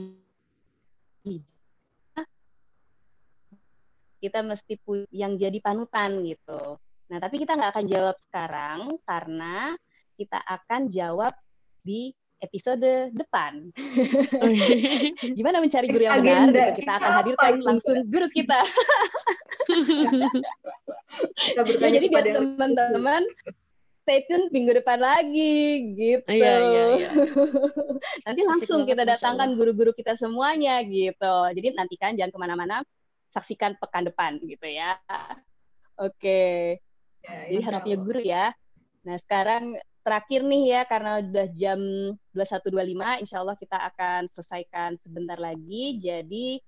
[4.22, 4.78] kita mesti
[5.10, 6.78] yang jadi panutan gitu.
[7.12, 9.76] Nah, tapi kita nggak akan jawab sekarang karena
[10.16, 11.36] kita akan jawab
[11.84, 13.68] di episode depan.
[15.36, 16.48] Gimana mencari guru yang benar?
[16.48, 16.80] Gitu.
[16.80, 18.64] Kita akan hadirkan langsung guru kita.
[21.60, 23.28] kita ya, jadi biar teman-teman
[24.08, 26.32] stay tune minggu depan lagi gitu.
[26.32, 27.10] Iya, iya, iya.
[28.24, 31.36] Nanti langsung kita datangkan guru-guru kita semuanya gitu.
[31.52, 32.80] Jadi nantikan jangan ke mana-mana,
[33.28, 34.96] saksikan pekan depan gitu ya.
[36.00, 36.16] Oke.
[36.16, 36.91] Okay.
[37.48, 38.54] Jadi harapnya guru ya.
[39.02, 41.80] Nah sekarang terakhir nih ya karena udah jam
[42.34, 46.58] 21.25 insya Allah kita akan selesaikan sebentar lagi jadi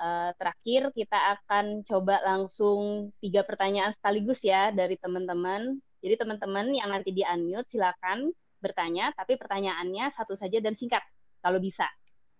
[0.00, 6.88] uh, terakhir kita akan coba langsung tiga pertanyaan sekaligus ya dari teman-teman jadi teman-teman yang
[6.88, 8.32] nanti di unmute silakan
[8.64, 11.04] bertanya tapi pertanyaannya satu saja dan singkat
[11.44, 11.84] kalau bisa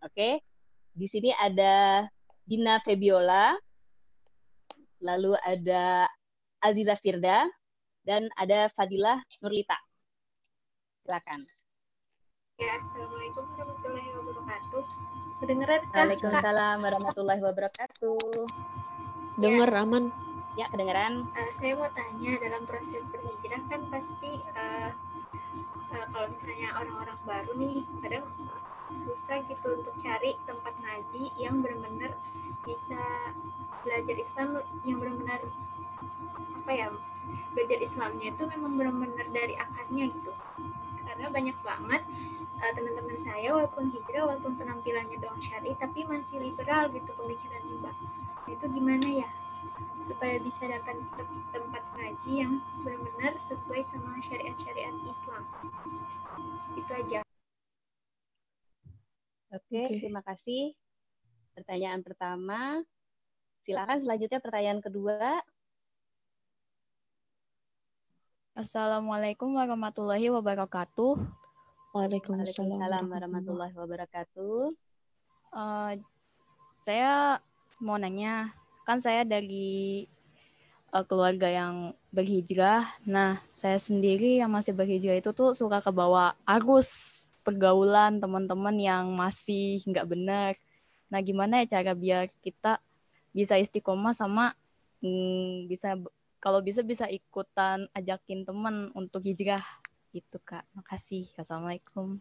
[0.01, 0.40] oke okay?
[0.97, 2.09] di sini ada
[2.49, 3.53] Dina Febiola
[5.05, 6.09] lalu ada
[6.62, 7.44] Aziza Firda
[8.02, 9.78] dan ada Fadilah Nurlita
[11.02, 11.40] Silakan.
[12.62, 14.82] Ya, Assalamualaikum warahmatullahi wabarakatuh.
[15.42, 16.06] Kedengeran kan?
[16.06, 18.18] Waalaikumsalam warahmatullahi wabarakatuh.
[19.34, 19.82] Dengar ya.
[19.82, 20.04] aman.
[20.54, 21.26] Ya, kedengeran.
[21.34, 24.94] Uh, saya mau tanya dalam proses berhijrah kan pasti uh,
[25.90, 28.30] uh, kalau misalnya orang-orang baru nih kadang
[28.94, 32.14] susah gitu untuk cari tempat ngaji yang benar-benar
[32.62, 33.00] bisa
[33.82, 35.40] belajar Islam yang benar-benar
[36.62, 36.94] apa ya
[37.53, 40.32] belajar Islamnya itu memang benar-benar dari akarnya gitu.
[41.03, 42.03] Karena banyak banget
[42.62, 47.97] uh, teman-teman saya walaupun hijrah walaupun penampilannya doang syari tapi masih liberal gitu pemikirannya mbak.
[48.47, 49.28] Nah, itu gimana ya?
[50.03, 50.99] Supaya bisa dapat
[51.55, 55.43] tempat ngaji yang benar-benar sesuai sama syariat-syariat Islam.
[56.74, 57.20] Itu aja.
[59.53, 60.73] Oke okay, terima kasih.
[61.53, 62.81] Pertanyaan pertama.
[63.62, 65.39] Silakan selanjutnya pertanyaan kedua
[68.52, 71.16] Assalamualaikum warahmatullahi wabarakatuh.
[71.96, 74.76] Waalaikumsalam warahmatullahi wabarakatuh.
[75.56, 75.96] Uh,
[76.84, 77.40] saya
[77.80, 78.52] mau nanya,
[78.84, 80.04] kan saya dari
[80.92, 82.92] uh, keluarga yang berhijrah.
[83.08, 89.16] Nah, saya sendiri yang masih berhijrah itu tuh suka ke bawah arus pergaulan teman-teman yang
[89.16, 90.52] masih nggak benar.
[91.08, 92.76] Nah, gimana ya cara biar kita
[93.32, 94.52] bisa istiqomah sama
[95.00, 95.96] mm, bisa
[96.43, 99.62] kalau bisa bisa ikutan ajakin temen untuk hijrah
[100.10, 102.19] gitu kak makasih assalamualaikum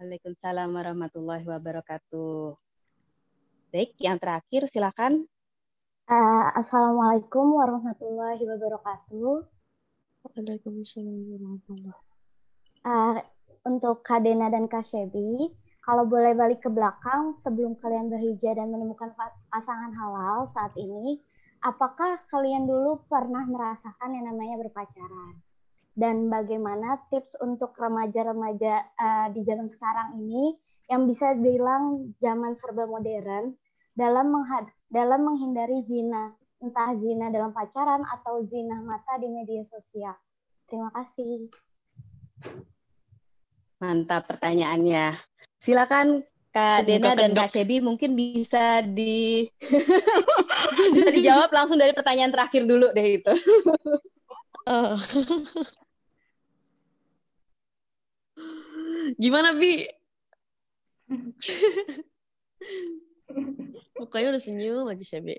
[0.00, 2.56] Waalaikumsalam warahmatullahi wabarakatuh.
[3.70, 5.28] Baik, yang terakhir silakan.
[6.10, 9.46] Uh, Assalamualaikum warahmatullahi wabarakatuh.
[10.24, 12.00] Waalaikumsalam warahmatullahi
[12.88, 13.22] uh,
[13.68, 15.52] Untuk Kadena dan Kak Shebi,
[15.90, 19.10] kalau boleh balik ke belakang sebelum kalian berhijrah dan menemukan
[19.50, 21.18] pasangan halal saat ini,
[21.66, 25.42] apakah kalian dulu pernah merasakan yang namanya berpacaran?
[25.90, 30.54] Dan bagaimana tips untuk remaja-remaja uh, di zaman sekarang ini
[30.86, 33.58] yang bisa bilang zaman serba modern
[33.90, 34.30] dalam
[34.86, 40.14] dalam menghindari zina, entah zina dalam pacaran atau zina mata di media sosial.
[40.70, 41.50] Terima kasih.
[43.82, 45.18] Mantap pertanyaannya.
[45.60, 49.46] Silakan Kak Dena dan Kak Cebi mungkin bisa di
[50.96, 53.34] bisa dijawab langsung dari pertanyaan terakhir dulu deh itu.
[54.66, 54.98] uh.
[59.20, 59.86] Gimana Bi?
[64.00, 65.38] Mukanya udah senyum aja Cebi.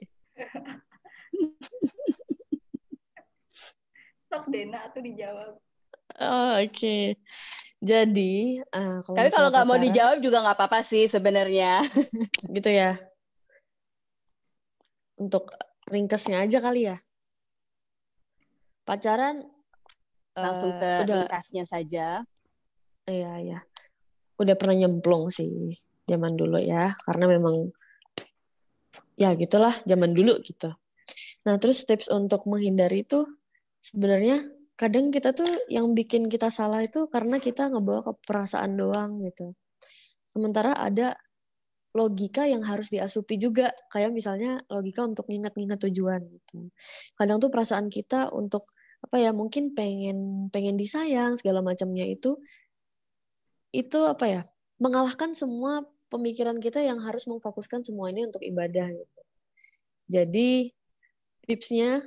[4.32, 5.60] Sok Dena tuh dijawab.
[6.24, 6.72] Oh, Oke.
[6.72, 7.04] Okay.
[7.82, 11.82] Jadi, uh, kalau tapi kalau nggak mau dijawab juga nggak apa-apa sih sebenarnya.
[12.56, 13.02] gitu ya.
[15.18, 15.50] Untuk
[15.90, 17.02] ringkesnya aja kali ya.
[18.86, 19.42] Pacaran
[20.38, 22.22] langsung ke uh, udah, ringkasnya saja.
[23.10, 23.60] Iya, iya.
[24.38, 25.74] Udah pernah nyemplung sih
[26.06, 27.74] zaman dulu ya, karena memang
[29.18, 30.70] ya gitulah zaman dulu gitu.
[31.50, 33.26] Nah, terus tips untuk menghindari itu
[33.82, 39.22] sebenarnya kadang kita tuh yang bikin kita salah itu karena kita ngebawa ke perasaan doang
[39.22, 39.54] gitu.
[40.26, 41.14] Sementara ada
[41.94, 46.74] logika yang harus diasupi juga kayak misalnya logika untuk nginget-nginget tujuan gitu.
[47.14, 48.74] Kadang tuh perasaan kita untuk
[49.06, 52.38] apa ya mungkin pengen pengen disayang segala macamnya itu
[53.74, 54.42] itu apa ya
[54.82, 59.22] mengalahkan semua pemikiran kita yang harus memfokuskan semua ini untuk ibadah gitu.
[60.10, 60.74] Jadi
[61.46, 62.02] tipsnya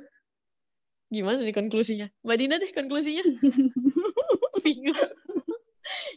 [1.15, 2.11] Gimana nih konklusinya?
[2.27, 3.23] Mbak Dina deh konklusinya.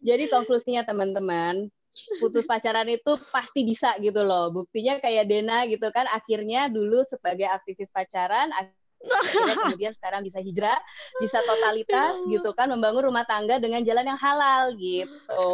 [0.08, 1.70] Jadi konklusinya teman-teman,
[2.18, 4.50] putus pacaran itu pasti bisa gitu loh.
[4.50, 10.80] Buktinya kayak Dena gitu kan, akhirnya dulu sebagai aktivis pacaran, akhirnya kemudian sekarang bisa hijrah,
[11.22, 15.46] bisa totalitas gitu kan, membangun rumah tangga dengan jalan yang halal gitu.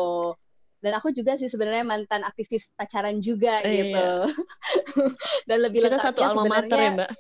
[0.83, 3.97] Dan aku juga sih sebenarnya mantan aktivis pacaran juga eh, gitu.
[3.97, 4.27] Iya.
[5.49, 7.11] Dan lebih Kita satu alma mater ya, Mbak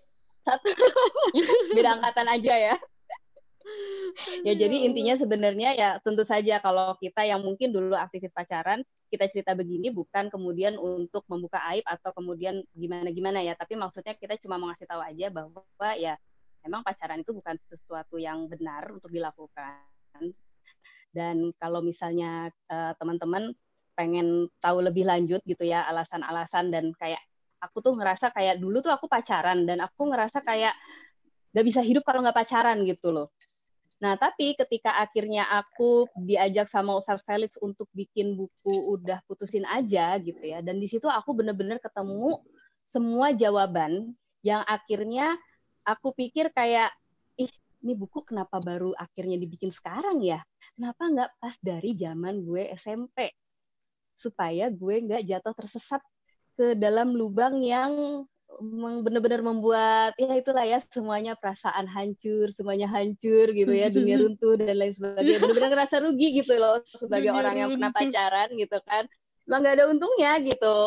[0.43, 0.69] satu.
[1.75, 2.75] Beda angkatan aja ya.
[4.43, 9.29] Ya jadi intinya sebenarnya ya tentu saja kalau kita yang mungkin dulu aktivis pacaran kita
[9.31, 13.55] cerita begini bukan kemudian untuk membuka aib atau kemudian gimana gimana ya.
[13.55, 16.19] Tapi maksudnya kita cuma mau ngasih tahu aja bahwa ya
[16.67, 19.79] memang pacaran itu bukan sesuatu yang benar untuk dilakukan.
[21.13, 23.53] Dan kalau misalnya uh, teman-teman
[23.93, 27.21] pengen tahu lebih lanjut gitu ya alasan-alasan dan kayak
[27.63, 30.75] aku tuh ngerasa kayak dulu tuh aku pacaran dan aku ngerasa kayak
[31.53, 33.31] gak bisa hidup kalau nggak pacaran gitu loh.
[34.03, 40.19] Nah, tapi ketika akhirnya aku diajak sama Ustaz Felix untuk bikin buku udah putusin aja
[40.19, 40.59] gitu ya.
[40.59, 42.43] Dan di situ aku bener-bener ketemu
[42.83, 44.11] semua jawaban
[44.43, 45.39] yang akhirnya
[45.87, 46.91] aku pikir kayak,
[47.39, 47.47] ih
[47.79, 50.43] ini buku kenapa baru akhirnya dibikin sekarang ya?
[50.75, 53.31] Kenapa nggak pas dari zaman gue SMP?
[54.19, 56.03] Supaya gue nggak jatuh tersesat
[56.53, 58.25] ke dalam lubang yang
[59.01, 64.77] benar-benar membuat ya itulah ya semuanya perasaan hancur, semuanya hancur gitu ya, dunia runtuh dan
[64.77, 65.41] lain sebagainya.
[65.41, 69.03] Benar-benar ngerasa rugi gitu loh sebagai dunia orang yang pernah pacaran gitu kan.
[69.49, 70.77] Emang nggak ada untungnya gitu.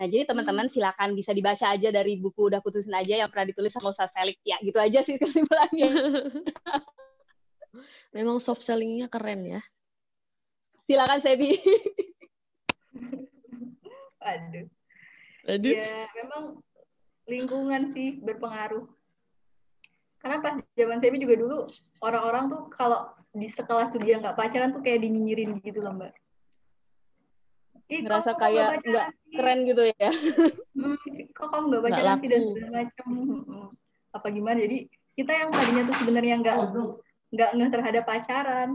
[0.00, 3.68] Nah, jadi teman-teman silakan bisa dibaca aja dari buku udah putusin aja yang pernah ditulis
[3.68, 4.56] sama Ustaz Felix ya.
[4.64, 5.92] Gitu aja sih kesimpulannya.
[8.16, 9.60] Memang soft sellingnya keren ya.
[10.88, 11.60] Silakan Sebi.
[14.24, 14.79] Aduh.
[15.50, 15.74] Aduh.
[15.74, 16.42] Ya, memang
[17.26, 18.86] lingkungan sih berpengaruh.
[20.22, 21.58] Karena pas zaman saya juga dulu
[22.04, 26.12] orang-orang tuh kalau di sekelas tuh dia nggak pacaran tuh kayak dinyinyirin gitu loh mbak.
[27.90, 30.10] Ih, ngerasa kayak nggak keren gitu ya.
[30.76, 30.96] Hmm,
[31.34, 33.08] kok kamu nggak pacaran sih dan segala macam.
[33.10, 33.68] Hmm,
[34.14, 34.58] apa gimana?
[34.62, 34.78] Jadi
[35.18, 36.56] kita yang tadinya tuh sebenarnya nggak
[37.34, 38.68] nggak nggak terhadap pacaran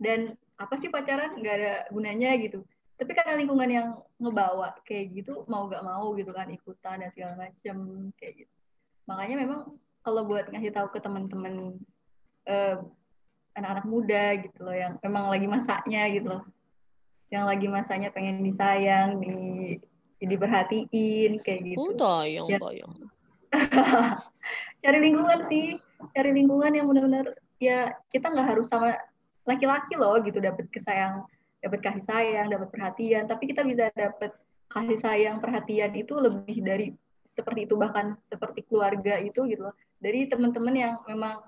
[0.00, 2.62] dan apa sih pacaran nggak ada gunanya gitu
[2.98, 3.88] tapi karena lingkungan yang
[4.18, 7.76] ngebawa kayak gitu mau gak mau gitu kan ikutan dan segala macem
[8.18, 8.54] kayak gitu
[9.06, 9.60] makanya memang
[10.02, 11.78] kalau buat ngasih tahu ke teman-teman
[12.50, 12.76] uh,
[13.54, 16.42] anak-anak muda gitu loh yang memang lagi masaknya gitu loh
[17.28, 19.76] yang lagi masanya pengen disayang di
[20.18, 21.94] diperhatiin kayak gitu.
[21.94, 22.58] Tayang, ya.
[22.58, 22.92] tayang.
[24.82, 25.78] cari lingkungan sih,
[26.12, 28.98] cari lingkungan yang benar-benar ya kita nggak harus sama
[29.46, 31.24] laki-laki loh gitu dapat kesayang
[31.58, 34.30] dapat kasih sayang, dapat perhatian, tapi kita bisa dapat
[34.70, 36.86] kasih sayang, perhatian itu lebih dari
[37.34, 39.74] seperti itu bahkan seperti keluarga itu gitu loh.
[39.98, 41.42] Dari teman-teman yang memang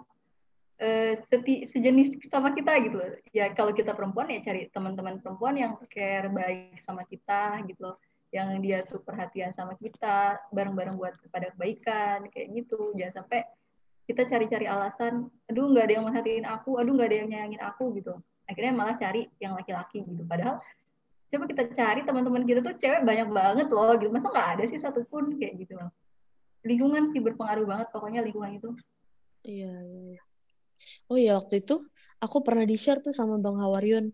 [0.82, 3.11] uh, seti, sejenis sama kita gitu loh.
[3.35, 7.97] Ya kalau kita perempuan ya cari teman-teman perempuan yang care baik sama kita gitu loh.
[8.31, 12.95] Yang dia tuh perhatian sama kita, bareng-bareng buat kepada kebaikan kayak gitu.
[12.95, 13.43] Jangan sampai
[14.07, 17.95] kita cari-cari alasan, aduh nggak ada yang merhatiin aku, aduh nggak ada yang nyayangin aku
[17.99, 18.19] gitu
[18.51, 20.22] akhirnya malah cari yang laki-laki gitu.
[20.27, 20.59] Padahal
[21.31, 24.10] coba kita cari teman-teman kita tuh cewek banyak banget loh gitu.
[24.10, 25.90] Masa nggak ada sih satupun kayak gitu loh.
[26.66, 28.68] Lingkungan sih berpengaruh banget pokoknya lingkungan itu.
[29.47, 30.01] Iya, iya.
[30.16, 30.22] iya.
[31.12, 31.77] oh iya waktu itu
[32.24, 34.06] aku pernah di share tuh sama bang Hawarion.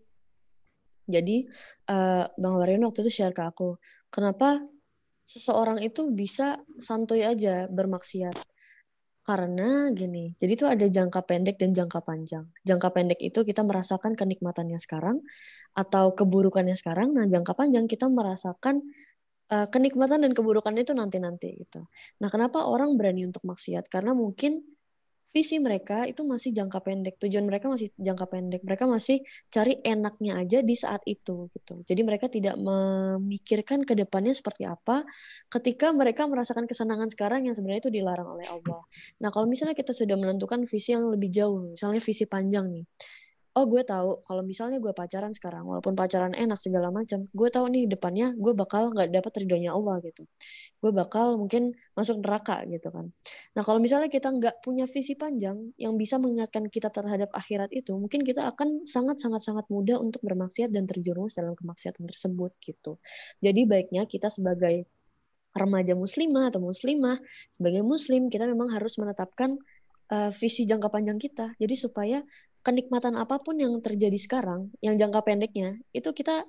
[1.07, 1.43] Jadi
[1.91, 3.79] uh, bang Hawarion waktu itu share ke aku
[4.11, 4.63] kenapa
[5.27, 8.35] seseorang itu bisa santuy aja bermaksiat
[9.27, 12.47] karena gini, jadi itu ada jangka pendek dan jangka panjang.
[12.63, 15.19] Jangka pendek itu kita merasakan kenikmatannya sekarang
[15.75, 17.11] atau keburukannya sekarang.
[17.11, 18.87] Nah, jangka panjang kita merasakan
[19.51, 21.91] uh, kenikmatan dan keburukannya itu nanti-nanti gitu.
[22.23, 23.91] Nah, kenapa orang berani untuk maksiat?
[23.91, 24.63] Karena mungkin
[25.31, 29.21] visi mereka itu masih jangka pendek tujuan mereka masih jangka pendek mereka masih
[29.51, 31.83] cari enaknya aja di saat itu gitu.
[31.83, 35.03] Jadi mereka tidak memikirkan ke depannya seperti apa
[35.51, 38.81] ketika mereka merasakan kesenangan sekarang yang sebenarnya itu dilarang oleh Allah.
[39.19, 42.85] Nah kalau misalnya kita sudah menentukan visi yang lebih jauh misalnya visi panjang nih
[43.57, 44.21] oh gue tahu.
[44.21, 48.53] Kalau misalnya gue pacaran sekarang walaupun pacaran enak segala macam gue tahu nih depannya gue
[48.53, 50.29] bakal nggak dapat ridhonya Allah gitu.
[50.77, 53.09] Gue bakal mungkin masuk neraka gitu kan.
[53.57, 57.97] Nah kalau misalnya kita nggak punya visi panjang yang bisa mengingatkan kita terhadap akhirat itu
[57.97, 63.01] mungkin kita akan sangat sangat sangat mudah untuk bermaksiat dan terjerumus dalam kemaksiatan tersebut gitu.
[63.41, 64.85] Jadi baiknya kita sebagai
[65.57, 67.17] remaja muslimah atau muslimah
[67.49, 69.57] sebagai muslim kita memang harus menetapkan
[70.11, 71.53] uh, visi jangka panjang kita.
[71.57, 72.21] Jadi supaya
[72.67, 76.43] kenikmatan apa pun yang terjadi sekarang, yang jangka pendeknya, itu kita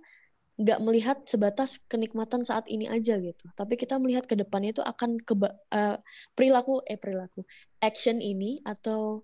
[0.59, 3.47] nggak melihat sebatas kenikmatan saat ini aja gitu.
[3.55, 5.97] Tapi kita melihat ke depannya itu akan ke uh,
[6.35, 7.47] perilaku eh perilaku
[7.79, 9.23] action ini atau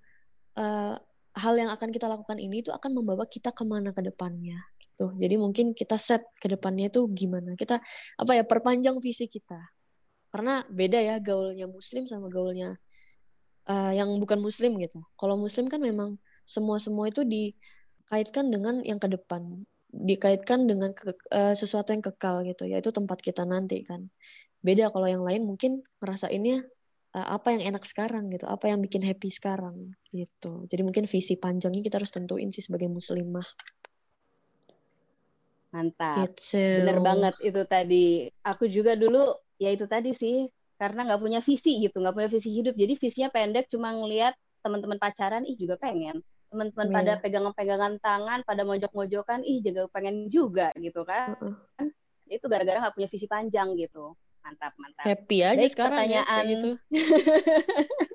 [0.55, 0.95] uh,
[1.35, 5.11] hal yang akan kita lakukan ini itu akan membawa kita ke mana ke depannya gitu.
[5.19, 7.83] Jadi mungkin kita set ke depannya itu gimana kita
[8.15, 9.59] apa ya perpanjang visi kita.
[10.31, 12.79] Karena beda ya gaulnya muslim sama gaulnya
[13.66, 15.03] uh, yang bukan muslim gitu.
[15.19, 16.15] Kalau muslim kan memang
[16.45, 19.65] semua-semua itu dikaitkan dengan yang ke depan
[19.95, 24.11] dikaitkan dengan ke, uh, sesuatu yang kekal gitu yaitu tempat kita nanti kan
[24.65, 26.66] beda kalau yang lain mungkin ngerasainnya
[27.15, 31.39] uh, apa yang enak sekarang gitu apa yang bikin happy sekarang gitu jadi mungkin visi
[31.39, 33.47] panjangnya kita harus tentuin sih sebagai muslimah
[35.71, 36.59] mantap gitu.
[36.59, 38.07] bener banget itu tadi
[38.43, 39.31] aku juga dulu
[39.62, 42.75] ya itu tadi sih karena nggak punya visi gitu, nggak punya visi hidup.
[42.75, 46.21] Jadi visinya pendek, cuma ngelihat teman-teman pacaran, ih juga pengen.
[46.55, 46.95] Teman-teman Iya.
[46.95, 51.35] pada pegangan-pegangan tangan, pada mojok-mojokan, ih juga pengen juga gitu kan.
[52.31, 54.15] Itu gara-gara nggak punya visi panjang gitu.
[54.47, 55.03] Mantap, mantap.
[55.03, 56.71] Happy aja Baik, sekarang ya, pertanyaan gitu.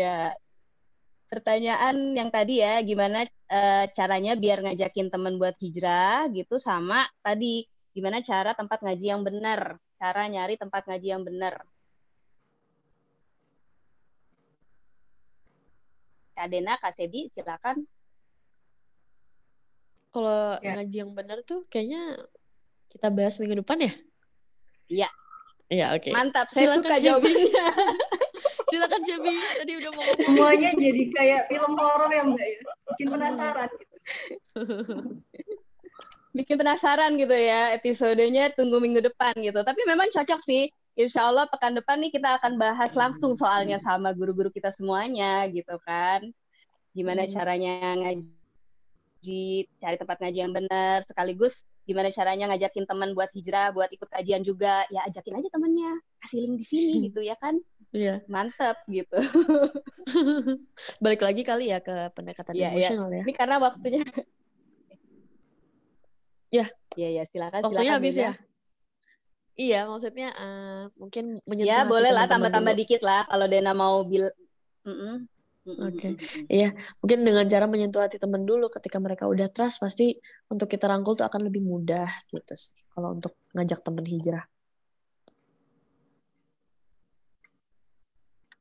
[0.00, 0.32] ya
[1.26, 7.66] pertanyaan yang tadi ya gimana eh, caranya biar ngajakin temen buat hijrah gitu sama tadi
[7.90, 11.66] gimana cara tempat ngaji yang benar cara nyari tempat ngaji yang benar
[16.36, 17.88] Kak Dena, Kak Sebi, silakan.
[20.12, 20.76] Kalau Ya.
[20.76, 22.20] ngaji yang benar tuh kayaknya
[22.92, 23.92] kita bahas minggu depan ya?
[24.92, 25.08] Iya.
[25.66, 26.12] Iya, oke.
[26.12, 27.46] Mantap, saya Silakan, suka jawabannya.
[28.70, 30.24] Silakan Cebi, tadi udah mau ngomong.
[30.28, 32.58] Semuanya jadi kayak film horor ya Mbak ya.
[32.92, 33.96] Bikin penasaran gitu.
[36.36, 39.56] bikin penasaran gitu ya episodenya tunggu minggu depan gitu.
[39.64, 40.68] Tapi memang cocok sih.
[40.96, 45.76] Insya Allah pekan depan nih kita akan bahas langsung soalnya sama guru-guru kita semuanya gitu
[45.84, 46.24] kan.
[46.96, 47.32] Gimana Hmm.
[47.36, 53.92] caranya ngaji, cari tempat ngaji yang benar, sekaligus gimana caranya ngajakin teman buat hijrah, buat
[53.92, 54.88] ikut kajian juga.
[54.88, 55.92] Ya ajakin aja temennya,
[56.24, 57.60] kasih link di sini gitu ya kan.
[57.92, 58.24] Iya.
[58.26, 59.20] Mantep gitu.
[61.04, 62.72] Balik lagi kali ya ke pendekatan iya.
[62.72, 63.22] emosional ya.
[63.22, 64.02] Ini karena waktunya.
[66.48, 66.66] Ya.
[66.96, 67.60] Iya, ya silakan.
[67.68, 68.24] Waktunya silakan, habis Dena.
[68.24, 68.32] ya.
[69.56, 74.28] Iya, maksudnya eh, mungkin menyentuh Ya boleh lah tambah-tambah dikit lah kalau Dena mau bil.
[74.84, 75.24] Mm-mm.
[75.66, 76.08] Mm-mm, Oke.
[76.12, 76.44] mm-mm.
[76.52, 76.68] Iya,
[77.00, 80.14] mungkin dengan cara menyentuh hati teman dulu ketika mereka udah trust pasti
[80.52, 82.76] untuk kita rangkul tuh akan lebih mudah gitu sih.
[82.92, 84.44] Kalau untuk ngajak teman hijrah.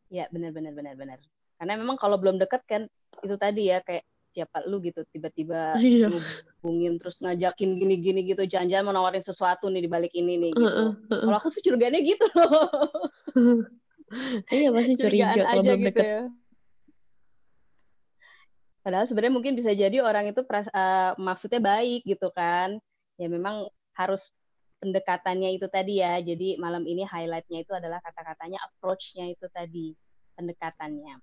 [0.08, 1.20] Ya benar benar benar benar.
[1.60, 2.88] Karena memang kalau belum deket kan
[3.20, 6.12] itu tadi ya kayak siapa lu gitu tiba-tiba Iya.
[6.12, 10.68] ngubungin terus ngajakin gini-gini gitu jangan-jangan mau nawarin sesuatu nih di balik ini nih gitu.
[10.68, 11.24] Heeh, heeh.
[11.24, 12.68] Kalau aku sih curiganya gitu loh.
[14.52, 16.04] Iya pasti curiga kalau aja belum gitu deket.
[16.04, 16.22] ya.
[18.86, 22.78] Padahal sebenarnya mungkin bisa jadi orang itu peras- eh, maksudnya baik gitu kan.
[23.18, 23.66] Ya memang
[23.98, 24.30] harus
[24.84, 26.22] pendekatannya itu tadi ya.
[26.22, 29.96] Jadi malam ini highlightnya itu adalah kata-katanya approach-nya itu tadi
[30.38, 31.18] pendekatannya.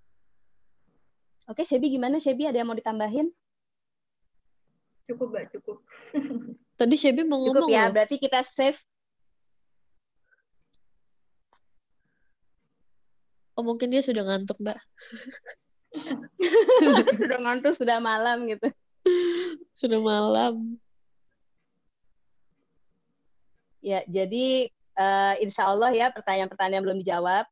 [1.51, 2.47] Oke, Sebi gimana Sebi?
[2.47, 3.31] Ada yang mau ditambahin?
[5.11, 5.79] Cukup Mbak, cukup.
[6.79, 7.93] Tadi Shelby mau Cukup ngomong ya, loh.
[7.95, 8.79] berarti kita save.
[13.53, 14.79] Oh mungkin dia sudah ngantuk mbak.
[17.21, 18.73] sudah ngantuk, sudah malam gitu.
[19.77, 20.81] Sudah malam.
[23.85, 27.45] Ya, jadi eh, insya Allah ya pertanyaan-pertanyaan belum dijawab.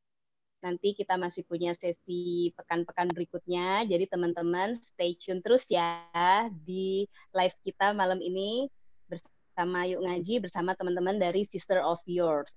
[0.60, 3.84] Nanti kita masih punya sesi pekan-pekan berikutnya.
[3.88, 6.04] Jadi teman-teman stay tune terus ya
[6.52, 8.68] di live kita malam ini
[9.08, 12.52] bersama Yuk Ngaji bersama teman-teman dari Sister of Yours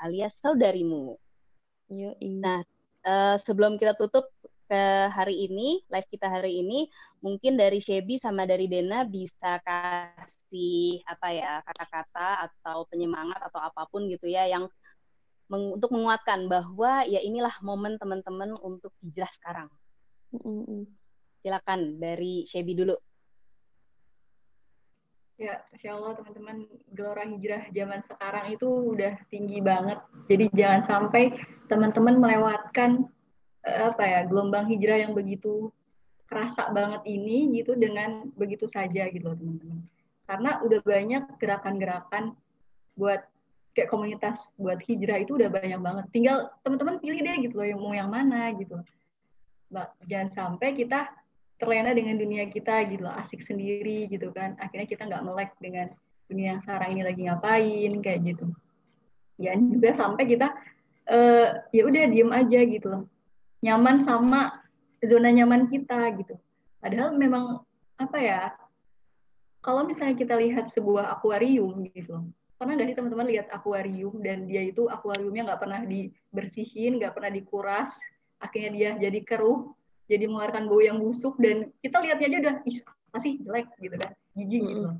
[0.00, 1.16] alias saudarimu.
[1.88, 2.42] Yoi.
[2.42, 2.60] Nah,
[3.06, 4.28] eh, sebelum kita tutup
[4.66, 4.82] ke
[5.14, 6.90] hari ini, live kita hari ini,
[7.22, 13.86] mungkin dari Shebi sama dari Dena bisa kasih apa ya kata-kata atau penyemangat atau apa
[13.86, 14.66] pun gitu ya yang
[15.50, 19.68] meng- untuk menguatkan bahwa ya inilah momen teman-teman untuk hijrah sekarang.
[20.34, 20.86] Mm-mm.
[21.42, 22.96] Silakan dari Shebi dulu.
[25.36, 26.56] Ya, Masya Allah teman-teman,
[26.96, 30.00] gelora hijrah zaman sekarang itu udah tinggi banget.
[30.32, 31.28] Jadi jangan sampai
[31.68, 33.04] teman-teman melewatkan
[33.68, 35.68] eh, apa ya gelombang hijrah yang begitu
[36.26, 39.84] kerasa banget ini gitu dengan begitu saja gitu loh teman-teman.
[40.26, 42.34] Karena udah banyak gerakan-gerakan
[42.96, 43.22] buat
[43.76, 46.04] kayak komunitas buat hijrah itu udah banyak banget.
[46.08, 48.80] Tinggal teman-teman pilih deh gitu loh mau yang mana gitu.
[49.68, 51.12] Mbak, jangan sampai kita
[51.60, 54.56] terlena dengan dunia kita gitu loh, asik sendiri gitu kan.
[54.56, 55.92] Akhirnya kita nggak melek dengan
[56.24, 58.46] dunia yang sekarang ini lagi ngapain kayak gitu.
[59.36, 60.48] Ya juga sampai kita
[61.12, 63.04] eh, ya udah diem aja gitu loh.
[63.60, 64.64] Nyaman sama
[65.04, 66.40] zona nyaman kita gitu.
[66.80, 67.60] Padahal memang
[68.00, 68.42] apa ya?
[69.60, 72.24] Kalau misalnya kita lihat sebuah akuarium gitu.
[72.56, 77.28] Pernah nggak sih teman-teman lihat akuarium dan dia itu akuariumnya nggak pernah dibersihin, nggak pernah
[77.28, 78.00] dikuras,
[78.40, 79.76] akhirnya dia jadi keruh,
[80.08, 83.32] jadi mengeluarkan bau yang busuk dan kita lihatnya aja udah ih apa sih?
[83.44, 84.90] Jelek gitu kan jijik gitu.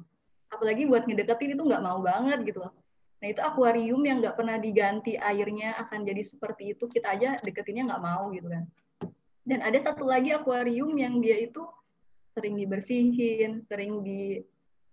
[0.49, 2.73] Apalagi buat ngedeketin itu nggak mau banget gitu loh.
[3.21, 7.93] Nah itu akuarium yang nggak pernah diganti airnya akan jadi seperti itu kita aja deketinnya
[7.93, 8.65] nggak mau gitu kan.
[9.47, 11.63] Dan ada satu lagi akuarium yang dia itu
[12.37, 14.45] sering dibersihin sering di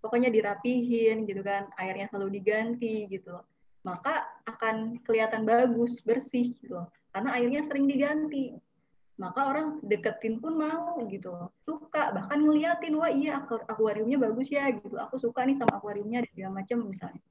[0.04, 3.40] pokoknya dirapihin gitu kan airnya selalu diganti gitu.
[3.88, 6.84] Maka akan kelihatan bagus bersih gitu
[7.16, 8.52] karena airnya sering diganti.
[9.16, 11.48] Maka orang deketin pun mau gitu.
[11.64, 15.00] Suka bahkan ngeliatin wah iya aku- akuariumnya bagus ya gitu.
[15.00, 17.22] Aku suka nih sama akuariumnya dan segala macam misalnya.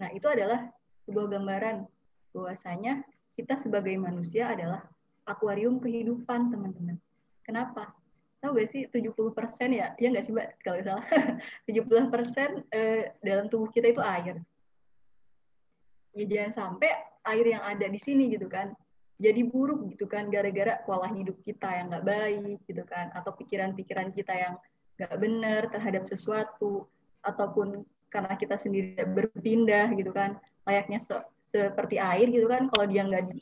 [0.00, 0.72] Nah itu adalah
[1.04, 1.76] sebuah gambaran
[2.32, 3.04] bahwasanya
[3.36, 4.86] kita sebagai manusia adalah
[5.26, 6.96] akuarium kehidupan, teman-teman.
[7.42, 7.92] Kenapa?
[8.44, 9.24] Tahu gak sih 70%
[9.72, 9.96] ya?
[9.96, 10.48] Ya nggak sih, Mbak?
[10.60, 11.06] Kalau salah.
[11.64, 14.36] 70% eh, dalam tubuh kita itu air.
[16.12, 16.92] Ya jangan sampai
[17.24, 18.76] air yang ada di sini gitu kan
[19.14, 24.10] jadi buruk gitu kan gara-gara pola hidup kita yang nggak baik gitu kan atau pikiran-pikiran
[24.10, 24.54] kita yang
[24.98, 26.86] nggak benar terhadap sesuatu
[27.22, 31.14] ataupun karena kita sendiri berpindah gitu kan layaknya se
[31.54, 33.38] seperti air gitu kan kalau dia nggak di,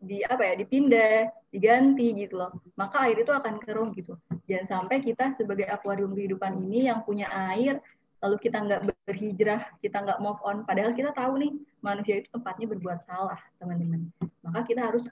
[0.00, 4.14] di apa ya dipindah diganti gitu loh maka air itu akan keruh gitu
[4.46, 7.82] jangan sampai kita sebagai akuarium kehidupan ini yang punya air
[8.20, 12.68] lalu kita nggak berhijrah, kita nggak move on, padahal kita tahu nih manusia itu tempatnya
[12.68, 14.12] berbuat salah, teman-teman.
[14.44, 15.04] Maka kita harus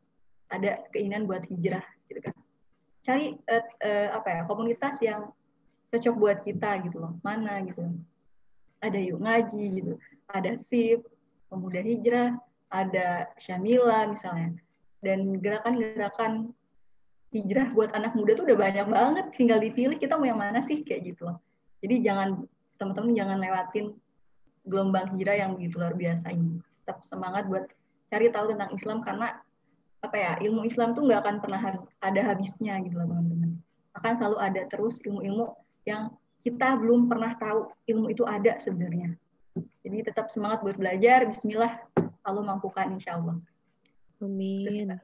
[0.52, 2.34] ada keinginan buat hijrah, gitu kan.
[3.04, 5.32] Cari uh, uh, apa ya komunitas yang
[5.88, 7.80] cocok buat kita gitu loh, mana gitu.
[8.84, 9.92] Ada yuk ngaji gitu,
[10.28, 11.08] ada sip,
[11.48, 12.36] pemuda hijrah,
[12.68, 14.52] ada syamila misalnya,
[15.04, 16.52] dan gerakan-gerakan
[17.28, 20.80] hijrah buat anak muda tuh udah banyak banget, tinggal dipilih kita mau yang mana sih
[20.80, 21.38] kayak gitu loh.
[21.84, 22.42] Jadi jangan
[22.80, 23.86] teman-teman jangan lewatin
[24.64, 26.58] gelombang hijrah yang begitu luar biasa ini.
[26.84, 27.68] Tetap semangat buat
[28.08, 29.36] cari tahu tentang Islam karena
[29.98, 31.60] apa ya ilmu Islam tuh nggak akan pernah
[32.00, 33.60] ada habisnya gitu loh teman-teman.
[33.98, 35.52] Akan selalu ada terus ilmu-ilmu
[35.84, 36.14] yang
[36.46, 39.12] kita belum pernah tahu ilmu itu ada sebenarnya.
[39.82, 41.26] Jadi tetap semangat buat belajar.
[41.26, 41.82] Bismillah,
[42.22, 43.36] Allah mampukan insya Allah.
[44.18, 44.98] Amin.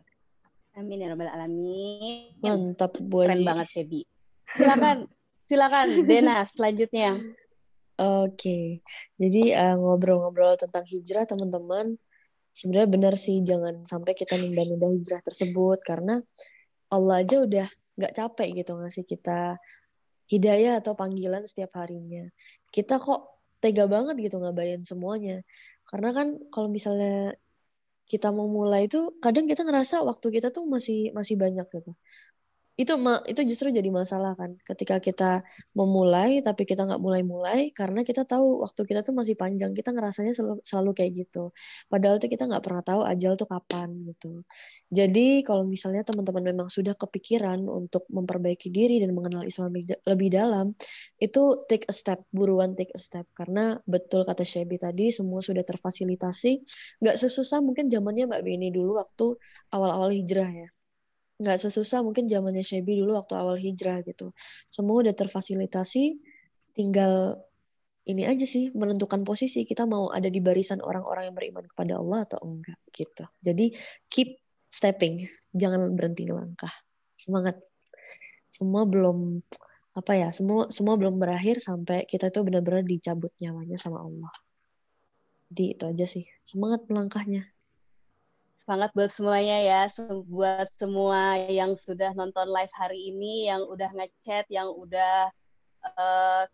[0.74, 2.35] Amin ya rabbal alamin.
[2.43, 4.03] Mantap Bu Keren banget Sebi.
[4.59, 5.07] Silakan,
[5.49, 7.15] silakan Dena selanjutnya.
[7.95, 8.82] Oke,
[9.15, 11.95] jadi uh, ngobrol-ngobrol tentang hijrah teman-teman,
[12.51, 16.19] sebenarnya benar sih jangan sampai kita nunda-nunda hijrah tersebut karena
[16.91, 19.62] Allah aja udah nggak capek gitu ngasih kita
[20.27, 22.27] hidayah atau panggilan setiap harinya.
[22.74, 25.47] Kita kok tega banget gitu ngabain semuanya.
[25.86, 27.39] Karena kan kalau misalnya
[28.10, 31.90] kita mau mulai itu kadang kita ngerasa waktu kita tuh masih masih banyak gitu
[32.75, 32.93] itu
[33.31, 35.47] itu justru jadi masalah kan ketika kita
[35.79, 40.35] memulai tapi kita nggak mulai-mulai karena kita tahu waktu kita tuh masih panjang kita ngerasanya
[40.35, 41.55] selalu, selalu kayak gitu.
[41.87, 44.43] Padahal tuh kita nggak pernah tahu ajal tuh kapan gitu.
[44.91, 49.71] Jadi kalau misalnya teman-teman memang sudah kepikiran untuk memperbaiki diri dan mengenal Islam
[50.03, 50.75] lebih dalam
[51.23, 53.23] itu take a step buruan take a step.
[53.39, 56.53] Karena betul kata Shebi tadi semua sudah terfasilitasi.
[57.07, 59.39] Nggak sesusah mungkin zamannya Mbak Beni dulu waktu
[59.71, 60.74] awal-awal hijrah ya
[61.35, 64.31] nggak sesusah mungkin zamannya Shebi dulu waktu awal hijrah gitu.
[64.70, 66.19] Semua udah terfasilitasi,
[66.74, 67.43] tinggal
[68.05, 72.19] ini aja sih menentukan posisi kita mau ada di barisan orang-orang yang beriman kepada Allah
[72.28, 73.24] atau enggak gitu.
[73.40, 73.73] Jadi
[74.12, 74.36] keep
[74.69, 75.24] stepping,
[75.56, 76.73] jangan berhenti langkah.
[77.16, 77.56] Semangat.
[78.52, 79.43] Semua belum
[79.94, 84.31] apa ya, semua semua belum berakhir sampai kita itu benar-benar dicabut nyawanya sama Allah.
[85.48, 86.27] Di itu aja sih.
[86.43, 87.53] Semangat melangkahnya.
[88.65, 89.81] Semangat buat semuanya ya,
[90.24, 95.28] buat semua yang sudah nonton live hari ini, yang udah ngechat, yang udah
[95.85, 96.49] uh,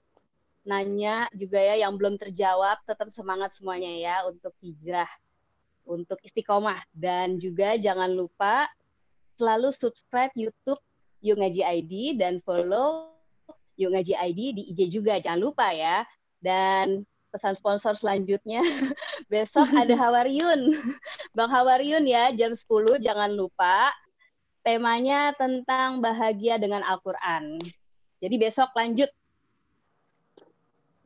[0.67, 5.07] nanya juga ya, yang belum terjawab, tetap semangat semuanya ya untuk hijrah,
[5.87, 6.83] untuk istiqomah.
[6.91, 8.67] Dan juga jangan lupa
[9.39, 10.83] selalu subscribe YouTube
[11.23, 13.15] Yuk Ngaji ID dan follow
[13.79, 16.03] Yuk Ngaji ID di IG juga, jangan lupa ya.
[16.43, 18.61] Dan pesan sponsor selanjutnya.
[19.33, 20.77] Besok ada Hawariun.
[21.33, 23.95] Bang Hawariun ya, jam 10 jangan lupa.
[24.61, 27.57] Temanya tentang bahagia dengan Al-Quran.
[28.21, 29.09] Jadi besok lanjut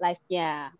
[0.02, 0.74] live-nya.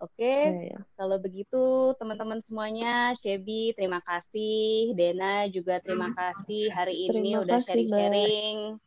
[0.00, 0.40] Oke, okay.
[0.48, 0.80] ya, ya.
[0.96, 7.60] kalau begitu teman-teman semuanya, Shebi terima kasih, Dena juga terima kasih hari ini terima udah
[7.60, 8.80] sharing-sharing.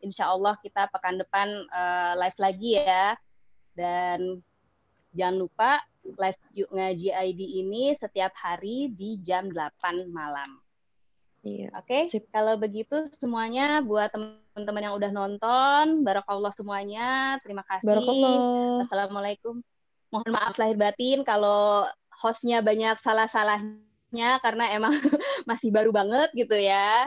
[0.00, 3.20] Insya Allah kita pekan depan uh, live lagi ya.
[3.76, 4.40] Dan
[5.16, 10.60] Jangan lupa live yuk ngaji ID ini setiap hari di jam 8 malam.
[11.46, 11.70] Iya.
[11.78, 12.20] Oke, okay?
[12.34, 17.38] kalau begitu semuanya buat teman-teman yang udah nonton, barakallah semuanya.
[17.38, 17.86] Terima kasih.
[17.86, 18.36] Barakallah.
[18.82, 19.62] Assalamualaikum.
[20.10, 24.94] Mohon maaf lahir batin kalau hostnya banyak salah-salahnya karena emang
[25.50, 27.06] masih baru banget gitu ya.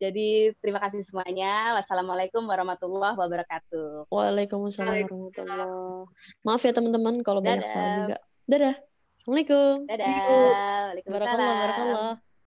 [0.00, 1.76] Jadi terima kasih semuanya.
[1.76, 4.08] Wassalamualaikum warahmatullahi wabarakatuh.
[4.08, 6.08] Waalaikumsalam warahmatullahi
[6.40, 8.16] Maaf ya teman-teman kalau banyak salah juga.
[8.48, 8.74] Dadah.
[9.20, 9.74] Assalamualaikum.
[9.84, 10.08] Dadah.
[10.08, 11.20] Waalaikumsalam.
[11.20, 12.12] Barakallah, barakallah.